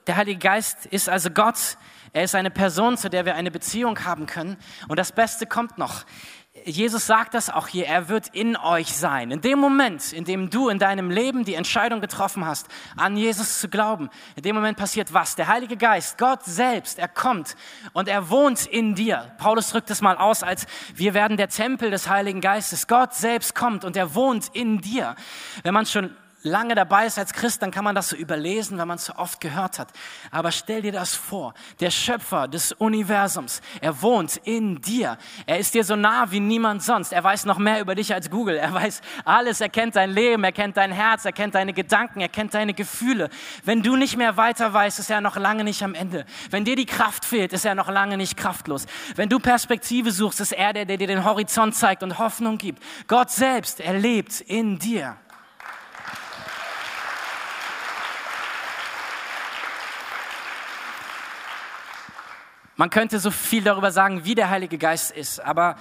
der 0.08 0.18
Heilige 0.18 0.40
Geist 0.40 0.86
ist 0.86 1.10
also 1.10 1.30
Gott. 1.30 1.78
Er 2.14 2.24
ist 2.24 2.36
eine 2.36 2.52
Person, 2.52 2.98
zu 2.98 3.10
der 3.10 3.26
wir 3.26 3.36
eine 3.36 3.52
Beziehung 3.52 4.06
haben 4.06 4.26
können. 4.26 4.58
Und 4.88 4.98
das 4.98 5.12
Beste 5.12 5.46
kommt 5.46 5.78
noch. 5.78 6.06
Jesus 6.64 7.06
sagt 7.06 7.34
das 7.34 7.50
auch 7.50 7.68
hier, 7.68 7.86
er 7.86 8.08
wird 8.08 8.30
in 8.30 8.56
euch 8.56 8.96
sein. 8.96 9.30
In 9.30 9.42
dem 9.42 9.60
Moment, 9.60 10.14
in 10.14 10.24
dem 10.24 10.50
du 10.50 10.70
in 10.70 10.80
deinem 10.80 11.12
Leben 11.12 11.44
die 11.44 11.56
Entscheidung 11.56 12.00
getroffen 12.00 12.46
hast, 12.46 12.68
an 12.96 13.18
Jesus 13.18 13.60
zu 13.60 13.68
glauben, 13.68 14.10
in 14.38 14.44
dem 14.44 14.56
Moment 14.56 14.78
passiert 14.78 15.14
was? 15.14 15.36
Der 15.36 15.48
Heilige 15.50 15.76
Geist, 15.76 16.18
Gott 16.18 16.44
selbst, 16.46 16.98
er 16.98 17.10
kommt 17.10 17.58
und 17.92 18.08
er 18.08 18.30
wohnt 18.30 18.66
in 18.66 18.96
dir. 18.96 19.34
Paulus 19.38 19.70
drückt 19.70 19.90
es 19.90 20.02
mal 20.02 20.16
aus, 20.16 20.44
als 20.44 20.66
wir 20.96 21.14
werden 21.14 21.36
der 21.36 21.50
Tempel 21.50 21.92
des 21.92 22.10
Heiligen 22.10 22.40
Geistes. 22.40 22.88
Gott 22.88 23.14
selbst 23.14 23.54
kommt 23.54 23.84
und 23.84 23.98
er 23.98 24.16
wohnt 24.16 24.48
in 24.54 24.80
dir. 24.80 25.16
Wenn 25.64 25.74
man 25.74 25.86
schon 25.86 26.16
lange 26.46 26.76
dabei 26.76 27.08
ist 27.08 27.18
als 27.18 27.34
Christ, 27.34 27.62
dann 27.62 27.72
kann 27.72 27.84
man 27.84 27.96
das 27.96 28.10
so 28.10 28.16
überlesen, 28.16 28.78
wenn 28.78 28.88
man 28.88 28.98
es 28.98 29.06
so 29.06 29.16
oft 29.16 29.42
gehört 29.42 29.80
hat. 29.80 29.90
Aber 30.32 30.52
stell 30.52 30.82
dir 30.84 30.92
das 30.92 31.16
vor, 31.16 31.54
der 31.80 31.92
Schöpfer 31.92 32.48
des 32.48 32.72
Universums, 32.72 33.62
er 33.82 34.02
wohnt 34.02 34.38
in 34.44 34.80
dir. 34.82 35.18
Er 35.46 35.60
ist 35.60 35.74
dir 35.74 35.84
so 35.84 35.96
nah 35.96 36.32
wie 36.32 36.40
niemand 36.40 36.84
sonst. 36.84 37.12
Er 37.12 37.24
weiß 37.24 37.46
noch 37.46 37.58
mehr 37.58 37.82
über 37.82 37.96
dich 37.96 38.14
als 38.14 38.30
Google. 38.30 38.58
Er 38.58 38.74
weiß 38.74 39.02
alles, 39.26 39.60
er 39.60 39.70
kennt 39.70 39.96
dein 39.96 40.12
Leben, 40.12 40.44
er 40.44 40.52
kennt 40.52 40.78
dein 40.78 40.92
Herz, 40.92 41.26
er 41.26 41.32
kennt 41.32 41.56
deine 41.56 41.74
Gedanken, 41.74 42.22
er 42.22 42.30
kennt 42.30 42.54
deine 42.54 42.74
Gefühle. 42.74 43.30
Wenn 43.64 43.82
du 43.82 43.96
nicht 43.96 44.16
mehr 44.16 44.38
weiter 44.38 44.72
weißt, 44.72 45.00
ist 45.00 45.10
er 45.10 45.22
noch 45.22 45.38
lange 45.38 45.64
nicht 45.64 45.82
am 45.84 45.96
Ende. 45.96 46.26
Wenn 46.52 46.64
dir 46.64 46.76
die 46.76 46.86
Kraft 46.86 47.26
fehlt, 47.26 47.54
ist 47.54 47.66
er 47.66 47.76
noch 47.76 47.90
lange 47.90 48.18
nicht 48.18 48.38
kraftlos. 48.38 48.86
Wenn 49.16 49.30
du 49.30 49.40
Perspektive 49.40 50.12
suchst, 50.12 50.42
ist 50.42 50.52
er 50.52 50.74
der, 50.74 50.86
der 50.86 50.98
dir 50.98 51.08
den 51.08 51.26
Horizont 51.26 51.76
zeigt 51.76 52.04
und 52.04 52.20
Hoffnung 52.20 52.58
gibt. 52.58 52.82
Gott 53.08 53.32
selbst, 53.32 53.80
er 53.80 53.98
lebt 53.98 54.42
in 54.42 54.78
dir. 54.78 55.18
Man 62.78 62.90
könnte 62.90 63.20
so 63.20 63.32
viel 63.32 63.64
darüber 63.64 63.92
sagen, 63.92 64.26
wie 64.26 64.36
der 64.36 64.50
Heilige 64.50 64.78
Geist 64.78 65.12
ist, 65.12 65.40
aber 65.40 65.78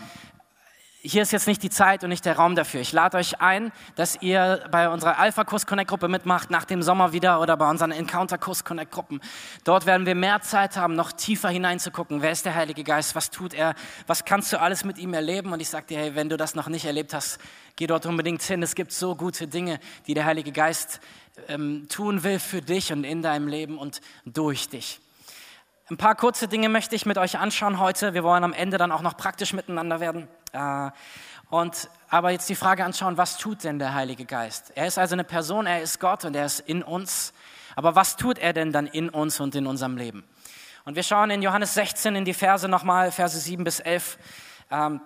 hier 1.07 1.21
ist 1.21 1.33
jetzt 1.33 1.47
nicht 1.47 1.63
die 1.63 1.69
Zeit 1.69 2.03
und 2.03 2.09
nicht 2.09 2.25
der 2.25 2.37
Raum 2.37 2.55
dafür. 2.55 2.81
Ich 2.81 2.93
lade 2.93 3.19
euch 3.19 3.41
ein, 3.41 3.73
dass 3.95 4.23
ihr 4.23 4.65
bei 4.71 4.89
unserer 4.89 5.19
Alpha-Kurs 5.19 5.67
Connect 5.67 5.91
Gruppe 5.91 6.09
mitmacht, 6.09 6.51
nach 6.51 6.65
dem 6.65 6.83
Sommer 6.83 7.13
wieder 7.13 7.43
oder 7.43 7.59
bei 7.59 7.69
unseren 7.69 7.91
Encounter-Kurs 7.91 8.65
Connect 8.65 8.91
Gruppen. 8.91 9.21
Dort 9.65 9.85
werden 9.85 10.07
wir 10.07 10.15
mehr 10.15 10.41
Zeit 10.41 10.79
haben, 10.79 10.95
noch 10.95 11.13
tiefer 11.13 11.51
hineinzugucken. 11.51 12.23
Wer 12.23 12.31
ist 12.31 12.47
der 12.47 12.55
Heilige 12.55 12.85
Geist? 12.85 13.15
Was 13.15 13.31
tut 13.31 13.53
er? 13.53 13.75
Was 14.07 14.25
kannst 14.25 14.51
du 14.55 14.61
alles 14.61 14.85
mit 14.85 14.97
ihm 14.97 15.13
erleben? 15.13 15.53
Und 15.53 15.61
ich 15.61 15.69
sage 15.69 15.87
dir, 15.89 15.99
hey, 15.99 16.15
wenn 16.15 16.31
du 16.31 16.39
das 16.39 16.55
noch 16.55 16.69
nicht 16.69 16.87
erlebt 16.87 17.13
hast, 17.13 17.39
geh 17.77 17.87
dort 17.87 18.07
unbedingt 18.07 18.41
hin. 18.41 18.63
Es 18.63 18.75
gibt 18.75 18.93
so 18.93 19.15
gute 19.15 19.47
Dinge, 19.47 19.81
die 20.07 20.15
der 20.15 20.25
Heilige 20.25 20.53
Geist 20.53 21.01
ähm, 21.49 21.87
tun 21.91 22.23
will 22.23 22.39
für 22.39 22.63
dich 22.63 22.93
und 22.93 23.05
in 23.05 23.21
deinem 23.21 23.49
Leben 23.49 23.77
und 23.77 24.01
durch 24.25 24.71
dich. 24.71 25.01
Ein 25.91 25.99
paar 25.99 26.15
kurze 26.15 26.49
Dinge 26.49 26.71
möchte 26.71 26.97
ich 26.97 27.05
mit 27.05 27.19
euch 27.19 27.39
anschauen 27.39 27.79
heute. 27.79 28.15
Wir 28.15 28.25
wollen 28.25 28.43
am 28.43 28.55
Ende 28.55 28.79
dann 28.79 28.91
auch 28.91 29.03
noch 29.03 29.19
praktisch 29.19 29.53
miteinander 29.53 30.01
werden. 30.01 30.29
Äh, 30.53 30.91
und 31.51 31.91
aber 32.09 32.31
jetzt 32.31 32.49
die 32.49 32.55
Frage 32.55 32.87
anschauen, 32.87 33.19
was 33.19 33.37
tut 33.37 33.65
denn 33.65 33.79
der 33.79 33.93
Heilige 33.93 34.25
Geist? 34.25 34.73
Er 34.77 34.87
ist 34.87 34.97
also 34.97 35.15
eine 35.15 35.25
Person, 35.25 35.67
er 35.67 35.83
ist 35.83 36.01
Gott 36.01 36.25
und 36.25 36.35
er 36.35 36.47
ist 36.47 36.61
in 36.61 36.83
uns. 36.83 37.35
Aber 37.77 37.95
was 37.95 38.17
tut 38.17 38.39
er 38.39 38.55
denn 38.55 38.73
dann 38.73 38.87
in 38.87 39.11
uns 39.11 39.41
und 39.41 39.55
in 39.55 39.67
unserem 39.67 39.99
Leben? 39.99 40.25
Und 40.87 40.97
wir 40.97 41.03
schauen 41.03 41.29
in 41.31 41.43
Johannes 41.43 41.75
16 41.75 42.17
in 42.17 42.25
die 42.25 42.33
Verse 42.33 42.67
nochmal, 42.67 43.13
Verse 43.13 43.39
7 43.39 43.63
bis 43.63 43.81
11. 43.81 44.17
Ähm, 44.71 45.03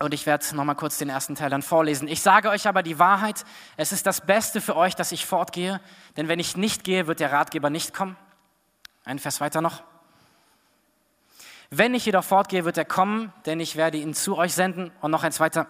und 0.00 0.12
ich 0.12 0.26
werde 0.26 0.56
nochmal 0.56 0.74
kurz 0.74 0.98
den 0.98 1.08
ersten 1.08 1.36
Teil 1.36 1.50
dann 1.50 1.62
vorlesen. 1.62 2.08
Ich 2.08 2.20
sage 2.20 2.50
euch 2.50 2.66
aber 2.66 2.82
die 2.82 2.98
Wahrheit, 2.98 3.44
es 3.76 3.92
ist 3.92 4.06
das 4.06 4.26
Beste 4.26 4.60
für 4.60 4.74
euch, 4.74 4.96
dass 4.96 5.12
ich 5.12 5.24
fortgehe, 5.24 5.80
denn 6.16 6.26
wenn 6.26 6.40
ich 6.40 6.56
nicht 6.56 6.82
gehe, 6.82 7.06
wird 7.06 7.20
der 7.20 7.30
Ratgeber 7.30 7.70
nicht 7.70 7.94
kommen. 7.94 8.16
Ein 9.04 9.20
Vers 9.20 9.40
weiter 9.40 9.60
noch. 9.60 9.84
Wenn 11.70 11.94
ich 11.94 12.06
jedoch 12.06 12.24
fortgehe, 12.24 12.64
wird 12.64 12.78
er 12.78 12.84
kommen, 12.84 13.32
denn 13.44 13.60
ich 13.60 13.76
werde 13.76 13.98
ihn 13.98 14.14
zu 14.14 14.36
euch 14.36 14.54
senden. 14.54 14.92
Und 15.00 15.10
noch 15.10 15.24
ein 15.24 15.32
zweiter. 15.32 15.66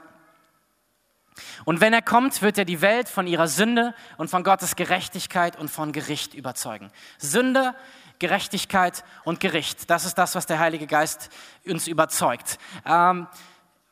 Und 1.64 1.80
wenn 1.80 1.92
er 1.92 2.02
kommt, 2.02 2.42
wird 2.42 2.58
er 2.58 2.64
die 2.64 2.80
Welt 2.80 3.08
von 3.08 3.26
ihrer 3.26 3.48
Sünde 3.48 3.94
und 4.16 4.28
von 4.28 4.42
Gottes 4.42 4.76
Gerechtigkeit 4.76 5.58
und 5.58 5.68
von 5.70 5.92
Gericht 5.92 6.34
überzeugen. 6.34 6.90
Sünde, 7.18 7.74
Gerechtigkeit 8.18 9.04
und 9.24 9.40
Gericht. 9.40 9.90
Das 9.90 10.04
ist 10.04 10.16
das, 10.16 10.34
was 10.34 10.46
der 10.46 10.58
Heilige 10.58 10.86
Geist 10.86 11.30
uns 11.66 11.86
überzeugt. 11.86 12.58
Ähm, 12.86 13.26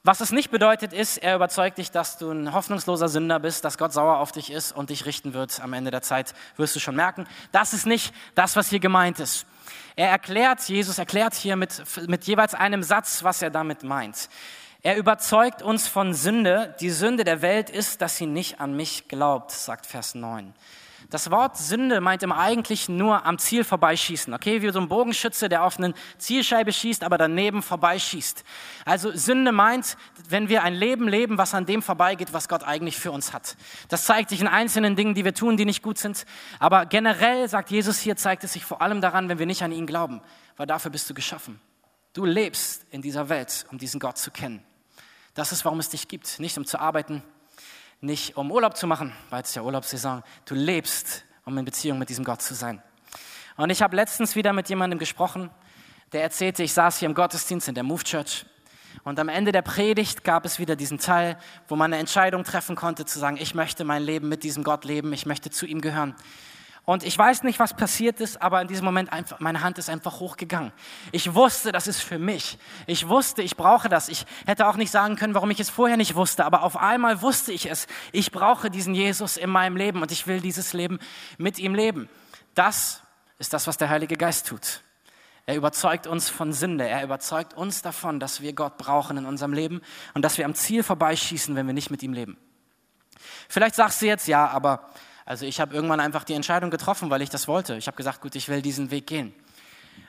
was 0.06 0.20
es 0.20 0.32
nicht 0.32 0.50
bedeutet, 0.50 0.92
ist, 0.92 1.16
er 1.16 1.34
überzeugt 1.34 1.78
dich, 1.78 1.90
dass 1.90 2.18
du 2.18 2.30
ein 2.30 2.52
hoffnungsloser 2.52 3.08
Sünder 3.08 3.40
bist, 3.40 3.64
dass 3.64 3.78
Gott 3.78 3.92
sauer 3.92 4.18
auf 4.18 4.32
dich 4.32 4.50
ist 4.50 4.72
und 4.72 4.90
dich 4.90 5.06
richten 5.06 5.32
wird 5.32 5.60
am 5.60 5.72
Ende 5.72 5.90
der 5.90 6.02
Zeit, 6.02 6.34
wirst 6.56 6.76
du 6.76 6.80
schon 6.80 6.94
merken. 6.94 7.26
Das 7.52 7.72
ist 7.72 7.86
nicht 7.86 8.14
das, 8.34 8.54
was 8.54 8.68
hier 8.68 8.80
gemeint 8.80 9.18
ist. 9.18 9.46
Er 9.96 10.08
erklärt, 10.08 10.60
Jesus 10.68 10.98
erklärt 10.98 11.34
hier 11.34 11.56
mit, 11.56 11.82
mit 12.08 12.24
jeweils 12.24 12.54
einem 12.54 12.82
Satz, 12.82 13.22
was 13.22 13.42
er 13.42 13.50
damit 13.50 13.82
meint. 13.82 14.28
Er 14.82 14.96
überzeugt 14.96 15.62
uns 15.62 15.88
von 15.88 16.12
Sünde. 16.12 16.74
Die 16.80 16.90
Sünde 16.90 17.24
der 17.24 17.40
Welt 17.40 17.70
ist, 17.70 18.02
dass 18.02 18.16
sie 18.16 18.26
nicht 18.26 18.60
an 18.60 18.76
mich 18.76 19.08
glaubt, 19.08 19.50
sagt 19.50 19.86
Vers 19.86 20.14
9. 20.14 20.52
Das 21.10 21.30
Wort 21.30 21.56
Sünde 21.56 22.00
meint 22.00 22.22
im 22.22 22.32
Eigentlichen 22.32 22.96
nur 22.96 23.24
am 23.24 23.38
Ziel 23.38 23.64
vorbeischießen. 23.64 24.32
Okay, 24.34 24.62
wie 24.62 24.70
so 24.70 24.80
ein 24.80 24.88
Bogenschütze, 24.88 25.48
der 25.48 25.62
auf 25.64 25.78
eine 25.78 25.94
Zielscheibe 26.18 26.72
schießt, 26.72 27.04
aber 27.04 27.18
daneben 27.18 27.62
vorbeischießt. 27.62 28.44
Also 28.84 29.10
Sünde 29.12 29.52
meint, 29.52 29.96
wenn 30.28 30.48
wir 30.48 30.62
ein 30.62 30.74
Leben 30.74 31.08
leben, 31.08 31.38
was 31.38 31.54
an 31.54 31.66
dem 31.66 31.82
vorbeigeht, 31.82 32.32
was 32.32 32.48
Gott 32.48 32.62
eigentlich 32.62 32.96
für 32.96 33.10
uns 33.10 33.32
hat. 33.32 33.56
Das 33.88 34.04
zeigt 34.04 34.30
sich 34.30 34.40
in 34.40 34.48
einzelnen 34.48 34.96
Dingen, 34.96 35.14
die 35.14 35.24
wir 35.24 35.34
tun, 35.34 35.56
die 35.56 35.64
nicht 35.64 35.82
gut 35.82 35.98
sind. 35.98 36.24
Aber 36.58 36.86
generell, 36.86 37.48
sagt 37.48 37.70
Jesus 37.70 37.98
hier, 37.98 38.16
zeigt 38.16 38.44
es 38.44 38.52
sich 38.54 38.64
vor 38.64 38.80
allem 38.80 39.00
daran, 39.00 39.28
wenn 39.28 39.38
wir 39.38 39.46
nicht 39.46 39.62
an 39.62 39.72
ihn 39.72 39.86
glauben. 39.86 40.20
Weil 40.56 40.66
dafür 40.66 40.90
bist 40.90 41.08
du 41.10 41.14
geschaffen. 41.14 41.60
Du 42.12 42.24
lebst 42.24 42.86
in 42.90 43.02
dieser 43.02 43.28
Welt, 43.28 43.66
um 43.70 43.78
diesen 43.78 44.00
Gott 44.00 44.18
zu 44.18 44.30
kennen. 44.30 44.64
Das 45.34 45.52
ist, 45.52 45.64
warum 45.64 45.80
es 45.80 45.88
dich 45.88 46.08
gibt. 46.08 46.38
Nicht 46.38 46.56
um 46.56 46.64
zu 46.64 46.78
arbeiten, 46.78 47.22
nicht 48.00 48.36
um 48.36 48.52
Urlaub 48.52 48.76
zu 48.76 48.86
machen, 48.86 49.12
weil 49.30 49.42
es 49.42 49.54
ja 49.54 49.62
Urlaubssaison. 49.62 50.22
Du 50.44 50.54
lebst, 50.54 51.24
um 51.44 51.58
in 51.58 51.64
Beziehung 51.64 51.98
mit 51.98 52.08
diesem 52.08 52.24
Gott 52.24 52.40
zu 52.40 52.54
sein. 52.54 52.82
Und 53.56 53.70
ich 53.70 53.82
habe 53.82 53.96
letztens 53.96 54.36
wieder 54.36 54.52
mit 54.52 54.68
jemandem 54.68 54.98
gesprochen, 54.98 55.50
der 56.12 56.22
erzählte, 56.22 56.62
ich 56.62 56.72
saß 56.72 56.98
hier 56.98 57.08
im 57.08 57.14
Gottesdienst 57.14 57.68
in 57.68 57.74
der 57.74 57.84
Move 57.84 58.04
Church 58.04 58.46
und 59.02 59.18
am 59.18 59.28
Ende 59.28 59.52
der 59.52 59.62
Predigt 59.62 60.24
gab 60.24 60.44
es 60.44 60.58
wieder 60.58 60.76
diesen 60.76 60.98
Teil, 60.98 61.36
wo 61.68 61.76
man 61.76 61.92
eine 61.92 62.00
Entscheidung 62.00 62.44
treffen 62.44 62.76
konnte, 62.76 63.04
zu 63.04 63.18
sagen, 63.18 63.36
ich 63.38 63.54
möchte 63.54 63.84
mein 63.84 64.02
Leben 64.02 64.28
mit 64.28 64.44
diesem 64.44 64.62
Gott 64.62 64.84
leben, 64.84 65.12
ich 65.12 65.26
möchte 65.26 65.50
zu 65.50 65.66
ihm 65.66 65.80
gehören. 65.80 66.14
Und 66.86 67.02
ich 67.02 67.16
weiß 67.16 67.44
nicht, 67.44 67.58
was 67.58 67.74
passiert 67.74 68.20
ist, 68.20 68.42
aber 68.42 68.60
in 68.60 68.68
diesem 68.68 68.84
Moment 68.84 69.10
einfach, 69.10 69.40
meine 69.40 69.62
Hand 69.62 69.78
ist 69.78 69.88
einfach 69.88 70.20
hochgegangen. 70.20 70.70
Ich 71.12 71.34
wusste, 71.34 71.72
das 71.72 71.86
ist 71.86 72.02
für 72.02 72.18
mich. 72.18 72.58
Ich 72.86 73.08
wusste, 73.08 73.40
ich 73.40 73.56
brauche 73.56 73.88
das. 73.88 74.10
Ich 74.10 74.26
hätte 74.44 74.66
auch 74.66 74.76
nicht 74.76 74.90
sagen 74.90 75.16
können, 75.16 75.34
warum 75.34 75.50
ich 75.50 75.60
es 75.60 75.70
vorher 75.70 75.96
nicht 75.96 76.14
wusste, 76.14 76.44
aber 76.44 76.62
auf 76.62 76.76
einmal 76.76 77.22
wusste 77.22 77.52
ich 77.52 77.70
es. 77.70 77.86
Ich 78.12 78.32
brauche 78.32 78.70
diesen 78.70 78.94
Jesus 78.94 79.38
in 79.38 79.48
meinem 79.48 79.76
Leben 79.76 80.02
und 80.02 80.12
ich 80.12 80.26
will 80.26 80.40
dieses 80.40 80.74
Leben 80.74 80.98
mit 81.38 81.58
ihm 81.58 81.74
leben. 81.74 82.10
Das 82.54 83.02
ist 83.38 83.54
das, 83.54 83.66
was 83.66 83.78
der 83.78 83.88
Heilige 83.88 84.16
Geist 84.16 84.46
tut. 84.46 84.83
Er 85.46 85.56
überzeugt 85.56 86.06
uns 86.06 86.30
von 86.30 86.52
Sünde. 86.52 86.88
Er 86.88 87.02
überzeugt 87.02 87.54
uns 87.54 87.82
davon, 87.82 88.18
dass 88.18 88.40
wir 88.40 88.54
Gott 88.54 88.78
brauchen 88.78 89.18
in 89.18 89.26
unserem 89.26 89.52
Leben 89.52 89.82
und 90.14 90.24
dass 90.24 90.38
wir 90.38 90.46
am 90.46 90.54
Ziel 90.54 90.82
vorbeischießen, 90.82 91.54
wenn 91.54 91.66
wir 91.66 91.74
nicht 91.74 91.90
mit 91.90 92.02
ihm 92.02 92.14
leben. 92.14 92.38
Vielleicht 93.48 93.74
sagst 93.74 94.00
du 94.00 94.06
jetzt, 94.06 94.26
ja, 94.26 94.48
aber 94.48 94.88
also 95.26 95.46
ich 95.46 95.60
habe 95.60 95.74
irgendwann 95.74 96.00
einfach 96.00 96.24
die 96.24 96.34
Entscheidung 96.34 96.70
getroffen, 96.70 97.10
weil 97.10 97.22
ich 97.22 97.30
das 97.30 97.48
wollte. 97.48 97.76
Ich 97.76 97.86
habe 97.86 97.96
gesagt, 97.96 98.20
gut, 98.20 98.34
ich 98.34 98.48
will 98.48 98.62
diesen 98.62 98.90
Weg 98.90 99.06
gehen. 99.06 99.34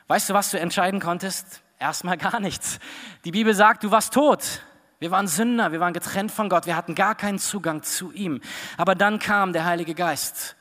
Weißt 0.07 0.29
du, 0.29 0.33
was 0.33 0.51
du 0.51 0.59
entscheiden 0.59 0.99
konntest? 0.99 1.61
Erstmal 1.79 2.17
gar 2.17 2.39
nichts. 2.39 2.79
Die 3.25 3.31
Bibel 3.31 3.53
sagt, 3.53 3.83
du 3.83 3.91
warst 3.91 4.13
tot. 4.13 4.61
Wir 4.99 5.11
waren 5.11 5.27
Sünder, 5.27 5.73
wir 5.73 5.81
waren 5.81 5.93
getrennt 5.93 6.31
von 6.31 6.47
Gott, 6.47 6.65
wir 6.65 6.75
hatten 6.75 6.95
gar 6.95 7.15
keinen 7.15 7.37
Zugang 7.37 7.83
zu 7.83 8.13
ihm. 8.13 8.39
Aber 8.77 8.95
dann 8.95 9.19
kam 9.19 9.51
der 9.51 9.65
Heilige 9.65 9.93
Geist 9.93 10.55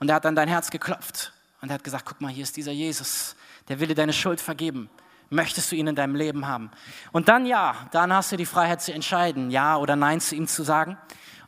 und 0.00 0.08
er 0.08 0.16
hat 0.16 0.26
an 0.26 0.34
dein 0.34 0.48
Herz 0.48 0.70
geklopft 0.70 1.32
und 1.60 1.70
er 1.70 1.74
hat 1.74 1.84
gesagt, 1.84 2.04
guck 2.04 2.20
mal, 2.20 2.32
hier 2.32 2.42
ist 2.42 2.56
dieser 2.56 2.72
Jesus, 2.72 3.36
der 3.70 3.80
will 3.80 3.88
dir 3.88 3.94
deine 3.94 4.12
Schuld 4.12 4.40
vergeben. 4.40 4.90
Möchtest 5.30 5.70
du 5.70 5.76
ihn 5.76 5.86
in 5.86 5.94
deinem 5.94 6.16
Leben 6.16 6.46
haben? 6.48 6.70
Und 7.12 7.28
dann 7.28 7.46
ja, 7.46 7.74
dann 7.92 8.12
hast 8.12 8.32
du 8.32 8.36
die 8.36 8.46
Freiheit 8.46 8.82
zu 8.82 8.92
entscheiden, 8.92 9.50
ja 9.50 9.76
oder 9.76 9.96
nein 9.96 10.20
zu 10.20 10.34
ihm 10.34 10.48
zu 10.48 10.64
sagen 10.64 10.98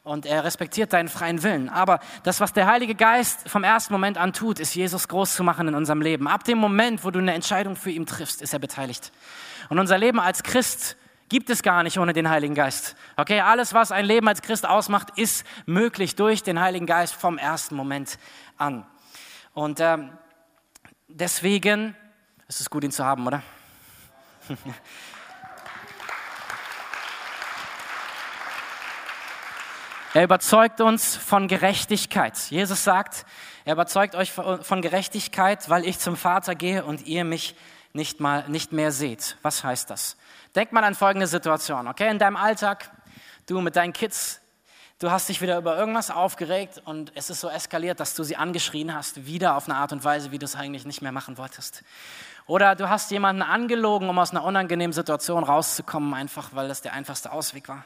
und 0.04 0.26
er 0.26 0.44
respektiert 0.44 0.92
deinen 0.92 1.08
freien 1.08 1.42
Willen. 1.42 1.68
Aber 1.68 2.00
das, 2.24 2.40
was 2.40 2.52
der 2.52 2.66
Heilige 2.66 2.94
Geist 2.94 3.48
vom 3.48 3.64
ersten 3.64 3.92
Moment 3.92 4.18
an 4.18 4.32
tut, 4.32 4.58
ist 4.58 4.74
Jesus 4.74 5.08
groß 5.08 5.34
zu 5.34 5.44
machen 5.44 5.68
in 5.68 5.74
unserem 5.74 6.00
Leben. 6.00 6.26
Ab 6.26 6.44
dem 6.44 6.58
Moment, 6.58 7.04
wo 7.04 7.10
du 7.10 7.18
eine 7.18 7.34
Entscheidung 7.34 7.76
für 7.76 7.90
ihn 7.90 8.06
triffst, 8.06 8.42
ist 8.42 8.52
er 8.52 8.58
beteiligt. 8.58 9.12
Und 9.68 9.78
unser 9.78 9.98
Leben 9.98 10.18
als 10.18 10.42
Christ 10.42 10.96
gibt 11.28 11.50
es 11.50 11.62
gar 11.62 11.82
nicht 11.82 11.98
ohne 11.98 12.12
den 12.12 12.28
Heiligen 12.28 12.54
Geist. 12.54 12.96
Okay, 13.16 13.40
alles, 13.40 13.74
was 13.74 13.90
ein 13.90 14.04
Leben 14.04 14.28
als 14.28 14.42
Christ 14.42 14.66
ausmacht, 14.66 15.08
ist 15.16 15.46
möglich 15.66 16.16
durch 16.16 16.42
den 16.42 16.60
Heiligen 16.60 16.86
Geist 16.86 17.14
vom 17.14 17.38
ersten 17.38 17.74
Moment 17.74 18.18
an. 18.58 18.84
Und 19.54 19.80
ähm, 19.80 20.10
deswegen 21.08 21.96
ist 22.52 22.60
es 22.60 22.68
gut, 22.68 22.84
ihn 22.84 22.92
zu 22.92 23.02
haben, 23.02 23.26
oder? 23.26 23.42
Er 30.14 30.24
überzeugt 30.24 30.82
uns 30.82 31.16
von 31.16 31.48
Gerechtigkeit. 31.48 32.36
Jesus 32.50 32.84
sagt, 32.84 33.24
er 33.64 33.72
überzeugt 33.72 34.14
euch 34.14 34.30
von 34.30 34.82
Gerechtigkeit, 34.82 35.70
weil 35.70 35.86
ich 35.86 35.98
zum 36.00 36.18
Vater 36.18 36.54
gehe 36.54 36.84
und 36.84 37.06
ihr 37.06 37.24
mich 37.24 37.56
nicht, 37.94 38.20
mal, 38.20 38.46
nicht 38.46 38.72
mehr 38.72 38.92
seht. 38.92 39.38
Was 39.40 39.64
heißt 39.64 39.88
das? 39.88 40.18
Denk 40.54 40.70
mal 40.72 40.84
an 40.84 40.94
folgende 40.94 41.26
Situation, 41.26 41.88
okay? 41.88 42.10
In 42.10 42.18
deinem 42.18 42.36
Alltag, 42.36 42.90
du 43.46 43.62
mit 43.62 43.74
deinen 43.74 43.94
Kids, 43.94 44.42
du 44.98 45.10
hast 45.10 45.30
dich 45.30 45.40
wieder 45.40 45.56
über 45.56 45.78
irgendwas 45.78 46.10
aufgeregt 46.10 46.82
und 46.84 47.10
es 47.14 47.30
ist 47.30 47.40
so 47.40 47.48
eskaliert, 47.48 47.98
dass 47.98 48.14
du 48.14 48.22
sie 48.22 48.36
angeschrien 48.36 48.94
hast, 48.94 49.24
wieder 49.24 49.56
auf 49.56 49.66
eine 49.66 49.78
Art 49.78 49.92
und 49.92 50.04
Weise, 50.04 50.30
wie 50.30 50.38
du 50.38 50.44
es 50.44 50.56
eigentlich 50.56 50.84
nicht 50.84 51.00
mehr 51.00 51.12
machen 51.12 51.38
wolltest. 51.38 51.84
Oder 52.46 52.74
du 52.74 52.88
hast 52.88 53.10
jemanden 53.10 53.42
angelogen, 53.42 54.08
um 54.08 54.18
aus 54.18 54.30
einer 54.30 54.44
unangenehmen 54.44 54.92
Situation 54.92 55.44
rauszukommen, 55.44 56.14
einfach 56.14 56.50
weil 56.54 56.68
das 56.68 56.82
der 56.82 56.92
einfachste 56.92 57.32
Ausweg 57.32 57.68
war. 57.68 57.84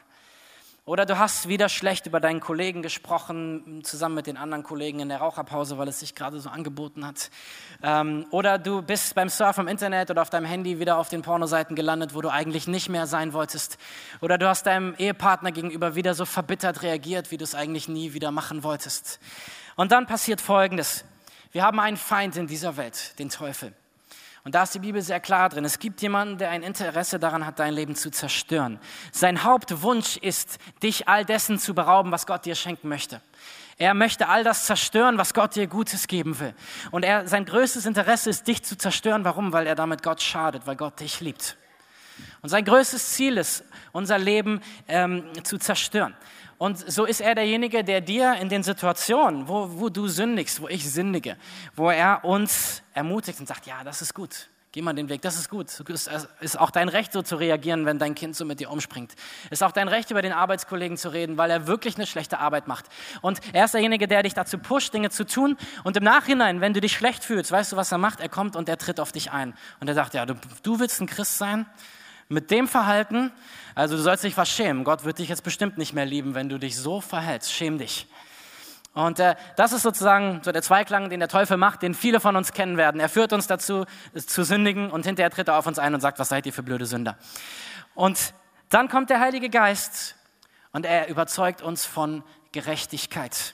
Oder 0.87 1.05
du 1.05 1.19
hast 1.19 1.49
wieder 1.49 1.67
schlecht 1.67 2.05
über 2.05 2.21
deinen 2.21 2.39
Kollegen 2.39 2.81
gesprochen, 2.81 3.81
zusammen 3.83 4.15
mit 4.15 4.25
den 4.25 4.37
anderen 4.37 4.63
Kollegen 4.63 5.01
in 5.01 5.09
der 5.09 5.17
Raucherpause, 5.17 5.77
weil 5.77 5.89
es 5.89 5.99
sich 5.99 6.15
gerade 6.15 6.39
so 6.39 6.49
angeboten 6.49 7.05
hat. 7.05 7.29
Ähm, 7.83 8.25
oder 8.31 8.57
du 8.57 8.81
bist 8.81 9.13
beim 9.13 9.27
Surfen 9.27 9.63
im 9.63 9.67
Internet 9.67 10.11
oder 10.11 10.21
auf 10.21 10.29
deinem 10.29 10.45
Handy 10.45 10.79
wieder 10.79 10.97
auf 10.97 11.09
den 11.09 11.23
Pornoseiten 11.23 11.75
gelandet, 11.75 12.15
wo 12.15 12.21
du 12.21 12.29
eigentlich 12.29 12.67
nicht 12.67 12.87
mehr 12.87 13.05
sein 13.05 13.33
wolltest. 13.33 13.77
Oder 14.21 14.37
du 14.37 14.47
hast 14.47 14.65
deinem 14.65 14.95
Ehepartner 14.97 15.51
gegenüber 15.51 15.95
wieder 15.95 16.13
so 16.13 16.23
verbittert 16.23 16.81
reagiert, 16.83 17.31
wie 17.31 17.37
du 17.37 17.43
es 17.43 17.53
eigentlich 17.53 17.89
nie 17.89 18.13
wieder 18.13 18.31
machen 18.31 18.63
wolltest. 18.63 19.19
Und 19.75 19.91
dann 19.91 20.07
passiert 20.07 20.39
Folgendes. 20.39 21.03
Wir 21.51 21.63
haben 21.63 21.81
einen 21.81 21.97
Feind 21.97 22.37
in 22.37 22.47
dieser 22.47 22.77
Welt, 22.77 23.19
den 23.19 23.29
Teufel. 23.29 23.73
Und 24.47 24.55
da 24.55 24.63
ist 24.63 24.73
die 24.73 24.79
Bibel 24.79 25.01
sehr 25.01 25.19
klar 25.19 25.49
drin. 25.49 25.65
Es 25.65 25.77
gibt 25.77 26.01
jemanden, 26.01 26.37
der 26.37 26.51
ein 26.51 26.63
Interesse 26.63 27.19
daran 27.19 27.45
hat, 27.45 27.59
dein 27.59 27.73
Leben 27.73 27.95
zu 27.97 28.09
zerstören. 28.09 28.79
Sein 29.11 29.43
Hauptwunsch 29.43 30.15
ist, 30.15 30.57
dich 30.81 31.09
all 31.09 31.25
dessen 31.25 31.59
zu 31.59 31.73
berauben, 31.73 32.13
was 32.13 32.25
Gott 32.25 32.45
dir 32.45 32.55
schenken 32.55 32.87
möchte. 32.87 33.19
Er 33.77 33.93
möchte 33.93 34.29
all 34.29 34.45
das 34.45 34.65
zerstören, 34.65 35.17
was 35.17 35.33
Gott 35.33 35.57
dir 35.57 35.67
Gutes 35.67 36.07
geben 36.07 36.39
will. 36.39 36.53
Und 36.91 37.03
er, 37.03 37.27
sein 37.27 37.43
größtes 37.43 37.85
Interesse 37.85 38.29
ist, 38.29 38.47
dich 38.47 38.63
zu 38.63 38.77
zerstören. 38.77 39.25
Warum? 39.25 39.51
Weil 39.51 39.67
er 39.67 39.75
damit 39.75 40.01
Gott 40.01 40.21
schadet, 40.21 40.65
weil 40.65 40.77
Gott 40.77 41.01
dich 41.01 41.19
liebt. 41.19 41.57
Und 42.41 42.47
sein 42.47 42.63
größtes 42.63 43.15
Ziel 43.15 43.35
ist, 43.35 43.65
unser 43.91 44.17
Leben 44.17 44.61
ähm, 44.87 45.25
zu 45.43 45.57
zerstören. 45.57 46.15
Und 46.57 46.79
so 46.91 47.05
ist 47.05 47.21
er 47.21 47.35
derjenige, 47.35 47.83
der 47.83 48.01
dir 48.01 48.33
in 48.35 48.49
den 48.49 48.63
Situationen, 48.63 49.47
wo, 49.47 49.79
wo 49.79 49.89
du 49.89 50.07
sündigst, 50.07 50.61
wo 50.61 50.67
ich 50.67 50.89
sündige, 50.91 51.37
wo 51.75 51.91
er 51.91 52.25
uns 52.25 52.81
ermutigt 52.93 53.39
und 53.39 53.47
sagt, 53.47 53.67
ja, 53.67 53.83
das 53.83 54.01
ist 54.01 54.15
gut, 54.15 54.49
geh 54.71 54.81
mal 54.81 54.93
den 54.93 55.07
Weg, 55.07 55.21
das 55.21 55.37
ist 55.37 55.49
gut. 55.49 55.67
Es 55.89 56.09
ist 56.39 56.59
auch 56.59 56.71
dein 56.71 56.89
Recht, 56.89 57.13
so 57.13 57.21
zu 57.21 57.35
reagieren, 57.35 57.85
wenn 57.85 57.99
dein 57.99 58.15
Kind 58.15 58.35
so 58.35 58.43
mit 58.43 58.59
dir 58.59 58.71
umspringt. 58.71 59.13
Es 59.45 59.53
ist 59.59 59.63
auch 59.63 59.71
dein 59.71 59.87
Recht, 59.87 60.09
über 60.09 60.23
den 60.23 60.33
Arbeitskollegen 60.33 60.97
zu 60.97 61.09
reden, 61.09 61.37
weil 61.37 61.51
er 61.51 61.67
wirklich 61.67 61.95
eine 61.95 62.07
schlechte 62.07 62.39
Arbeit 62.39 62.67
macht. 62.67 62.85
Und 63.21 63.39
er 63.53 63.65
ist 63.65 63.75
derjenige, 63.75 64.07
der 64.07 64.23
dich 64.23 64.33
dazu 64.33 64.57
pusht, 64.57 64.93
Dinge 64.93 65.11
zu 65.11 65.25
tun. 65.25 65.57
Und 65.83 65.95
im 65.95 66.03
Nachhinein, 66.03 66.59
wenn 66.59 66.73
du 66.73 66.81
dich 66.81 66.93
schlecht 66.93 67.23
fühlst, 67.23 67.51
weißt 67.51 67.71
du, 67.71 67.75
was 67.75 67.91
er 67.91 67.97
macht? 67.99 68.19
Er 68.19 68.29
kommt 68.29 68.55
und 68.55 68.67
er 68.67 68.77
tritt 68.77 68.99
auf 68.99 69.11
dich 69.11 69.31
ein. 69.31 69.55
Und 69.79 69.87
er 69.87 69.93
sagt, 69.93 70.15
ja, 70.15 70.25
du, 70.25 70.35
du 70.63 70.79
willst 70.79 71.01
ein 71.01 71.07
Christ 71.07 71.37
sein? 71.37 71.67
Mit 72.29 72.51
dem 72.51 72.67
Verhalten, 72.67 73.31
also 73.75 73.95
du 73.95 74.01
sollst 74.01 74.23
dich 74.23 74.35
was 74.35 74.49
schämen. 74.49 74.83
Gott 74.83 75.05
wird 75.05 75.19
dich 75.19 75.29
jetzt 75.29 75.43
bestimmt 75.43 75.77
nicht 75.77 75.93
mehr 75.93 76.05
lieben, 76.05 76.35
wenn 76.35 76.49
du 76.49 76.57
dich 76.57 76.77
so 76.77 76.99
verhältst. 76.99 77.53
Schäm 77.53 77.77
dich. 77.77 78.07
Und 78.93 79.19
äh, 79.19 79.35
das 79.55 79.73
ist 79.73 79.83
sozusagen 79.83 80.41
so 80.43 80.51
der 80.51 80.63
Zweiklang, 80.63 81.11
den 81.11 81.19
der 81.19 81.29
Teufel 81.29 81.55
macht, 81.55 81.83
den 81.83 81.93
viele 81.93 82.19
von 82.19 82.35
uns 82.35 82.51
kennen 82.51 82.77
werden. 82.77 82.99
Er 82.99 83.09
führt 83.09 83.31
uns 83.31 83.45
dazu, 83.45 83.85
zu 84.15 84.43
sündigen 84.43 84.89
und 84.89 85.05
hinterher 85.05 85.29
tritt 85.29 85.47
er 85.47 85.57
auf 85.57 85.67
uns 85.67 85.77
ein 85.77 85.93
und 85.93 86.01
sagt, 86.01 86.17
was 86.17 86.29
seid 86.29 86.47
ihr 86.47 86.53
für 86.53 86.63
blöde 86.63 86.87
Sünder. 86.87 87.15
Und 87.93 88.33
dann 88.69 88.89
kommt 88.89 89.11
der 89.11 89.19
Heilige 89.19 89.49
Geist 89.49 90.15
und 90.71 90.85
er 90.85 91.09
überzeugt 91.09 91.61
uns 91.61 91.85
von 91.85 92.23
Gerechtigkeit. 92.51 93.53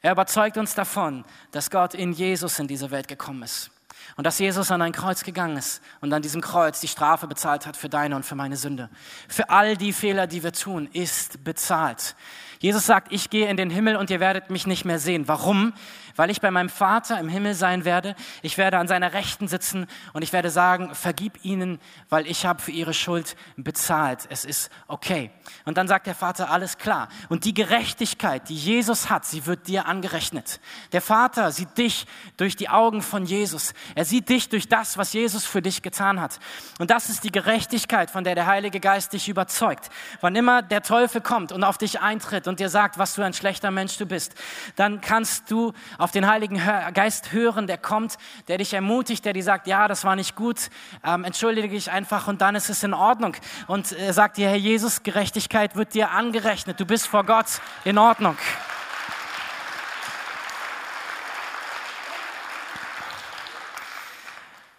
Er 0.00 0.12
überzeugt 0.12 0.56
uns 0.56 0.76
davon, 0.76 1.24
dass 1.50 1.70
Gott 1.70 1.94
in 1.94 2.12
Jesus 2.12 2.60
in 2.60 2.68
diese 2.68 2.92
Welt 2.92 3.08
gekommen 3.08 3.42
ist. 3.42 3.72
Und 4.16 4.26
dass 4.26 4.38
Jesus 4.38 4.70
an 4.70 4.82
ein 4.82 4.92
Kreuz 4.92 5.22
gegangen 5.22 5.56
ist 5.56 5.82
und 6.00 6.12
an 6.12 6.22
diesem 6.22 6.40
Kreuz 6.40 6.80
die 6.80 6.88
Strafe 6.88 7.26
bezahlt 7.26 7.66
hat 7.66 7.76
für 7.76 7.88
deine 7.88 8.16
und 8.16 8.24
für 8.24 8.34
meine 8.34 8.56
Sünde. 8.56 8.88
Für 9.28 9.50
all 9.50 9.76
die 9.76 9.92
Fehler, 9.92 10.26
die 10.26 10.42
wir 10.42 10.52
tun, 10.52 10.88
ist 10.92 11.44
bezahlt. 11.44 12.16
Jesus 12.60 12.86
sagt, 12.86 13.12
ich 13.12 13.30
gehe 13.30 13.48
in 13.48 13.56
den 13.56 13.70
Himmel 13.70 13.96
und 13.96 14.10
ihr 14.10 14.20
werdet 14.20 14.50
mich 14.50 14.66
nicht 14.66 14.84
mehr 14.84 14.98
sehen. 14.98 15.28
Warum? 15.28 15.72
Weil 16.16 16.30
ich 16.30 16.40
bei 16.40 16.50
meinem 16.50 16.68
Vater 16.68 17.20
im 17.20 17.28
Himmel 17.28 17.54
sein 17.54 17.84
werde. 17.84 18.16
Ich 18.42 18.58
werde 18.58 18.78
an 18.78 18.88
seiner 18.88 19.12
Rechten 19.12 19.46
sitzen 19.46 19.86
und 20.12 20.22
ich 20.22 20.32
werde 20.32 20.50
sagen, 20.50 20.92
vergib 20.94 21.44
ihnen, 21.44 21.78
weil 22.08 22.26
ich 22.26 22.44
habe 22.44 22.60
für 22.60 22.72
ihre 22.72 22.94
Schuld 22.94 23.36
bezahlt. 23.56 24.26
Es 24.28 24.44
ist 24.44 24.70
okay. 24.88 25.30
Und 25.64 25.78
dann 25.78 25.86
sagt 25.86 26.08
der 26.08 26.16
Vater, 26.16 26.50
alles 26.50 26.78
klar. 26.78 27.08
Und 27.28 27.44
die 27.44 27.54
Gerechtigkeit, 27.54 28.48
die 28.48 28.56
Jesus 28.56 29.08
hat, 29.08 29.24
sie 29.24 29.46
wird 29.46 29.68
dir 29.68 29.86
angerechnet. 29.86 30.58
Der 30.90 31.00
Vater 31.00 31.52
sieht 31.52 31.78
dich 31.78 32.06
durch 32.36 32.56
die 32.56 32.68
Augen 32.68 33.02
von 33.02 33.24
Jesus. 33.24 33.72
Er 33.94 34.04
sieht 34.04 34.28
dich 34.28 34.48
durch 34.48 34.68
das, 34.68 34.98
was 34.98 35.12
Jesus 35.12 35.44
für 35.44 35.62
dich 35.62 35.82
getan 35.82 36.20
hat. 36.20 36.40
Und 36.80 36.90
das 36.90 37.08
ist 37.08 37.22
die 37.22 37.30
Gerechtigkeit, 37.30 38.10
von 38.10 38.24
der 38.24 38.34
der 38.34 38.46
Heilige 38.46 38.80
Geist 38.80 39.12
dich 39.12 39.28
überzeugt. 39.28 39.90
Wann 40.20 40.34
immer 40.34 40.62
der 40.62 40.82
Teufel 40.82 41.20
kommt 41.20 41.52
und 41.52 41.62
auf 41.62 41.78
dich 41.78 42.00
eintritt 42.00 42.47
und 42.48 42.60
dir 42.60 42.68
sagt, 42.68 42.98
was 42.98 43.14
für 43.14 43.24
ein 43.24 43.32
schlechter 43.32 43.70
Mensch 43.70 43.96
du 43.98 44.06
bist, 44.06 44.34
dann 44.76 45.00
kannst 45.00 45.50
du 45.50 45.72
auf 45.98 46.10
den 46.10 46.26
Heiligen 46.26 46.60
Geist 46.94 47.32
hören, 47.32 47.66
der 47.66 47.78
kommt, 47.78 48.16
der 48.48 48.58
dich 48.58 48.74
ermutigt, 48.74 49.24
der 49.24 49.32
dir 49.32 49.44
sagt, 49.44 49.66
ja, 49.66 49.88
das 49.88 50.04
war 50.04 50.16
nicht 50.16 50.34
gut, 50.34 50.70
ähm, 51.04 51.24
entschuldige 51.24 51.68
dich 51.68 51.90
einfach 51.90 52.28
und 52.28 52.40
dann 52.40 52.54
ist 52.54 52.70
es 52.70 52.82
in 52.82 52.94
Ordnung. 52.94 53.36
Und 53.66 53.92
er 53.92 54.12
sagt 54.12 54.36
dir, 54.36 54.48
Herr 54.48 54.56
Jesus, 54.56 55.02
Gerechtigkeit 55.02 55.76
wird 55.76 55.94
dir 55.94 56.10
angerechnet, 56.10 56.80
du 56.80 56.86
bist 56.86 57.06
vor 57.06 57.24
Gott 57.24 57.60
in 57.84 57.98
Ordnung. 57.98 58.36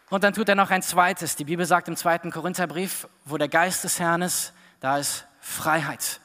Und 0.09 0.23
dann 0.23 0.33
tut 0.33 0.49
er 0.49 0.55
noch 0.55 0.71
ein 0.71 0.81
zweites. 0.81 1.35
Die 1.35 1.45
Bibel 1.45 1.65
sagt 1.65 1.87
im 1.87 1.95
zweiten 1.95 2.31
Korintherbrief, 2.31 3.07
wo 3.25 3.37
der 3.37 3.47
Geist 3.47 3.83
des 3.83 3.99
Herrn 3.99 4.23
ist, 4.23 4.53
da 4.79 4.97
ist 4.97 5.27
Freiheit. 5.39 6.19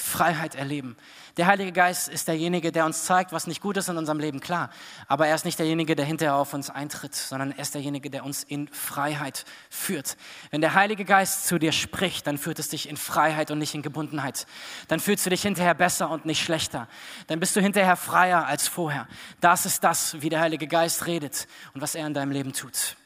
Freiheit 0.00 0.54
erleben. 0.54 0.96
Der 1.36 1.46
Heilige 1.46 1.72
Geist 1.72 2.08
ist 2.08 2.28
derjenige, 2.28 2.72
der 2.72 2.84
uns 2.84 3.04
zeigt, 3.04 3.32
was 3.32 3.46
nicht 3.46 3.60
gut 3.60 3.76
ist 3.76 3.88
in 3.88 3.96
unserem 3.96 4.18
Leben, 4.18 4.40
klar. 4.40 4.70
Aber 5.06 5.26
er 5.26 5.34
ist 5.34 5.44
nicht 5.44 5.58
derjenige, 5.58 5.94
der 5.94 6.04
hinterher 6.04 6.34
auf 6.34 6.54
uns 6.54 6.70
eintritt, 6.70 7.14
sondern 7.14 7.52
er 7.52 7.60
ist 7.60 7.74
derjenige, 7.74 8.10
der 8.10 8.24
uns 8.24 8.42
in 8.42 8.68
Freiheit 8.68 9.44
führt. 9.68 10.16
Wenn 10.50 10.60
der 10.60 10.74
Heilige 10.74 11.04
Geist 11.04 11.46
zu 11.46 11.58
dir 11.58 11.72
spricht, 11.72 12.26
dann 12.26 12.38
führt 12.38 12.58
es 12.58 12.68
dich 12.68 12.88
in 12.88 12.96
Freiheit 12.96 13.50
und 13.50 13.58
nicht 13.58 13.74
in 13.74 13.82
Gebundenheit. 13.82 14.46
Dann 14.88 15.00
fühlst 15.00 15.24
du 15.24 15.30
dich 15.30 15.42
hinterher 15.42 15.74
besser 15.74 16.10
und 16.10 16.26
nicht 16.26 16.42
schlechter. 16.42 16.88
Dann 17.28 17.40
bist 17.40 17.54
du 17.54 17.60
hinterher 17.60 17.96
freier 17.96 18.46
als 18.46 18.66
vorher. 18.66 19.06
Das 19.40 19.66
ist 19.66 19.84
das, 19.84 20.20
wie 20.20 20.28
der 20.28 20.40
Heilige 20.40 20.66
Geist 20.66 21.06
redet 21.06 21.46
und 21.74 21.80
was 21.80 21.94
er 21.94 22.06
in 22.06 22.14
deinem 22.14 22.32
Leben 22.32 22.52
tut. 22.52 22.96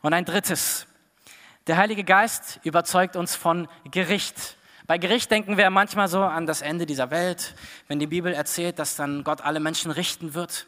Und 0.00 0.12
ein 0.12 0.24
drittes. 0.24 0.86
Der 1.66 1.78
Heilige 1.78 2.04
Geist 2.04 2.60
überzeugt 2.62 3.16
uns 3.16 3.34
von 3.34 3.68
Gericht. 3.90 4.56
Bei 4.86 4.98
Gericht 4.98 5.30
denken 5.30 5.56
wir 5.56 5.70
manchmal 5.70 6.08
so 6.08 6.22
an 6.22 6.44
das 6.44 6.60
Ende 6.60 6.84
dieser 6.84 7.10
Welt, 7.10 7.54
wenn 7.88 7.98
die 7.98 8.06
Bibel 8.06 8.34
erzählt, 8.34 8.78
dass 8.78 8.96
dann 8.96 9.24
Gott 9.24 9.40
alle 9.40 9.58
Menschen 9.58 9.90
richten 9.90 10.34
wird. 10.34 10.66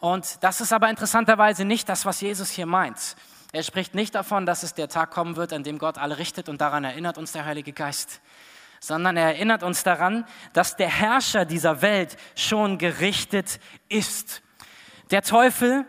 Und 0.00 0.42
das 0.42 0.60
ist 0.60 0.72
aber 0.72 0.90
interessanterweise 0.90 1.64
nicht 1.64 1.88
das, 1.88 2.04
was 2.04 2.20
Jesus 2.20 2.50
hier 2.50 2.66
meint. 2.66 3.14
Er 3.52 3.62
spricht 3.62 3.94
nicht 3.94 4.16
davon, 4.16 4.44
dass 4.44 4.64
es 4.64 4.74
der 4.74 4.88
Tag 4.88 5.12
kommen 5.12 5.36
wird, 5.36 5.52
an 5.52 5.62
dem 5.62 5.78
Gott 5.78 5.98
alle 5.98 6.18
richtet 6.18 6.48
und 6.48 6.60
daran 6.60 6.82
erinnert 6.82 7.16
uns 7.16 7.30
der 7.30 7.44
Heilige 7.44 7.72
Geist, 7.72 8.20
sondern 8.80 9.16
er 9.16 9.26
erinnert 9.26 9.62
uns 9.62 9.84
daran, 9.84 10.26
dass 10.52 10.74
der 10.74 10.88
Herrscher 10.90 11.44
dieser 11.44 11.80
Welt 11.80 12.16
schon 12.34 12.76
gerichtet 12.76 13.60
ist. 13.88 14.42
Der 15.12 15.22
Teufel 15.22 15.86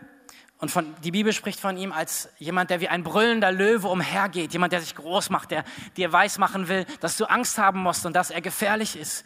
und 0.60 0.70
von, 0.70 0.94
die 1.02 1.10
Bibel 1.10 1.32
spricht 1.32 1.58
von 1.58 1.76
ihm 1.76 1.90
als 1.90 2.28
jemand, 2.38 2.68
der 2.70 2.80
wie 2.80 2.88
ein 2.88 3.02
brüllender 3.02 3.50
Löwe 3.50 3.88
umhergeht, 3.88 4.52
jemand, 4.52 4.72
der 4.72 4.82
sich 4.82 4.94
groß 4.94 5.30
macht, 5.30 5.50
der 5.50 5.64
dir 5.96 6.12
weismachen 6.12 6.68
will, 6.68 6.84
dass 7.00 7.16
du 7.16 7.24
Angst 7.24 7.56
haben 7.56 7.80
musst 7.82 8.04
und 8.04 8.14
dass 8.14 8.30
er 8.30 8.42
gefährlich 8.42 8.96
ist. 8.96 9.24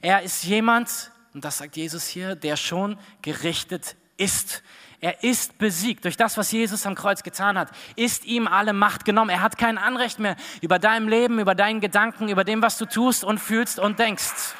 Er 0.00 0.22
ist 0.22 0.44
jemand, 0.44 1.12
und 1.34 1.44
das 1.44 1.58
sagt 1.58 1.76
Jesus 1.76 2.06
hier, 2.06 2.34
der 2.34 2.56
schon 2.56 2.98
gerichtet 3.20 3.96
ist. 4.16 4.62
Er 5.02 5.22
ist 5.22 5.58
besiegt. 5.58 6.04
Durch 6.04 6.16
das, 6.16 6.36
was 6.36 6.50
Jesus 6.50 6.86
am 6.86 6.94
Kreuz 6.94 7.22
getan 7.22 7.58
hat, 7.58 7.70
ist 7.96 8.24
ihm 8.24 8.46
alle 8.46 8.72
Macht 8.72 9.04
genommen. 9.04 9.30
Er 9.30 9.42
hat 9.42 9.58
kein 9.58 9.78
Anrecht 9.78 10.18
mehr 10.18 10.36
über 10.62 10.78
deinem 10.78 11.08
Leben, 11.08 11.38
über 11.38 11.54
deinen 11.54 11.80
Gedanken, 11.80 12.28
über 12.28 12.44
dem, 12.44 12.62
was 12.62 12.78
du 12.78 12.86
tust 12.86 13.22
und 13.24 13.38
fühlst 13.38 13.78
und 13.78 13.98
denkst. 13.98 14.54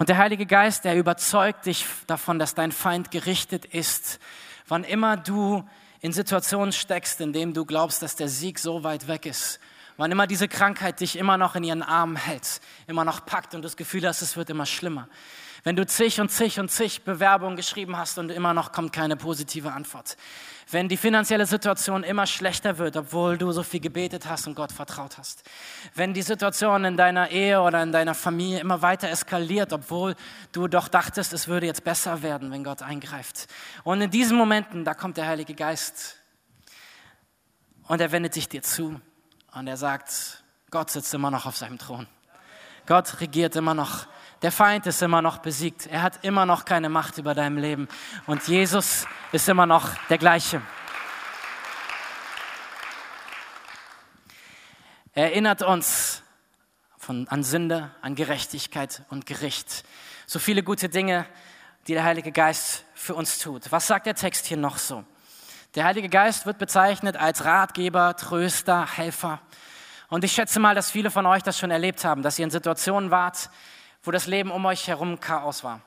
Und 0.00 0.08
der 0.08 0.16
Heilige 0.16 0.46
Geist, 0.46 0.86
der 0.86 0.96
überzeugt 0.96 1.66
dich 1.66 1.84
davon, 2.06 2.38
dass 2.38 2.54
dein 2.54 2.72
Feind 2.72 3.10
gerichtet 3.10 3.66
ist. 3.66 4.18
Wann 4.66 4.82
immer 4.82 5.18
du 5.18 5.62
in 6.00 6.14
Situationen 6.14 6.72
steckst, 6.72 7.20
in 7.20 7.34
denen 7.34 7.52
du 7.52 7.66
glaubst, 7.66 8.00
dass 8.00 8.16
der 8.16 8.30
Sieg 8.30 8.58
so 8.58 8.82
weit 8.82 9.08
weg 9.08 9.26
ist, 9.26 9.60
wann 9.98 10.10
immer 10.10 10.26
diese 10.26 10.48
Krankheit 10.48 11.00
dich 11.00 11.18
immer 11.18 11.36
noch 11.36 11.54
in 11.54 11.64
ihren 11.64 11.82
Armen 11.82 12.16
hält, 12.16 12.62
immer 12.86 13.04
noch 13.04 13.26
packt 13.26 13.54
und 13.54 13.60
das 13.60 13.76
Gefühl 13.76 14.08
hast, 14.08 14.22
es 14.22 14.38
wird 14.38 14.48
immer 14.48 14.64
schlimmer. 14.64 15.06
Wenn 15.64 15.76
du 15.76 15.84
zig 15.84 16.18
und 16.18 16.30
zig 16.30 16.58
und 16.58 16.70
zig 16.70 17.02
Bewerbungen 17.02 17.56
geschrieben 17.56 17.98
hast 17.98 18.16
und 18.16 18.30
immer 18.30 18.54
noch 18.54 18.72
kommt 18.72 18.94
keine 18.94 19.18
positive 19.18 19.70
Antwort 19.70 20.16
wenn 20.70 20.88
die 20.88 20.96
finanzielle 20.96 21.46
Situation 21.46 22.04
immer 22.04 22.26
schlechter 22.26 22.78
wird, 22.78 22.96
obwohl 22.96 23.38
du 23.38 23.50
so 23.52 23.62
viel 23.62 23.80
gebetet 23.80 24.26
hast 24.26 24.46
und 24.46 24.54
Gott 24.54 24.72
vertraut 24.72 25.18
hast, 25.18 25.42
wenn 25.94 26.14
die 26.14 26.22
Situation 26.22 26.84
in 26.84 26.96
deiner 26.96 27.30
Ehe 27.30 27.60
oder 27.60 27.82
in 27.82 27.92
deiner 27.92 28.14
Familie 28.14 28.60
immer 28.60 28.82
weiter 28.82 29.08
eskaliert, 29.08 29.72
obwohl 29.72 30.14
du 30.52 30.68
doch 30.68 30.88
dachtest, 30.88 31.32
es 31.32 31.48
würde 31.48 31.66
jetzt 31.66 31.84
besser 31.84 32.22
werden, 32.22 32.50
wenn 32.52 32.64
Gott 32.64 32.82
eingreift. 32.82 33.48
Und 33.84 34.00
in 34.00 34.10
diesen 34.10 34.36
Momenten, 34.36 34.84
da 34.84 34.94
kommt 34.94 35.16
der 35.16 35.26
Heilige 35.26 35.54
Geist 35.54 36.16
und 37.88 38.00
er 38.00 38.12
wendet 38.12 38.34
sich 38.34 38.48
dir 38.48 38.62
zu 38.62 39.00
und 39.52 39.66
er 39.66 39.76
sagt, 39.76 40.44
Gott 40.70 40.90
sitzt 40.90 41.12
immer 41.14 41.30
noch 41.30 41.46
auf 41.46 41.56
seinem 41.56 41.78
Thron. 41.78 42.06
Gott 42.86 43.20
regiert 43.20 43.56
immer 43.56 43.74
noch. 43.74 44.06
Der 44.42 44.52
Feind 44.52 44.86
ist 44.86 45.02
immer 45.02 45.20
noch 45.20 45.38
besiegt. 45.38 45.86
Er 45.86 46.02
hat 46.02 46.24
immer 46.24 46.46
noch 46.46 46.64
keine 46.64 46.88
Macht 46.88 47.18
über 47.18 47.34
deinem 47.34 47.58
Leben. 47.58 47.88
Und 48.26 48.48
Jesus 48.48 49.06
ist 49.32 49.48
immer 49.50 49.66
noch 49.66 49.94
der 50.08 50.16
gleiche. 50.16 50.62
Er 55.12 55.24
erinnert 55.24 55.60
uns 55.60 56.22
von, 56.96 57.28
an 57.28 57.44
Sünde, 57.44 57.90
an 58.00 58.14
Gerechtigkeit 58.14 59.02
und 59.10 59.26
Gericht. 59.26 59.84
So 60.26 60.38
viele 60.38 60.62
gute 60.62 60.88
Dinge, 60.88 61.26
die 61.86 61.92
der 61.92 62.04
Heilige 62.04 62.32
Geist 62.32 62.86
für 62.94 63.14
uns 63.14 63.38
tut. 63.40 63.70
Was 63.70 63.88
sagt 63.88 64.06
der 64.06 64.14
Text 64.14 64.46
hier 64.46 64.56
noch 64.56 64.78
so? 64.78 65.04
Der 65.74 65.84
Heilige 65.84 66.08
Geist 66.08 66.46
wird 66.46 66.56
bezeichnet 66.56 67.16
als 67.16 67.44
Ratgeber, 67.44 68.16
Tröster, 68.16 68.86
Helfer. 68.96 69.40
Und 70.08 70.24
ich 70.24 70.32
schätze 70.32 70.60
mal, 70.60 70.74
dass 70.74 70.90
viele 70.90 71.10
von 71.10 71.26
euch 71.26 71.42
das 71.42 71.58
schon 71.58 71.70
erlebt 71.70 72.04
haben, 72.04 72.22
dass 72.22 72.38
ihr 72.38 72.44
in 72.44 72.50
Situationen 72.50 73.10
wart, 73.10 73.50
wo 74.02 74.10
das 74.10 74.26
Leben 74.26 74.50
um 74.50 74.64
euch 74.64 74.88
herum 74.88 75.20
Chaos 75.20 75.64
war. 75.64 75.80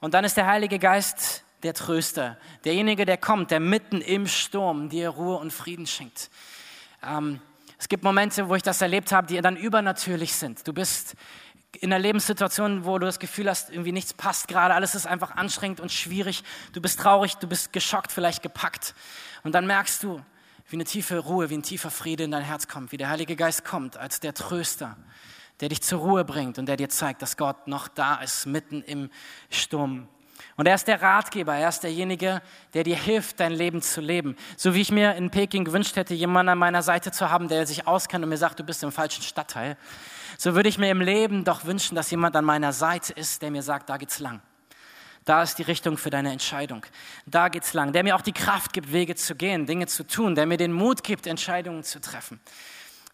Und 0.00 0.14
dann 0.14 0.24
ist 0.24 0.36
der 0.36 0.46
Heilige 0.46 0.78
Geist 0.78 1.42
der 1.62 1.74
Tröster, 1.74 2.36
derjenige, 2.64 3.06
der 3.06 3.16
kommt, 3.16 3.50
der 3.50 3.60
mitten 3.60 4.00
im 4.00 4.26
Sturm 4.26 4.88
dir 4.88 5.08
Ruhe 5.08 5.36
und 5.36 5.52
Frieden 5.52 5.86
schenkt. 5.86 6.30
Ähm, 7.02 7.40
es 7.78 7.88
gibt 7.88 8.04
Momente, 8.04 8.48
wo 8.48 8.54
ich 8.54 8.62
das 8.62 8.80
erlebt 8.80 9.12
habe, 9.12 9.26
die 9.26 9.40
dann 9.40 9.56
übernatürlich 9.56 10.34
sind. 10.34 10.66
Du 10.66 10.72
bist 10.72 11.14
in 11.80 11.92
einer 11.92 12.00
Lebenssituation, 12.00 12.84
wo 12.84 12.98
du 12.98 13.06
das 13.06 13.18
Gefühl 13.18 13.50
hast, 13.50 13.70
irgendwie 13.70 13.92
nichts 13.92 14.14
passt 14.14 14.48
gerade, 14.48 14.74
alles 14.74 14.94
ist 14.94 15.06
einfach 15.06 15.32
anstrengend 15.32 15.80
und 15.80 15.92
schwierig. 15.92 16.42
Du 16.72 16.80
bist 16.80 17.00
traurig, 17.00 17.36
du 17.36 17.46
bist 17.46 17.72
geschockt, 17.72 18.12
vielleicht 18.12 18.42
gepackt. 18.42 18.94
Und 19.42 19.52
dann 19.52 19.66
merkst 19.66 20.02
du, 20.02 20.22
wie 20.68 20.76
eine 20.76 20.84
tiefe 20.84 21.18
Ruhe, 21.18 21.50
wie 21.50 21.54
ein 21.54 21.62
tiefer 21.62 21.90
Friede 21.90 22.24
in 22.24 22.30
dein 22.30 22.42
Herz 22.42 22.66
kommt, 22.66 22.92
wie 22.92 22.96
der 22.96 23.10
Heilige 23.10 23.36
Geist 23.36 23.64
kommt 23.64 23.96
als 23.96 24.20
der 24.20 24.34
Tröster, 24.34 24.96
der 25.60 25.68
dich 25.68 25.82
zur 25.82 26.00
Ruhe 26.00 26.24
bringt 26.24 26.58
und 26.58 26.66
der 26.66 26.76
dir 26.76 26.88
zeigt, 26.88 27.22
dass 27.22 27.36
Gott 27.36 27.66
noch 27.66 27.88
da 27.88 28.16
ist, 28.16 28.46
mitten 28.46 28.82
im 28.82 29.10
Sturm. 29.50 30.08
Und 30.56 30.66
er 30.66 30.74
ist 30.74 30.88
der 30.88 31.02
Ratgeber, 31.02 31.54
er 31.54 31.68
ist 31.68 31.80
derjenige, 31.80 32.40
der 32.74 32.84
dir 32.84 32.96
hilft, 32.96 33.40
dein 33.40 33.52
Leben 33.52 33.82
zu 33.82 34.00
leben. 34.00 34.36
So 34.56 34.74
wie 34.74 34.80
ich 34.80 34.90
mir 34.90 35.14
in 35.14 35.30
Peking 35.30 35.64
gewünscht 35.64 35.96
hätte, 35.96 36.14
jemanden 36.14 36.50
an 36.50 36.58
meiner 36.58 36.82
Seite 36.82 37.10
zu 37.10 37.30
haben, 37.30 37.48
der 37.48 37.66
sich 37.66 37.86
auskennt 37.86 38.24
und 38.24 38.30
mir 38.30 38.36
sagt, 38.36 38.58
du 38.58 38.64
bist 38.64 38.82
im 38.82 38.92
falschen 38.92 39.22
Stadtteil. 39.22 39.76
So 40.38 40.54
würde 40.54 40.68
ich 40.68 40.78
mir 40.78 40.90
im 40.90 41.00
Leben 41.00 41.44
doch 41.44 41.64
wünschen, 41.64 41.94
dass 41.94 42.10
jemand 42.10 42.36
an 42.36 42.44
meiner 42.44 42.72
Seite 42.72 43.12
ist, 43.12 43.42
der 43.42 43.50
mir 43.50 43.62
sagt, 43.62 43.88
da 43.90 43.96
geht's 43.96 44.18
lang. 44.18 44.40
Da 45.26 45.42
ist 45.42 45.56
die 45.56 45.62
Richtung 45.62 45.98
für 45.98 46.10
deine 46.10 46.30
Entscheidung. 46.30 46.86
Da 47.26 47.48
geht's 47.48 47.74
lang. 47.74 47.92
Der 47.92 48.04
mir 48.04 48.14
auch 48.14 48.22
die 48.22 48.32
Kraft 48.32 48.72
gibt, 48.72 48.92
Wege 48.92 49.16
zu 49.16 49.34
gehen, 49.34 49.66
Dinge 49.66 49.88
zu 49.88 50.06
tun, 50.06 50.36
der 50.36 50.46
mir 50.46 50.56
den 50.56 50.72
Mut 50.72 51.02
gibt, 51.02 51.26
Entscheidungen 51.26 51.82
zu 51.82 52.00
treffen. 52.00 52.40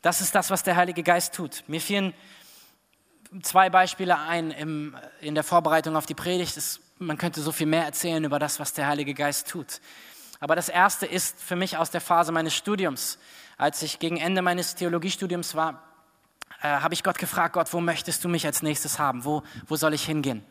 Das 0.02 0.20
ist 0.20 0.34
das, 0.34 0.50
was 0.50 0.64
der 0.64 0.74
Heilige 0.74 1.04
Geist 1.04 1.32
tut. 1.32 1.62
Mir 1.68 1.80
fielen 1.80 2.12
zwei 3.42 3.70
Beispiele 3.70 4.18
ein 4.18 4.50
im, 4.50 4.96
in 5.20 5.36
der 5.36 5.44
Vorbereitung 5.44 5.94
auf 5.94 6.06
die 6.06 6.14
Predigt. 6.14 6.56
Es, 6.56 6.80
man 6.98 7.16
könnte 7.16 7.40
so 7.40 7.52
viel 7.52 7.68
mehr 7.68 7.84
erzählen 7.84 8.22
über 8.24 8.40
das, 8.40 8.58
was 8.58 8.72
der 8.72 8.88
Heilige 8.88 9.14
Geist 9.14 9.48
tut. 9.48 9.80
Aber 10.40 10.56
das 10.56 10.68
erste 10.68 11.06
ist 11.06 11.40
für 11.40 11.54
mich 11.54 11.76
aus 11.76 11.92
der 11.92 12.00
Phase 12.00 12.32
meines 12.32 12.52
Studiums. 12.52 13.16
Als 13.56 13.80
ich 13.82 14.00
gegen 14.00 14.16
Ende 14.16 14.42
meines 14.42 14.74
Theologiestudiums 14.74 15.54
war, 15.54 15.84
äh, 16.62 16.66
habe 16.66 16.94
ich 16.94 17.04
Gott 17.04 17.18
gefragt, 17.18 17.54
Gott, 17.54 17.72
wo 17.72 17.80
möchtest 17.80 18.24
du 18.24 18.28
mich 18.28 18.44
als 18.44 18.60
nächstes 18.60 18.98
haben? 18.98 19.24
Wo, 19.24 19.44
wo 19.68 19.76
soll 19.76 19.94
ich 19.94 20.04
hingehen? 20.04 20.44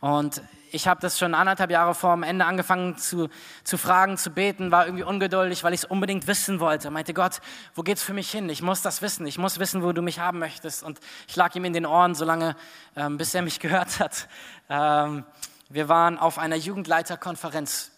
Und 0.00 0.42
ich 0.72 0.88
habe 0.88 1.00
das 1.00 1.18
schon 1.18 1.34
anderthalb 1.34 1.70
Jahre 1.70 1.94
vor 1.94 2.14
dem 2.14 2.22
Ende 2.22 2.44
angefangen 2.44 2.96
zu, 2.96 3.28
zu 3.64 3.78
fragen, 3.78 4.16
zu 4.16 4.30
beten, 4.30 4.70
war 4.70 4.86
irgendwie 4.86 5.04
ungeduldig, 5.04 5.64
weil 5.64 5.72
ich 5.72 5.82
es 5.82 5.84
unbedingt 5.84 6.26
wissen 6.26 6.60
wollte. 6.60 6.90
Meinte 6.90 7.14
Gott, 7.14 7.40
wo 7.74 7.82
geht's 7.82 8.02
für 8.02 8.12
mich 8.12 8.30
hin? 8.30 8.48
Ich 8.48 8.62
muss 8.62 8.82
das 8.82 9.02
wissen. 9.02 9.26
Ich 9.26 9.38
muss 9.38 9.58
wissen, 9.58 9.82
wo 9.82 9.92
du 9.92 10.02
mich 10.02 10.18
haben 10.18 10.38
möchtest. 10.38 10.82
Und 10.82 11.00
ich 11.28 11.36
lag 11.36 11.54
ihm 11.54 11.64
in 11.64 11.72
den 11.72 11.86
Ohren, 11.86 12.14
solange, 12.14 12.56
ähm, 12.96 13.16
bis 13.16 13.34
er 13.34 13.42
mich 13.42 13.60
gehört 13.60 14.00
hat. 14.00 14.28
Ähm, 14.68 15.24
wir 15.68 15.88
waren 15.88 16.18
auf 16.18 16.38
einer 16.38 16.56
Jugendleiterkonferenz 16.56 17.92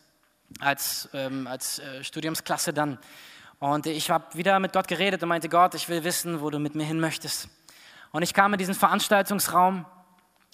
als, 0.61 1.09
ähm, 1.13 1.47
als 1.47 1.79
äh, 1.79 2.03
Studiumsklasse 2.05 2.73
dann. 2.73 2.99
Und 3.59 3.87
ich 3.87 4.11
habe 4.11 4.25
wieder 4.37 4.59
mit 4.61 4.73
Gott 4.73 4.89
geredet 4.89 5.23
und 5.23 5.29
meinte, 5.29 5.49
Gott, 5.49 5.75
ich 5.75 5.89
will 5.89 6.05
wissen, 6.05 6.41
wo 6.41 6.51
du 6.51 6.59
mit 6.59 6.75
mir 6.75 6.85
hin 6.85 7.01
möchtest. 7.01 7.49
Und 8.13 8.23
ich 8.23 8.33
kam 8.33 8.53
in 8.55 8.59
diesen 8.59 8.75
Veranstaltungsraum 8.75 9.85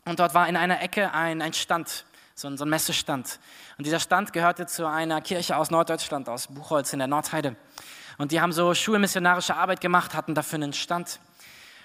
und 0.04 0.18
dort 0.18 0.34
war 0.34 0.48
in 0.48 0.56
einer 0.56 0.82
Ecke 0.82 1.12
ein, 1.12 1.40
ein 1.40 1.52
Stand, 1.52 2.04
so 2.34 2.48
ein, 2.48 2.56
so 2.56 2.64
ein 2.64 2.68
Messestand. 2.68 3.38
Und 3.78 3.86
dieser 3.86 4.00
Stand 4.00 4.32
gehörte 4.32 4.66
zu 4.66 4.86
einer 4.86 5.20
Kirche 5.20 5.56
aus 5.56 5.70
Norddeutschland, 5.70 6.28
aus 6.28 6.48
Buchholz 6.48 6.92
in 6.92 6.98
der 6.98 7.08
Nordheide. 7.08 7.56
Und 8.18 8.32
die 8.32 8.40
haben 8.40 8.52
so 8.52 8.74
schulmissionarische 8.74 9.56
Arbeit 9.56 9.80
gemacht, 9.80 10.14
hatten 10.14 10.34
dafür 10.34 10.56
einen 10.56 10.72
Stand. 10.72 11.20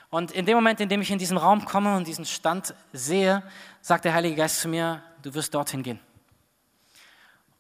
Und 0.10 0.32
in 0.32 0.46
dem 0.46 0.56
Moment, 0.56 0.80
in 0.80 0.90
dem 0.90 1.02
ich 1.02 1.12
in 1.12 1.20
diesen 1.20 1.38
Raum 1.38 1.66
komme 1.66 1.96
und 1.96 2.08
diesen 2.08 2.26
Stand 2.26 2.74
sehe, 2.94 3.44
sagt 3.82 4.06
der 4.06 4.14
Heilige 4.14 4.36
Geist 4.36 4.62
zu 4.62 4.68
mir, 4.68 5.02
du 5.22 5.34
wirst 5.34 5.54
dorthin 5.54 5.84
gehen. 5.84 6.00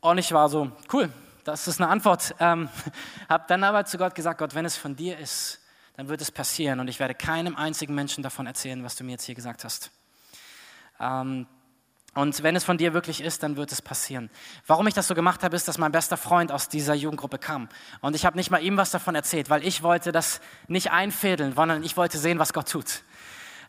Und 0.01 0.17
ich 0.17 0.31
war 0.31 0.49
so, 0.49 0.71
cool, 0.93 1.11
das 1.43 1.67
ist 1.67 1.79
eine 1.79 1.89
Antwort. 1.89 2.35
Ähm, 2.39 2.69
habe 3.29 3.45
dann 3.47 3.63
aber 3.63 3.85
zu 3.85 3.97
Gott 3.97 4.15
gesagt, 4.15 4.39
Gott, 4.39 4.55
wenn 4.55 4.65
es 4.65 4.77
von 4.77 4.95
dir 4.95 5.17
ist, 5.17 5.59
dann 5.95 6.07
wird 6.07 6.21
es 6.21 6.31
passieren 6.31 6.79
und 6.79 6.87
ich 6.87 6.99
werde 6.99 7.13
keinem 7.13 7.55
einzigen 7.55 7.93
Menschen 7.93 8.23
davon 8.23 8.47
erzählen, 8.47 8.83
was 8.83 8.95
du 8.95 9.03
mir 9.03 9.11
jetzt 9.11 9.25
hier 9.25 9.35
gesagt 9.35 9.63
hast. 9.63 9.91
Ähm, 10.99 11.47
und 12.15 12.41
wenn 12.43 12.55
es 12.55 12.63
von 12.63 12.77
dir 12.77 12.93
wirklich 12.93 13.21
ist, 13.21 13.43
dann 13.43 13.55
wird 13.55 13.71
es 13.71 13.81
passieren. 13.81 14.29
Warum 14.65 14.87
ich 14.87 14.93
das 14.93 15.07
so 15.07 15.15
gemacht 15.15 15.43
habe, 15.43 15.55
ist, 15.55 15.67
dass 15.67 15.77
mein 15.77 15.91
bester 15.91 16.17
Freund 16.17 16.51
aus 16.51 16.67
dieser 16.67 16.93
Jugendgruppe 16.93 17.37
kam. 17.37 17.69
Und 18.01 18.15
ich 18.15 18.25
habe 18.25 18.35
nicht 18.35 18.49
mal 18.49 18.61
ihm 18.61 18.77
was 18.77 18.91
davon 18.91 19.15
erzählt, 19.15 19.49
weil 19.49 19.65
ich 19.65 19.83
wollte 19.83 20.11
das 20.11 20.41
nicht 20.67 20.91
einfädeln, 20.91 21.53
sondern 21.55 21.83
ich 21.83 21.97
wollte 21.97 22.17
sehen, 22.17 22.39
was 22.39 22.51
Gott 22.51 22.69
tut. 22.69 23.03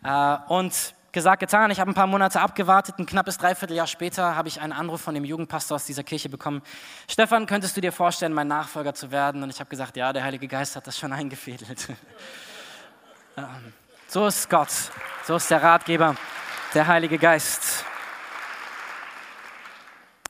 Äh, 0.03 0.37
und 0.49 0.95
gesagt, 1.13 1.41
getan. 1.41 1.71
Ich 1.71 1.81
habe 1.81 1.91
ein 1.91 1.95
paar 1.95 2.07
Monate 2.07 2.41
abgewartet. 2.41 2.99
Ein 2.99 3.07
knappes 3.07 3.39
Dreivierteljahr 3.39 3.87
später 3.87 4.37
habe 4.37 4.49
ich 4.49 4.61
einen 4.61 4.73
Anruf 4.73 5.01
von 5.01 5.15
dem 5.15 5.25
Jugendpastor 5.25 5.77
aus 5.77 5.85
dieser 5.85 6.03
Kirche 6.03 6.29
bekommen. 6.29 6.63
Stefan, 7.09 7.47
könntest 7.47 7.77
du 7.77 7.81
dir 7.81 7.93
vorstellen, 7.93 8.33
mein 8.33 8.49
Nachfolger 8.49 8.95
zu 8.95 9.11
werden? 9.11 9.43
Und 9.43 9.51
ich 9.51 9.61
habe 9.61 9.71
gesagt, 9.71 9.97
ja, 9.97 10.13
der 10.13 10.25
Heilige 10.25 10.49
Geist 10.49 10.77
hat 10.77 10.87
das 10.87 10.99
schon 10.99 11.13
eingefädelt. 11.13 11.89
Ähm, 13.37 13.73
so 14.07 14.27
ist 14.27 14.49
Gott. 14.49 14.71
So 15.25 15.37
ist 15.37 15.51
der 15.51 15.63
Ratgeber, 15.63 16.17
der 16.75 16.87
Heilige 16.87 17.19
Geist. 17.19 17.85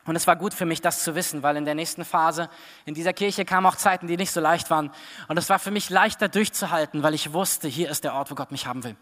Und 0.07 0.17
es 0.17 0.27
war 0.27 0.37
gut 0.37 0.55
für 0.55 0.67
mich, 0.67 0.81
das 0.81 1.05
zu 1.05 1.15
wissen, 1.15 1.43
weil 1.43 1.57
in 1.57 1.65
der 1.65 1.75
nächsten 1.75 2.05
Phase 2.05 2.49
in 2.85 2.95
dieser 2.95 3.13
Kirche 3.13 3.45
kamen 3.45 3.67
auch 3.67 3.77
Zeiten, 3.77 4.07
die 4.07 4.17
nicht 4.17 4.33
so 4.33 4.41
leicht 4.41 4.71
waren. 4.71 4.91
Und 5.29 5.39
es 5.39 5.49
war 5.49 5.59
für 5.59 5.71
mich 5.71 5.91
leichter 5.91 6.29
durchzuhalten, 6.29 7.03
weil 7.03 7.15
ich 7.15 7.33
wusste, 7.33 7.69
hier 7.69 7.91
ist 7.91 8.05
der 8.05 8.15
Ort, 8.15 8.31
wo 8.31 8.35
Gott 8.35 8.51
mich 8.51 8.67
haben 8.67 8.83
will 8.85 8.97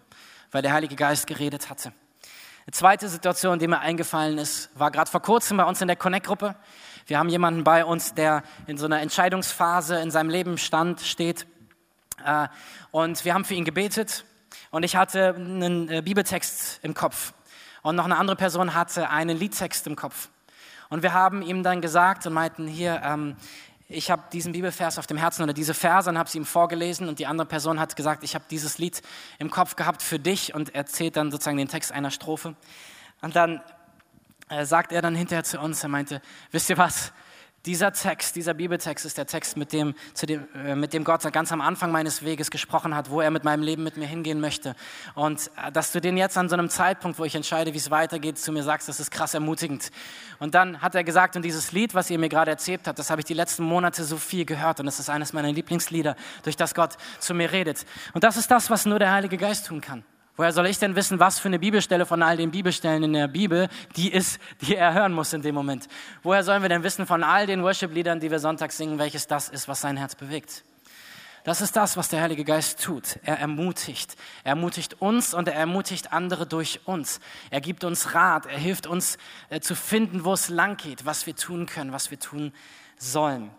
weil 0.50 0.62
der 0.62 0.72
Heilige 0.72 0.96
Geist 0.96 1.26
geredet 1.26 1.70
hatte. 1.70 1.92
Eine 2.66 2.72
zweite 2.72 3.08
Situation, 3.08 3.58
die 3.58 3.66
mir 3.66 3.80
eingefallen 3.80 4.38
ist, 4.38 4.70
war 4.78 4.90
gerade 4.90 5.10
vor 5.10 5.22
kurzem 5.22 5.56
bei 5.56 5.64
uns 5.64 5.80
in 5.80 5.88
der 5.88 5.96
Connect-Gruppe. 5.96 6.54
Wir 7.06 7.18
haben 7.18 7.28
jemanden 7.28 7.64
bei 7.64 7.84
uns, 7.84 8.14
der 8.14 8.42
in 8.66 8.76
so 8.76 8.84
einer 8.84 9.00
Entscheidungsphase 9.00 9.98
in 10.00 10.10
seinem 10.10 10.28
Leben 10.28 10.58
stand, 10.58 11.00
steht. 11.00 11.46
Äh, 12.24 12.48
und 12.90 13.24
wir 13.24 13.32
haben 13.32 13.44
für 13.44 13.54
ihn 13.54 13.64
gebetet. 13.64 14.24
Und 14.70 14.82
ich 14.82 14.96
hatte 14.96 15.34
einen 15.34 15.88
äh, 15.88 16.02
Bibeltext 16.02 16.80
im 16.82 16.94
Kopf. 16.94 17.32
Und 17.82 17.96
noch 17.96 18.04
eine 18.04 18.16
andere 18.16 18.36
Person 18.36 18.74
hatte 18.74 19.10
einen 19.10 19.38
Liedtext 19.38 19.86
im 19.86 19.96
Kopf. 19.96 20.28
Und 20.88 21.02
wir 21.02 21.12
haben 21.12 21.42
ihm 21.42 21.62
dann 21.62 21.80
gesagt 21.80 22.26
und 22.26 22.32
meinten, 22.32 22.66
hier, 22.66 23.00
ähm, 23.04 23.36
ich 23.88 24.10
habe 24.10 24.22
diesen 24.32 24.52
Bibelvers 24.52 24.98
auf 24.98 25.06
dem 25.06 25.16
Herzen 25.16 25.42
oder 25.42 25.54
diese 25.54 25.72
Verse 25.72 26.08
und 26.10 26.18
habe 26.18 26.28
sie 26.28 26.38
ihm 26.38 26.44
vorgelesen 26.44 27.08
und 27.08 27.18
die 27.18 27.26
andere 27.26 27.46
Person 27.46 27.80
hat 27.80 27.96
gesagt, 27.96 28.22
ich 28.22 28.34
habe 28.34 28.44
dieses 28.50 28.76
Lied 28.76 29.00
im 29.38 29.50
Kopf 29.50 29.76
gehabt 29.76 30.02
für 30.02 30.18
dich 30.18 30.54
und 30.54 30.74
erzählt 30.74 31.16
dann 31.16 31.30
sozusagen 31.30 31.56
den 31.56 31.68
Text 31.68 31.92
einer 31.92 32.10
Strophe. 32.10 32.54
Und 33.22 33.34
dann 33.34 33.62
äh, 34.50 34.66
sagt 34.66 34.92
er 34.92 35.00
dann 35.00 35.14
hinterher 35.14 35.44
zu 35.44 35.58
uns, 35.58 35.82
er 35.82 35.88
meinte, 35.88 36.20
wisst 36.50 36.68
ihr 36.68 36.76
was, 36.76 37.12
dieser 37.68 37.92
Text, 37.92 38.34
dieser 38.34 38.54
Bibeltext 38.54 39.04
ist 39.04 39.18
der 39.18 39.26
Text, 39.26 39.58
mit 39.58 39.74
dem, 39.74 39.94
dem, 40.22 40.48
äh, 40.54 40.74
mit 40.74 40.94
dem 40.94 41.04
Gott 41.04 41.30
ganz 41.34 41.52
am 41.52 41.60
Anfang 41.60 41.92
meines 41.92 42.24
Weges 42.24 42.50
gesprochen 42.50 42.94
hat, 42.94 43.10
wo 43.10 43.20
er 43.20 43.30
mit 43.30 43.44
meinem 43.44 43.62
Leben 43.62 43.84
mit 43.84 43.98
mir 43.98 44.06
hingehen 44.06 44.40
möchte. 44.40 44.74
Und 45.14 45.50
äh, 45.62 45.70
dass 45.70 45.92
du 45.92 46.00
den 46.00 46.16
jetzt 46.16 46.38
an 46.38 46.48
so 46.48 46.54
einem 46.54 46.70
Zeitpunkt, 46.70 47.18
wo 47.18 47.24
ich 47.24 47.34
entscheide, 47.34 47.74
wie 47.74 47.76
es 47.76 47.90
weitergeht, 47.90 48.38
zu 48.38 48.52
mir 48.52 48.62
sagst, 48.62 48.88
das 48.88 49.00
ist 49.00 49.10
krass 49.10 49.34
ermutigend. 49.34 49.90
Und 50.38 50.54
dann 50.54 50.80
hat 50.80 50.94
er 50.94 51.04
gesagt, 51.04 51.36
und 51.36 51.42
dieses 51.42 51.70
Lied, 51.72 51.94
was 51.94 52.08
ihr 52.08 52.18
mir 52.18 52.30
gerade 52.30 52.50
erzählt 52.50 52.80
habt, 52.86 52.98
das 52.98 53.10
habe 53.10 53.20
ich 53.20 53.26
die 53.26 53.34
letzten 53.34 53.64
Monate 53.64 54.02
so 54.02 54.16
viel 54.16 54.46
gehört 54.46 54.80
und 54.80 54.88
es 54.88 54.98
ist 54.98 55.10
eines 55.10 55.34
meiner 55.34 55.52
Lieblingslieder, 55.52 56.16
durch 56.44 56.56
das 56.56 56.74
Gott 56.74 56.96
zu 57.18 57.34
mir 57.34 57.52
redet. 57.52 57.84
Und 58.14 58.24
das 58.24 58.38
ist 58.38 58.50
das, 58.50 58.70
was 58.70 58.86
nur 58.86 58.98
der 58.98 59.12
Heilige 59.12 59.36
Geist 59.36 59.66
tun 59.66 59.82
kann. 59.82 60.04
Woher 60.38 60.52
soll 60.52 60.68
ich 60.68 60.78
denn 60.78 60.94
wissen, 60.94 61.18
was 61.18 61.40
für 61.40 61.48
eine 61.48 61.58
Bibelstelle 61.58 62.06
von 62.06 62.22
all 62.22 62.36
den 62.36 62.52
Bibelstellen 62.52 63.02
in 63.02 63.12
der 63.12 63.26
Bibel 63.26 63.68
die 63.96 64.12
ist, 64.12 64.38
die 64.60 64.76
er 64.76 64.94
hören 64.94 65.12
muss 65.12 65.32
in 65.32 65.42
dem 65.42 65.52
Moment? 65.52 65.88
Woher 66.22 66.44
sollen 66.44 66.62
wir 66.62 66.68
denn 66.68 66.84
wissen 66.84 67.06
von 67.06 67.24
all 67.24 67.48
den 67.48 67.64
Worship-Liedern, 67.64 68.20
die 68.20 68.30
wir 68.30 68.38
sonntags 68.38 68.76
singen, 68.76 69.00
welches 69.00 69.26
das 69.26 69.48
ist, 69.48 69.66
was 69.66 69.80
sein 69.80 69.96
Herz 69.96 70.14
bewegt? 70.14 70.62
Das 71.42 71.60
ist 71.60 71.74
das, 71.74 71.96
was 71.96 72.08
der 72.08 72.20
Heilige 72.22 72.44
Geist 72.44 72.80
tut. 72.80 73.18
Er 73.24 73.40
ermutigt. 73.40 74.14
Er 74.44 74.50
ermutigt 74.50 75.02
uns 75.02 75.34
und 75.34 75.48
er 75.48 75.54
ermutigt 75.54 76.12
andere 76.12 76.46
durch 76.46 76.82
uns. 76.84 77.18
Er 77.50 77.60
gibt 77.60 77.82
uns 77.82 78.14
Rat. 78.14 78.46
Er 78.46 78.58
hilft 78.58 78.86
uns 78.86 79.18
äh, 79.50 79.58
zu 79.58 79.74
finden, 79.74 80.24
wo 80.24 80.34
es 80.34 80.50
lang 80.50 80.76
geht, 80.76 81.04
was 81.04 81.26
wir 81.26 81.34
tun 81.34 81.66
können, 81.66 81.90
was 81.90 82.12
wir 82.12 82.20
tun 82.20 82.52
sollen. 82.96 83.50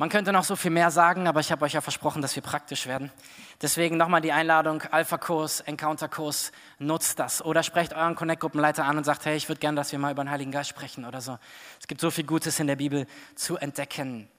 Man 0.00 0.08
könnte 0.08 0.32
noch 0.32 0.44
so 0.44 0.56
viel 0.56 0.70
mehr 0.70 0.90
sagen, 0.90 1.28
aber 1.28 1.40
ich 1.40 1.52
habe 1.52 1.62
euch 1.66 1.74
ja 1.74 1.82
versprochen, 1.82 2.22
dass 2.22 2.34
wir 2.34 2.42
praktisch 2.42 2.86
werden. 2.86 3.12
Deswegen 3.60 3.98
nochmal 3.98 4.22
die 4.22 4.32
Einladung, 4.32 4.80
Alpha-Kurs, 4.90 5.60
Encounter-Kurs, 5.60 6.52
nutzt 6.78 7.18
das. 7.18 7.44
Oder 7.44 7.62
sprecht 7.62 7.92
euren 7.92 8.14
Connect-Gruppenleiter 8.14 8.86
an 8.86 8.96
und 8.96 9.04
sagt, 9.04 9.26
hey, 9.26 9.36
ich 9.36 9.50
würde 9.50 9.58
gerne, 9.58 9.76
dass 9.76 9.92
wir 9.92 9.98
mal 9.98 10.10
über 10.10 10.24
den 10.24 10.30
Heiligen 10.30 10.52
Geist 10.52 10.70
sprechen 10.70 11.04
oder 11.04 11.20
so. 11.20 11.36
Es 11.78 11.86
gibt 11.86 12.00
so 12.00 12.10
viel 12.10 12.24
Gutes 12.24 12.58
in 12.60 12.66
der 12.66 12.76
Bibel 12.76 13.06
zu 13.34 13.58
entdecken. 13.58 14.30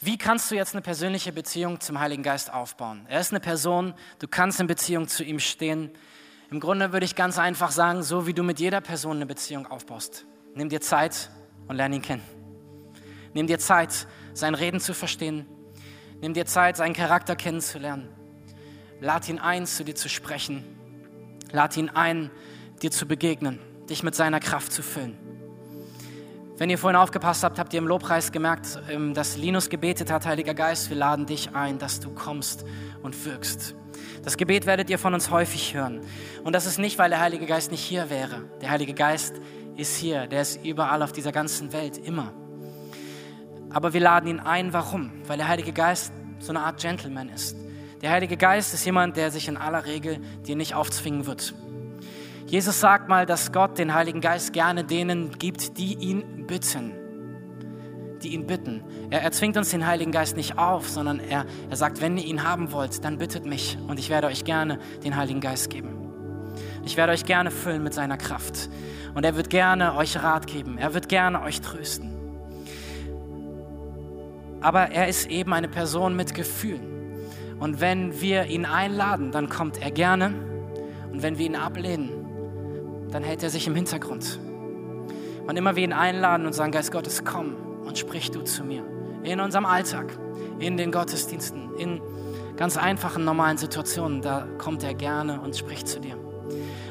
Wie 0.00 0.18
kannst 0.18 0.50
du 0.50 0.56
jetzt 0.56 0.74
eine 0.74 0.82
persönliche 0.82 1.30
Beziehung 1.30 1.78
zum 1.78 2.00
Heiligen 2.00 2.24
Geist 2.24 2.52
aufbauen? 2.52 3.06
Er 3.08 3.20
ist 3.20 3.30
eine 3.30 3.38
Person, 3.38 3.94
du 4.18 4.26
kannst 4.26 4.58
in 4.58 4.66
Beziehung 4.66 5.06
zu 5.06 5.22
ihm 5.22 5.38
stehen. 5.38 5.92
Im 6.50 6.58
Grunde 6.58 6.92
würde 6.92 7.06
ich 7.06 7.14
ganz 7.14 7.38
einfach 7.38 7.70
sagen, 7.70 8.02
so 8.02 8.26
wie 8.26 8.34
du 8.34 8.42
mit 8.42 8.58
jeder 8.58 8.80
Person 8.80 9.14
eine 9.14 9.26
Beziehung 9.26 9.68
aufbaust. 9.68 10.26
Nimm 10.56 10.70
dir 10.70 10.80
Zeit 10.80 11.30
und 11.68 11.76
lerne 11.76 11.94
ihn 11.94 12.02
kennen. 12.02 12.40
Nimm 13.32 13.46
dir 13.46 13.60
Zeit, 13.60 14.08
sein 14.34 14.54
Reden 14.54 14.80
zu 14.80 14.94
verstehen. 14.94 15.46
Nimm 16.20 16.34
dir 16.34 16.46
Zeit, 16.46 16.76
seinen 16.76 16.94
Charakter 16.94 17.36
kennenzulernen. 17.36 18.08
Lad 19.00 19.28
ihn 19.28 19.38
ein, 19.38 19.66
zu 19.66 19.84
dir 19.84 19.94
zu 19.94 20.08
sprechen. 20.08 20.64
Lad 21.52 21.76
ihn 21.76 21.88
ein, 21.88 22.30
dir 22.82 22.90
zu 22.90 23.06
begegnen, 23.06 23.58
dich 23.88 24.02
mit 24.02 24.14
seiner 24.14 24.40
Kraft 24.40 24.72
zu 24.72 24.82
füllen. 24.82 25.16
Wenn 26.58 26.68
ihr 26.68 26.76
vorhin 26.76 27.00
aufgepasst 27.00 27.42
habt, 27.42 27.58
habt 27.58 27.72
ihr 27.72 27.78
im 27.78 27.86
Lobpreis 27.86 28.32
gemerkt, 28.32 28.78
ähm, 28.90 29.14
dass 29.14 29.38
Linus 29.38 29.70
gebetet 29.70 30.10
hat, 30.10 30.26
Heiliger 30.26 30.52
Geist, 30.52 30.90
wir 30.90 30.96
laden 30.98 31.24
dich 31.24 31.54
ein, 31.54 31.78
dass 31.78 32.00
du 32.00 32.10
kommst 32.10 32.66
und 33.02 33.24
wirkst. 33.24 33.74
Das 34.22 34.36
Gebet 34.36 34.66
werdet 34.66 34.90
ihr 34.90 34.98
von 34.98 35.14
uns 35.14 35.30
häufig 35.30 35.74
hören. 35.74 36.02
Und 36.44 36.52
das 36.52 36.66
ist 36.66 36.78
nicht, 36.78 36.98
weil 36.98 37.08
der 37.08 37.20
Heilige 37.20 37.46
Geist 37.46 37.70
nicht 37.70 37.82
hier 37.82 38.10
wäre. 38.10 38.44
Der 38.60 38.70
Heilige 38.70 38.92
Geist 38.92 39.40
ist 39.76 39.96
hier, 39.96 40.26
der 40.26 40.42
ist 40.42 40.62
überall 40.62 41.02
auf 41.02 41.12
dieser 41.12 41.32
ganzen 41.32 41.72
Welt, 41.72 41.96
immer. 41.96 42.34
Aber 43.72 43.92
wir 43.92 44.00
laden 44.00 44.28
ihn 44.28 44.40
ein, 44.40 44.72
warum? 44.72 45.12
Weil 45.26 45.36
der 45.36 45.48
Heilige 45.48 45.72
Geist 45.72 46.12
so 46.38 46.52
eine 46.52 46.60
Art 46.60 46.80
Gentleman 46.80 47.28
ist. 47.28 47.56
Der 48.02 48.10
Heilige 48.10 48.36
Geist 48.36 48.74
ist 48.74 48.84
jemand, 48.84 49.16
der 49.16 49.30
sich 49.30 49.48
in 49.48 49.56
aller 49.56 49.84
Regel 49.84 50.20
dir 50.46 50.56
nicht 50.56 50.74
aufzwingen 50.74 51.26
wird. 51.26 51.54
Jesus 52.46 52.80
sagt 52.80 53.08
mal, 53.08 53.26
dass 53.26 53.52
Gott 53.52 53.78
den 53.78 53.94
Heiligen 53.94 54.20
Geist 54.20 54.52
gerne 54.52 54.82
denen 54.84 55.38
gibt, 55.38 55.78
die 55.78 55.94
ihn 55.94 56.46
bitten. 56.46 56.92
Die 58.22 58.34
ihn 58.34 58.46
bitten. 58.46 58.82
Er, 59.10 59.22
er 59.22 59.32
zwingt 59.32 59.56
uns 59.56 59.70
den 59.70 59.86
Heiligen 59.86 60.12
Geist 60.12 60.36
nicht 60.36 60.58
auf, 60.58 60.88
sondern 60.88 61.20
er, 61.20 61.44
er 61.68 61.76
sagt, 61.76 62.00
wenn 62.00 62.16
ihr 62.16 62.24
ihn 62.24 62.42
haben 62.42 62.72
wollt, 62.72 63.04
dann 63.04 63.18
bittet 63.18 63.44
mich 63.44 63.78
und 63.86 63.98
ich 63.98 64.10
werde 64.10 64.26
euch 64.26 64.44
gerne 64.44 64.78
den 65.04 65.16
Heiligen 65.16 65.40
Geist 65.40 65.70
geben. 65.70 65.96
Ich 66.84 66.96
werde 66.96 67.12
euch 67.12 67.24
gerne 67.24 67.50
füllen 67.50 67.82
mit 67.84 67.94
seiner 67.94 68.16
Kraft. 68.16 68.68
Und 69.14 69.24
er 69.24 69.36
wird 69.36 69.50
gerne 69.50 69.94
euch 69.94 70.22
Rat 70.22 70.46
geben. 70.46 70.78
Er 70.78 70.94
wird 70.94 71.08
gerne 71.08 71.42
euch 71.42 71.60
trösten. 71.60 72.19
Aber 74.60 74.90
er 74.90 75.08
ist 75.08 75.30
eben 75.30 75.52
eine 75.52 75.68
Person 75.68 76.16
mit 76.16 76.34
Gefühlen. 76.34 76.90
Und 77.58 77.80
wenn 77.80 78.20
wir 78.20 78.46
ihn 78.46 78.64
einladen, 78.64 79.32
dann 79.32 79.48
kommt 79.48 79.80
er 79.80 79.90
gerne. 79.90 80.32
Und 81.12 81.22
wenn 81.22 81.38
wir 81.38 81.46
ihn 81.46 81.56
ablehnen, 81.56 82.10
dann 83.10 83.22
hält 83.22 83.42
er 83.42 83.50
sich 83.50 83.66
im 83.66 83.74
Hintergrund. 83.74 84.38
Wann 85.46 85.56
immer 85.56 85.76
wir 85.76 85.84
ihn 85.84 85.92
einladen 85.92 86.46
und 86.46 86.52
sagen, 86.52 86.72
Geist 86.72 86.92
Gottes, 86.92 87.24
komm 87.24 87.56
und 87.84 87.98
sprich 87.98 88.30
du 88.30 88.42
zu 88.42 88.64
mir. 88.64 88.84
In 89.24 89.40
unserem 89.40 89.66
Alltag, 89.66 90.16
in 90.58 90.76
den 90.76 90.92
Gottesdiensten, 90.92 91.74
in 91.76 92.00
ganz 92.56 92.76
einfachen, 92.76 93.24
normalen 93.24 93.56
Situationen, 93.56 94.22
da 94.22 94.46
kommt 94.58 94.84
er 94.84 94.94
gerne 94.94 95.40
und 95.40 95.56
spricht 95.56 95.88
zu 95.88 96.00
dir. 96.00 96.19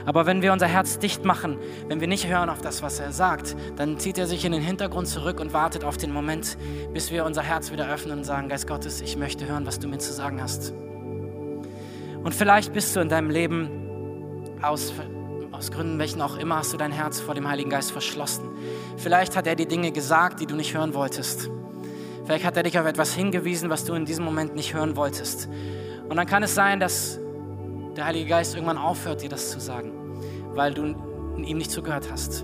Aber 0.06 0.26
wenn 0.26 0.42
wir 0.42 0.54
unser 0.54 0.68
Herz 0.68 1.00
dicht 1.00 1.26
machen, 1.26 1.58
wenn 1.88 2.00
wir 2.02 2.08
nicht 2.08 2.28
hören 2.28 2.50
auf 2.50 2.62
das, 2.62 2.82
was 2.82 3.00
er 3.00 3.12
sagt, 3.12 3.56
dann 3.76 4.00
zieht 4.00 4.18
er 4.18 4.28
sich 4.28 4.46
in 4.46 4.52
den 4.52 4.62
Hintergrund 4.62 5.08
zurück 5.08 5.40
und 5.40 5.54
wartet 5.54 5.84
auf 5.84 5.98
den 5.98 6.12
Moment, 6.12 6.58
bis 6.94 7.12
wir 7.12 7.26
unser 7.26 7.42
Herz 7.42 7.72
wieder 7.72 7.90
öffnen 7.90 8.20
und 8.20 8.24
sagen, 8.24 8.50
Geist 8.50 8.68
Gottes, 8.68 9.02
ich 9.02 9.18
möchte 9.18 9.48
hören, 9.48 9.66
was 9.66 9.80
du 9.80 9.88
mir 9.88 10.00
zu 10.00 10.14
sagen 10.14 10.42
hast. 10.42 10.74
Und 12.24 12.34
vielleicht 12.34 12.74
bist 12.74 12.96
du 12.96 13.00
in 13.00 13.10
deinem 13.10 13.30
Leben 13.30 13.70
aus 14.62 14.94
aus 15.60 15.72
Gründen, 15.72 16.00
welchen 16.00 16.22
auch 16.22 16.38
immer, 16.38 16.56
hast 16.56 16.72
du 16.72 16.78
dein 16.78 16.94
Herz 16.94 17.20
vor 17.20 17.36
dem 17.36 17.50
Heiligen 17.50 17.70
Geist 17.70 17.92
verschlossen. 17.92 18.46
Vielleicht 18.96 19.36
hat 19.36 19.46
er 19.46 19.56
dir 19.56 19.68
Dinge 19.68 19.92
gesagt, 19.92 20.40
die 20.40 20.46
du 20.46 20.56
nicht 20.56 20.74
hören 20.74 20.94
wolltest. 20.94 21.50
Vielleicht 22.24 22.46
hat 22.46 22.56
er 22.56 22.64
dich 22.64 22.80
auf 22.80 22.86
etwas 22.86 23.14
hingewiesen, 23.14 23.70
was 23.70 23.84
du 23.84 23.94
in 23.94 24.06
diesem 24.06 24.24
Moment 24.24 24.56
nicht 24.56 24.74
hören 24.74 24.96
wolltest. 24.96 25.50
Und 26.08 26.16
dann 26.16 26.26
kann 26.28 26.44
es 26.44 26.56
sein, 26.56 26.80
dass 26.80 27.20
der 27.96 28.06
Heilige 28.06 28.30
Geist 28.30 28.56
irgendwann 28.56 28.78
aufhört, 28.78 29.22
dir 29.22 29.30
das 29.30 29.52
zu 29.52 29.60
sagen, 29.60 29.92
weil 30.54 30.74
du 30.74 30.96
ihm 31.38 31.58
nicht 31.58 31.72
zugehört 31.72 32.12
hast. 32.12 32.44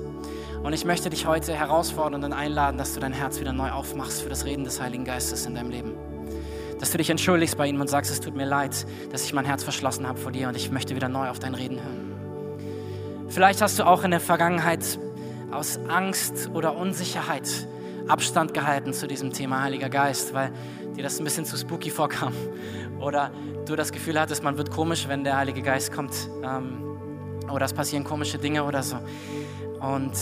Und 0.63 0.73
ich 0.73 0.85
möchte 0.85 1.09
dich 1.09 1.27
heute 1.27 1.53
herausfordern 1.53 2.23
und 2.23 2.33
einladen, 2.33 2.77
dass 2.77 2.93
du 2.93 2.99
dein 2.99 3.13
Herz 3.13 3.39
wieder 3.39 3.53
neu 3.53 3.69
aufmachst 3.69 4.21
für 4.21 4.29
das 4.29 4.45
Reden 4.45 4.63
des 4.63 4.81
Heiligen 4.81 5.05
Geistes 5.05 5.45
in 5.45 5.53
deinem 5.53 5.69
Leben. 5.69 5.93
Dass 6.79 6.91
du 6.91 6.97
dich 6.97 7.09
entschuldigst 7.09 7.57
bei 7.57 7.67
ihm 7.67 7.79
und 7.79 7.89
sagst, 7.89 8.11
es 8.11 8.19
tut 8.19 8.35
mir 8.35 8.45
leid, 8.45 8.85
dass 9.11 9.23
ich 9.25 9.33
mein 9.33 9.45
Herz 9.45 9.63
verschlossen 9.63 10.07
habe 10.07 10.19
vor 10.19 10.31
dir 10.31 10.47
und 10.47 10.57
ich 10.57 10.71
möchte 10.71 10.95
wieder 10.95 11.07
neu 11.07 11.29
auf 11.29 11.39
dein 11.39 11.53
Reden 11.53 11.77
hören. 11.77 13.27
Vielleicht 13.29 13.61
hast 13.61 13.77
du 13.79 13.85
auch 13.85 14.03
in 14.03 14.11
der 14.11 14.19
Vergangenheit 14.19 14.99
aus 15.51 15.79
Angst 15.87 16.49
oder 16.53 16.75
Unsicherheit 16.75 17.67
Abstand 18.07 18.53
gehalten 18.53 18.93
zu 18.93 19.07
diesem 19.07 19.33
Thema 19.33 19.63
Heiliger 19.63 19.89
Geist, 19.89 20.33
weil 20.33 20.51
dir 20.95 21.03
das 21.03 21.19
ein 21.19 21.23
bisschen 21.23 21.45
zu 21.45 21.57
spooky 21.57 21.89
vorkam. 21.89 22.33
Oder 22.99 23.31
du 23.65 23.75
das 23.75 23.91
Gefühl 23.91 24.19
hattest, 24.19 24.43
man 24.43 24.57
wird 24.57 24.71
komisch, 24.71 25.07
wenn 25.07 25.23
der 25.23 25.37
Heilige 25.37 25.61
Geist 25.61 25.91
kommt. 25.91 26.13
Ähm, 26.43 26.83
oder 27.51 27.65
es 27.65 27.73
passieren 27.73 28.03
komische 28.03 28.37
Dinge 28.37 28.63
oder 28.63 28.81
so. 28.83 28.97
Und 29.79 30.13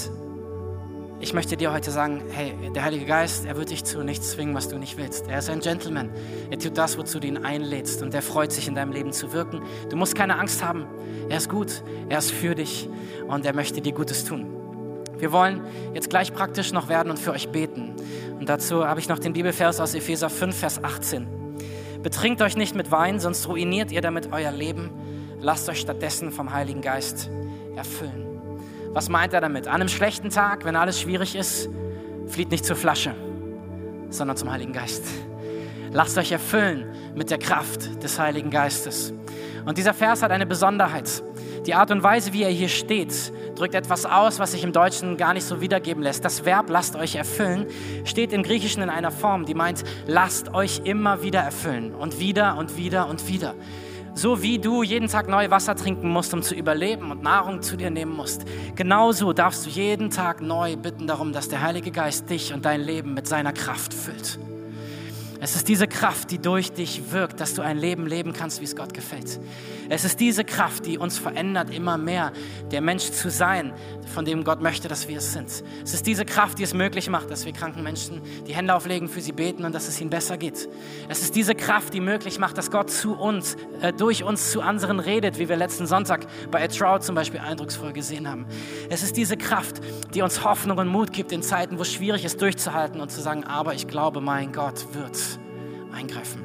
ich 1.19 1.33
möchte 1.33 1.55
dir 1.55 1.71
heute 1.71 1.89
sagen, 1.89 2.21
hey, 2.31 2.53
der 2.75 2.83
Heilige 2.83 3.05
Geist, 3.05 3.45
er 3.45 3.55
wird 3.55 3.69
dich 3.69 3.85
zu 3.85 4.03
nichts 4.03 4.31
zwingen, 4.31 4.55
was 4.55 4.67
du 4.67 4.77
nicht 4.77 4.97
willst. 4.97 5.27
Er 5.27 5.39
ist 5.39 5.49
ein 5.49 5.61
Gentleman. 5.61 6.09
Er 6.49 6.59
tut 6.59 6.77
das, 6.77 6.97
wozu 6.97 7.19
du 7.19 7.27
ihn 7.27 7.37
einlädst 7.37 8.01
und 8.01 8.13
er 8.13 8.21
freut 8.21 8.51
sich, 8.51 8.67
in 8.67 8.75
deinem 8.75 8.91
Leben 8.91 9.13
zu 9.13 9.31
wirken. 9.31 9.61
Du 9.89 9.95
musst 9.95 10.15
keine 10.15 10.37
Angst 10.37 10.63
haben. 10.63 10.85
Er 11.29 11.37
ist 11.37 11.49
gut, 11.49 11.81
er 12.09 12.17
ist 12.17 12.31
für 12.31 12.55
dich 12.55 12.89
und 13.27 13.45
er 13.45 13.55
möchte 13.55 13.79
dir 13.79 13.93
Gutes 13.93 14.25
tun. 14.25 14.62
Wir 15.23 15.31
wollen 15.31 15.61
jetzt 15.93 16.09
gleich 16.09 16.33
praktisch 16.33 16.73
noch 16.73 16.89
werden 16.89 17.09
und 17.09 17.17
für 17.17 17.31
euch 17.31 17.47
beten. 17.47 17.95
Und 18.41 18.49
dazu 18.49 18.85
habe 18.85 18.99
ich 18.99 19.07
noch 19.07 19.19
den 19.19 19.31
Bibelvers 19.31 19.79
aus 19.79 19.95
Epheser 19.95 20.29
5, 20.29 20.53
Vers 20.53 20.83
18. 20.83 21.25
Betrinkt 22.03 22.41
euch 22.41 22.57
nicht 22.57 22.75
mit 22.75 22.91
Wein, 22.91 23.21
sonst 23.21 23.47
ruiniert 23.47 23.93
ihr 23.93 24.01
damit 24.01 24.33
euer 24.33 24.51
Leben. 24.51 24.91
Lasst 25.39 25.69
euch 25.69 25.79
stattdessen 25.79 26.33
vom 26.33 26.51
Heiligen 26.51 26.81
Geist 26.81 27.29
erfüllen. 27.73 28.27
Was 28.91 29.07
meint 29.07 29.31
er 29.31 29.39
damit? 29.39 29.69
An 29.69 29.75
einem 29.75 29.87
schlechten 29.87 30.29
Tag, 30.29 30.65
wenn 30.65 30.75
alles 30.75 30.99
schwierig 30.99 31.37
ist, 31.37 31.69
flieht 32.27 32.51
nicht 32.51 32.65
zur 32.65 32.75
Flasche, 32.75 33.15
sondern 34.09 34.35
zum 34.35 34.51
Heiligen 34.51 34.73
Geist. 34.73 35.05
Lasst 35.93 36.17
euch 36.17 36.33
erfüllen 36.33 36.83
mit 37.15 37.31
der 37.31 37.37
Kraft 37.37 38.03
des 38.03 38.19
Heiligen 38.19 38.49
Geistes. 38.49 39.13
Und 39.63 39.77
dieser 39.77 39.93
Vers 39.93 40.21
hat 40.21 40.31
eine 40.31 40.45
Besonderheit. 40.45 41.23
Die 41.65 41.73
Art 41.75 41.91
und 41.91 42.03
Weise, 42.03 42.33
wie 42.33 42.43
er 42.43 42.49
hier 42.49 42.67
steht, 42.67 43.31
drückt 43.55 43.73
etwas 43.73 44.05
aus, 44.05 44.39
was 44.39 44.51
sich 44.51 44.63
im 44.63 44.73
Deutschen 44.73 45.15
gar 45.15 45.33
nicht 45.33 45.45
so 45.45 45.61
wiedergeben 45.61 46.03
lässt. 46.03 46.25
Das 46.25 46.43
Verb 46.43 46.69
lasst 46.69 46.95
euch 46.95 47.15
erfüllen 47.15 47.67
steht 48.03 48.33
im 48.33 48.43
Griechischen 48.43 48.83
in 48.83 48.89
einer 48.89 49.11
Form, 49.11 49.45
die 49.45 49.53
meint, 49.53 49.83
lasst 50.05 50.53
euch 50.53 50.81
immer 50.83 51.23
wieder 51.23 51.39
erfüllen 51.39 51.95
und 51.95 52.19
wieder 52.19 52.57
und 52.57 52.77
wieder 52.77 53.07
und 53.07 53.27
wieder. 53.27 53.55
So 54.15 54.43
wie 54.43 54.59
du 54.59 54.83
jeden 54.83 55.07
Tag 55.07 55.27
neu 55.27 55.49
Wasser 55.49 55.75
trinken 55.75 56.09
musst, 56.09 56.33
um 56.33 56.43
zu 56.43 56.53
überleben 56.53 57.11
und 57.11 57.23
Nahrung 57.23 57.61
zu 57.61 57.77
dir 57.77 57.89
nehmen 57.89 58.15
musst, 58.15 58.43
genauso 58.75 59.33
darfst 59.33 59.65
du 59.65 59.69
jeden 59.69 60.11
Tag 60.11 60.41
neu 60.41 60.75
bitten 60.75 61.07
darum, 61.07 61.33
dass 61.33 61.49
der 61.49 61.61
Heilige 61.61 61.91
Geist 61.91 62.29
dich 62.29 62.53
und 62.53 62.65
dein 62.65 62.81
Leben 62.81 63.13
mit 63.13 63.25
seiner 63.25 63.53
Kraft 63.53 63.93
füllt. 63.93 64.37
Es 65.43 65.57
ist 65.57 65.67
diese 65.67 65.89
Kraft, 65.89 66.31
die 66.31 66.39
durch 66.39 66.71
dich 66.71 67.11
wirkt, 67.11 67.41
dass 67.41 67.53
du 67.53 67.61
ein 67.61 67.77
Leben 67.77 68.07
leben 68.07 68.31
kannst, 68.31 68.61
wie 68.61 68.63
es 68.63 68.77
Gott 68.77 68.93
gefällt. 68.93 69.41
Es 69.89 70.05
ist 70.05 70.21
diese 70.21 70.45
Kraft, 70.45 70.85
die 70.85 70.97
uns 70.97 71.17
verändert, 71.17 71.69
immer 71.69 71.97
mehr 71.97 72.31
der 72.71 72.79
Mensch 72.79 73.11
zu 73.11 73.29
sein, 73.29 73.73
von 74.13 74.23
dem 74.23 74.45
Gott 74.45 74.61
möchte, 74.61 74.87
dass 74.87 75.09
wir 75.09 75.17
es 75.17 75.33
sind. 75.33 75.49
Es 75.83 75.93
ist 75.93 76.07
diese 76.07 76.23
Kraft, 76.23 76.59
die 76.59 76.63
es 76.63 76.73
möglich 76.73 77.09
macht, 77.09 77.29
dass 77.29 77.45
wir 77.45 77.51
kranken 77.51 77.83
Menschen 77.83 78.21
die 78.47 78.55
Hände 78.55 78.73
auflegen, 78.73 79.09
für 79.09 79.19
sie 79.19 79.33
beten 79.33 79.65
und 79.65 79.75
dass 79.75 79.89
es 79.89 79.99
ihnen 79.99 80.09
besser 80.09 80.37
geht. 80.37 80.69
Es 81.09 81.21
ist 81.21 81.35
diese 81.35 81.55
Kraft, 81.55 81.93
die 81.93 81.99
möglich 81.99 82.39
macht, 82.39 82.57
dass 82.57 82.71
Gott 82.71 82.89
zu 82.89 83.13
uns, 83.13 83.57
äh, 83.81 83.91
durch 83.91 84.23
uns 84.23 84.49
zu 84.49 84.61
anderen 84.61 85.01
redet, 85.01 85.39
wie 85.39 85.49
wir 85.49 85.57
letzten 85.57 85.87
Sonntag 85.87 86.25
bei 86.51 86.61
Ed 86.61 86.77
Trout 86.77 87.01
zum 87.01 87.15
Beispiel 87.15 87.41
eindrucksvoll 87.41 87.91
gesehen 87.91 88.29
haben. 88.29 88.45
Es 88.89 89.03
ist 89.03 89.17
diese 89.17 89.35
Kraft, 89.35 89.81
die 90.13 90.21
uns 90.21 90.45
Hoffnung 90.45 90.77
und 90.77 90.87
Mut 90.87 91.11
gibt 91.11 91.33
in 91.33 91.41
Zeiten, 91.41 91.77
wo 91.79 91.81
es 91.81 91.91
schwierig 91.91 92.23
ist, 92.23 92.41
durchzuhalten 92.41 93.01
und 93.01 93.11
zu 93.11 93.19
sagen, 93.19 93.43
aber 93.43 93.73
ich 93.73 93.89
glaube, 93.89 94.21
mein 94.21 94.53
Gott 94.53 94.93
wird 94.93 95.32
eingreifen. 95.93 96.41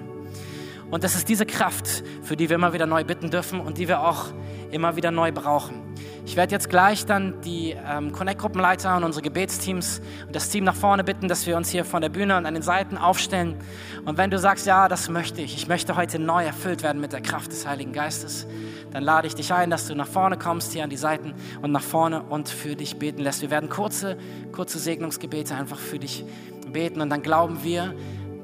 Und 0.90 1.04
das 1.04 1.14
ist 1.14 1.28
diese 1.28 1.44
Kraft, 1.44 2.02
für 2.22 2.36
die 2.36 2.48
wir 2.48 2.56
immer 2.56 2.72
wieder 2.72 2.86
neu 2.86 3.04
bitten 3.04 3.30
dürfen 3.30 3.60
und 3.60 3.78
die 3.78 3.88
wir 3.88 4.00
auch 4.00 4.26
immer 4.70 4.96
wieder 4.96 5.10
neu 5.10 5.32
brauchen. 5.32 5.88
Ich 6.24 6.36
werde 6.36 6.52
jetzt 6.52 6.68
gleich 6.68 7.06
dann 7.06 7.40
die 7.40 7.74
ähm, 7.88 8.12
Connect-Gruppenleiter 8.12 8.94
und 8.96 9.04
unsere 9.04 9.22
Gebetsteams 9.22 10.02
und 10.26 10.36
das 10.36 10.50
Team 10.50 10.64
nach 10.64 10.74
vorne 10.74 11.02
bitten, 11.02 11.26
dass 11.26 11.46
wir 11.46 11.56
uns 11.56 11.70
hier 11.70 11.86
von 11.86 12.02
der 12.02 12.10
Bühne 12.10 12.36
und 12.36 12.44
an 12.44 12.52
den 12.52 12.62
Seiten 12.62 12.98
aufstellen. 12.98 13.56
Und 14.04 14.18
wenn 14.18 14.30
du 14.30 14.38
sagst, 14.38 14.66
ja, 14.66 14.88
das 14.88 15.08
möchte 15.08 15.40
ich, 15.40 15.56
ich 15.56 15.68
möchte 15.68 15.96
heute 15.96 16.18
neu 16.18 16.44
erfüllt 16.44 16.82
werden 16.82 17.00
mit 17.00 17.14
der 17.14 17.22
Kraft 17.22 17.50
des 17.50 17.66
Heiligen 17.66 17.94
Geistes, 17.94 18.46
dann 18.92 19.04
lade 19.04 19.26
ich 19.26 19.34
dich 19.34 19.52
ein, 19.54 19.70
dass 19.70 19.86
du 19.86 19.94
nach 19.94 20.06
vorne 20.06 20.36
kommst, 20.36 20.74
hier 20.74 20.84
an 20.84 20.90
die 20.90 20.98
Seiten 20.98 21.32
und 21.62 21.72
nach 21.72 21.82
vorne 21.82 22.22
und 22.22 22.50
für 22.50 22.76
dich 22.76 22.98
beten 22.98 23.22
lässt. 23.22 23.40
Wir 23.40 23.50
werden 23.50 23.70
kurze, 23.70 24.18
kurze 24.52 24.78
Segnungsgebete 24.78 25.54
einfach 25.54 25.78
für 25.78 25.98
dich 25.98 26.26
beten 26.70 27.00
und 27.00 27.08
dann 27.08 27.22
glauben 27.22 27.60
wir, 27.62 27.94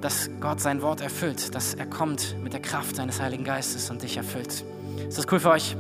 dass 0.05 0.29
Gott 0.39 0.61
sein 0.61 0.83
Wort 0.83 1.01
erfüllt, 1.01 1.55
dass 1.55 1.73
er 1.73 1.87
kommt 1.87 2.37
mit 2.43 2.53
der 2.53 2.61
Kraft 2.61 2.97
seines 2.97 3.23
Heiligen 3.23 3.43
Geistes 3.43 3.91
und 3.91 4.03
dich 4.03 4.19
erfüllt. 4.19 4.63
Ist 5.09 5.17
das 5.17 5.25
cool 5.33 5.41
für 5.41 5.49
euch? 5.49 5.75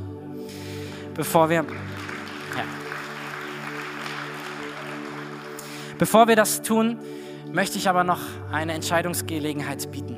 Bevor 1.13 1.51
wir, 1.51 1.57
ja. 1.57 2.65
Bevor 5.99 6.27
wir 6.27 6.37
das 6.37 6.63
tun, 6.63 6.99
möchte 7.53 7.77
ich 7.77 7.87
aber 7.87 8.03
noch 8.03 8.21
eine 8.51 8.73
Entscheidungsgelegenheit 8.73 9.93
bieten. 9.93 10.17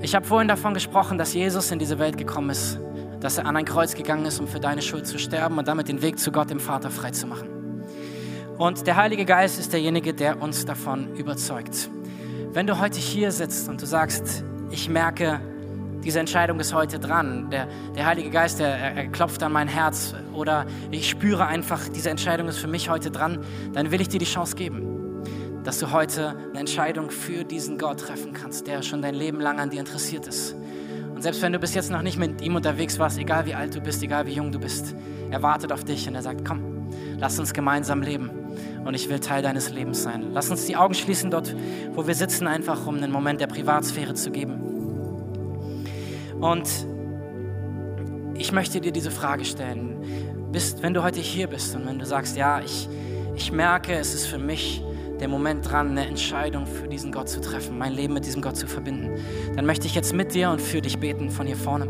Ich 0.00 0.14
habe 0.14 0.24
vorhin 0.24 0.48
davon 0.48 0.72
gesprochen, 0.72 1.18
dass 1.18 1.34
Jesus 1.34 1.70
in 1.72 1.78
diese 1.78 1.98
Welt 1.98 2.16
gekommen 2.16 2.48
ist, 2.48 2.80
dass 3.20 3.36
er 3.36 3.44
an 3.44 3.54
ein 3.58 3.66
Kreuz 3.66 3.94
gegangen 3.94 4.24
ist, 4.24 4.40
um 4.40 4.48
für 4.48 4.60
deine 4.60 4.80
Schuld 4.80 5.06
zu 5.06 5.18
sterben 5.18 5.58
und 5.58 5.68
damit 5.68 5.88
den 5.88 6.00
Weg 6.00 6.18
zu 6.18 6.32
Gott, 6.32 6.48
dem 6.48 6.58
Vater, 6.58 6.90
freizumachen. 6.90 7.50
Und 8.56 8.86
der 8.86 8.96
Heilige 8.96 9.26
Geist 9.26 9.60
ist 9.60 9.74
derjenige, 9.74 10.14
der 10.14 10.40
uns 10.40 10.64
davon 10.64 11.14
überzeugt. 11.16 11.90
Wenn 12.54 12.66
du 12.66 12.78
heute 12.78 13.00
hier 13.00 13.32
sitzt 13.32 13.70
und 13.70 13.80
du 13.80 13.86
sagst, 13.86 14.44
ich 14.70 14.90
merke, 14.90 15.40
diese 16.04 16.20
Entscheidung 16.20 16.60
ist 16.60 16.74
heute 16.74 16.98
dran. 16.98 17.48
Der, 17.48 17.66
der 17.96 18.04
Heilige 18.04 18.28
Geist, 18.28 18.60
der, 18.60 18.76
er 18.76 19.06
klopft 19.08 19.42
an 19.42 19.52
mein 19.52 19.68
Herz 19.68 20.14
oder 20.34 20.66
ich 20.90 21.08
spüre 21.08 21.46
einfach, 21.46 21.88
diese 21.88 22.10
Entscheidung 22.10 22.48
ist 22.48 22.58
für 22.58 22.68
mich 22.68 22.90
heute 22.90 23.10
dran, 23.10 23.38
dann 23.72 23.90
will 23.90 24.02
ich 24.02 24.10
dir 24.10 24.18
die 24.18 24.26
Chance 24.26 24.54
geben, 24.54 25.22
dass 25.64 25.78
du 25.78 25.92
heute 25.92 26.36
eine 26.50 26.60
Entscheidung 26.60 27.10
für 27.10 27.44
diesen 27.44 27.78
Gott 27.78 28.00
treffen 28.00 28.34
kannst, 28.34 28.66
der 28.66 28.82
schon 28.82 29.00
dein 29.00 29.14
Leben 29.14 29.40
lang 29.40 29.58
an 29.58 29.70
dir 29.70 29.80
interessiert 29.80 30.26
ist. 30.26 30.54
Und 31.14 31.22
selbst 31.22 31.40
wenn 31.40 31.54
du 31.54 31.58
bis 31.58 31.72
jetzt 31.72 31.90
noch 31.90 32.02
nicht 32.02 32.18
mit 32.18 32.42
ihm 32.42 32.54
unterwegs 32.54 32.98
warst, 32.98 33.16
egal 33.16 33.46
wie 33.46 33.54
alt 33.54 33.74
du 33.74 33.80
bist, 33.80 34.02
egal 34.02 34.26
wie 34.26 34.32
jung 34.32 34.52
du 34.52 34.58
bist, 34.58 34.94
er 35.30 35.42
wartet 35.42 35.72
auf 35.72 35.84
dich 35.84 36.06
und 36.06 36.16
er 36.16 36.22
sagt, 36.22 36.44
komm, 36.44 36.90
lass 37.16 37.38
uns 37.38 37.54
gemeinsam 37.54 38.02
leben. 38.02 38.41
Und 38.84 38.94
ich 38.94 39.08
will 39.08 39.20
Teil 39.20 39.42
deines 39.42 39.70
Lebens 39.70 40.02
sein. 40.02 40.32
Lass 40.32 40.50
uns 40.50 40.66
die 40.66 40.76
Augen 40.76 40.94
schließen 40.94 41.30
dort, 41.30 41.54
wo 41.94 42.06
wir 42.06 42.14
sitzen, 42.14 42.46
einfach 42.46 42.86
um 42.86 42.96
einen 42.96 43.12
Moment 43.12 43.40
der 43.40 43.46
Privatsphäre 43.46 44.14
zu 44.14 44.30
geben. 44.30 44.60
Und 46.40 46.68
ich 48.34 48.52
möchte 48.52 48.80
dir 48.80 48.92
diese 48.92 49.10
Frage 49.10 49.44
stellen. 49.44 50.50
Bist, 50.50 50.82
wenn 50.82 50.94
du 50.94 51.02
heute 51.02 51.20
hier 51.20 51.46
bist 51.46 51.74
und 51.76 51.86
wenn 51.86 51.98
du 51.98 52.04
sagst, 52.04 52.36
ja, 52.36 52.60
ich, 52.60 52.88
ich 53.36 53.52
merke, 53.52 53.94
es 53.94 54.14
ist 54.14 54.26
für 54.26 54.38
mich 54.38 54.82
der 55.20 55.28
Moment 55.28 55.70
dran, 55.70 55.90
eine 55.90 56.06
Entscheidung 56.06 56.66
für 56.66 56.88
diesen 56.88 57.12
Gott 57.12 57.28
zu 57.28 57.40
treffen, 57.40 57.78
mein 57.78 57.92
Leben 57.92 58.14
mit 58.14 58.26
diesem 58.26 58.42
Gott 58.42 58.56
zu 58.56 58.66
verbinden, 58.66 59.20
dann 59.54 59.64
möchte 59.64 59.86
ich 59.86 59.94
jetzt 59.94 60.12
mit 60.12 60.34
dir 60.34 60.50
und 60.50 60.60
für 60.60 60.80
dich 60.80 60.98
beten 60.98 61.30
von 61.30 61.46
hier 61.46 61.56
vorne. 61.56 61.88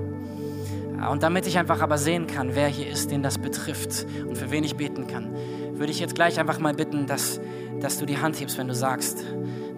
Und 1.10 1.22
damit 1.22 1.46
ich 1.46 1.58
einfach 1.58 1.80
aber 1.80 1.98
sehen 1.98 2.26
kann, 2.26 2.54
wer 2.54 2.68
hier 2.68 2.86
ist, 2.86 3.10
den 3.10 3.22
das 3.22 3.38
betrifft 3.38 4.06
und 4.28 4.36
für 4.36 4.50
wen 4.50 4.62
ich 4.62 4.76
beten 4.76 5.06
kann, 5.06 5.34
würde 5.74 5.92
ich 5.92 6.00
jetzt 6.00 6.14
gleich 6.14 6.38
einfach 6.38 6.58
mal 6.58 6.74
bitten, 6.74 7.06
dass, 7.06 7.40
dass 7.80 7.98
du 7.98 8.06
die 8.06 8.18
Hand 8.18 8.40
hebst, 8.40 8.58
wenn 8.58 8.68
du 8.68 8.74
sagst, 8.74 9.24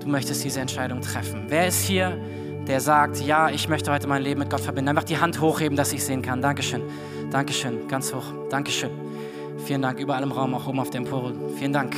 du 0.01 0.09
möchtest 0.09 0.45
diese 0.45 0.61
Entscheidung 0.61 1.01
treffen. 1.01 1.47
Wer 1.49 1.67
ist 1.67 1.85
hier, 1.85 2.19
der 2.67 2.81
sagt, 2.81 3.21
ja, 3.21 3.51
ich 3.51 3.69
möchte 3.69 3.93
heute 3.93 4.07
mein 4.09 4.23
Leben 4.23 4.41
mit 4.41 4.51
Gott 4.51 4.61
verbinden. 4.61 4.89
Einfach 4.89 5.05
die 5.05 5.19
Hand 5.19 5.41
hochheben, 5.41 5.77
dass 5.77 5.93
ich 5.93 6.05
sehen 6.05 6.23
kann. 6.23 6.41
Dankeschön. 6.41 6.83
Dankeschön. 7.31 7.89
Ganz 7.89 8.15
hoch. 8.15 8.25
Dankeschön. 8.49 8.91
Vielen 9.65 9.83
Dank. 9.83 9.99
Überall 9.99 10.23
im 10.23 10.33
Raum, 10.33 10.55
auch 10.55 10.67
oben 10.67 10.81
auf 10.81 10.91
dem 10.91 11.05
Empore. 11.05 11.35
Vielen 11.57 11.73
Dank. 11.73 11.95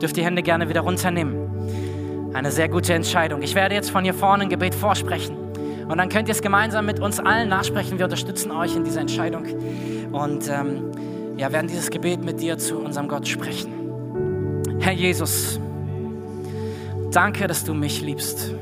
Dürft 0.00 0.16
die 0.16 0.24
Hände 0.24 0.42
gerne 0.42 0.68
wieder 0.68 0.80
runternehmen. 0.80 2.30
Eine 2.34 2.50
sehr 2.50 2.68
gute 2.68 2.94
Entscheidung. 2.94 3.42
Ich 3.42 3.54
werde 3.54 3.74
jetzt 3.74 3.90
von 3.90 4.02
hier 4.04 4.14
vorne 4.14 4.44
ein 4.44 4.48
Gebet 4.48 4.74
vorsprechen. 4.74 5.36
Und 5.88 5.98
dann 5.98 6.08
könnt 6.08 6.28
ihr 6.28 6.32
es 6.32 6.42
gemeinsam 6.42 6.86
mit 6.86 7.00
uns 7.00 7.20
allen 7.20 7.48
nachsprechen. 7.48 7.98
Wir 7.98 8.06
unterstützen 8.06 8.50
euch 8.50 8.74
in 8.74 8.84
dieser 8.84 9.00
Entscheidung. 9.00 9.44
Und 10.12 10.48
ähm, 10.48 10.90
ja, 11.36 11.52
werden 11.52 11.68
dieses 11.68 11.90
Gebet 11.90 12.24
mit 12.24 12.40
dir 12.40 12.58
zu 12.58 12.78
unserem 12.78 13.08
Gott 13.08 13.26
sprechen. 13.26 13.72
Herr 14.80 14.92
Jesus, 14.92 15.60
danke, 17.10 17.46
dass 17.46 17.64
du 17.64 17.74
mich 17.74 18.00
liebst. 18.02 18.52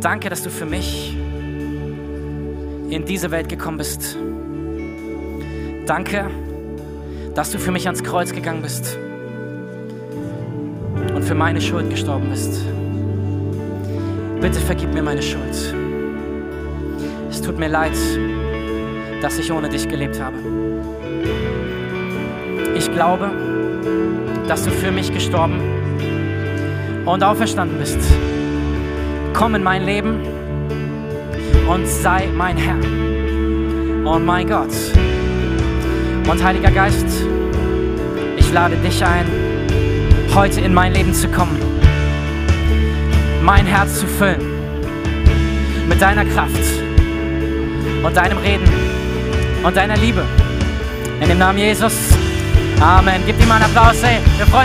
Danke, 0.00 0.30
dass 0.30 0.42
du 0.42 0.50
für 0.50 0.66
mich 0.66 1.16
in 2.88 3.04
diese 3.06 3.30
Welt 3.30 3.48
gekommen 3.48 3.78
bist. 3.78 4.16
Danke, 5.86 6.30
dass 7.34 7.50
du 7.50 7.58
für 7.58 7.70
mich 7.70 7.86
ans 7.86 8.02
Kreuz 8.02 8.32
gegangen 8.32 8.62
bist 8.62 8.98
und 11.14 11.22
für 11.22 11.34
meine 11.34 11.60
Schuld 11.60 11.90
gestorben 11.90 12.28
bist. 12.30 12.64
Bitte 14.40 14.58
vergib 14.58 14.92
mir 14.94 15.02
meine 15.02 15.22
Schuld. 15.22 15.74
Es 17.30 17.42
tut 17.42 17.58
mir 17.58 17.68
leid, 17.68 17.96
dass 19.20 19.38
ich 19.38 19.52
ohne 19.52 19.68
dich 19.68 19.88
gelebt 19.88 20.20
habe. 20.20 20.59
Glaube, 23.00 23.30
dass 24.46 24.66
du 24.66 24.70
für 24.70 24.90
mich 24.90 25.10
gestorben 25.10 25.58
und 27.06 27.24
auferstanden 27.24 27.78
bist 27.78 27.98
komm 29.32 29.54
in 29.54 29.62
mein 29.62 29.86
Leben 29.86 30.20
und 31.66 31.86
sei 31.86 32.28
mein 32.36 32.58
Herr 32.58 32.76
und 34.06 34.26
mein 34.26 34.46
Gott. 34.46 34.74
Und 36.28 36.44
Heiliger 36.44 36.70
Geist, 36.70 37.06
ich 38.36 38.52
lade 38.52 38.76
dich 38.76 39.02
ein, 39.02 39.24
heute 40.34 40.60
in 40.60 40.74
mein 40.74 40.92
Leben 40.92 41.14
zu 41.14 41.26
kommen, 41.28 41.58
mein 43.42 43.64
Herz 43.64 44.00
zu 44.00 44.06
füllen 44.06 44.42
mit 45.88 46.02
deiner 46.02 46.26
Kraft 46.26 46.52
und 48.04 48.14
deinem 48.14 48.36
Reden 48.36 48.70
und 49.62 49.74
deiner 49.74 49.96
Liebe. 49.96 50.22
In 51.22 51.30
dem 51.30 51.38
Namen 51.38 51.56
Jesus. 51.60 52.19
Amen. 52.80 53.22
Gib 53.26 53.40
ihm 53.40 53.52
einen 53.52 53.64
Applaus. 53.64 54.02
Hey, 54.02 54.20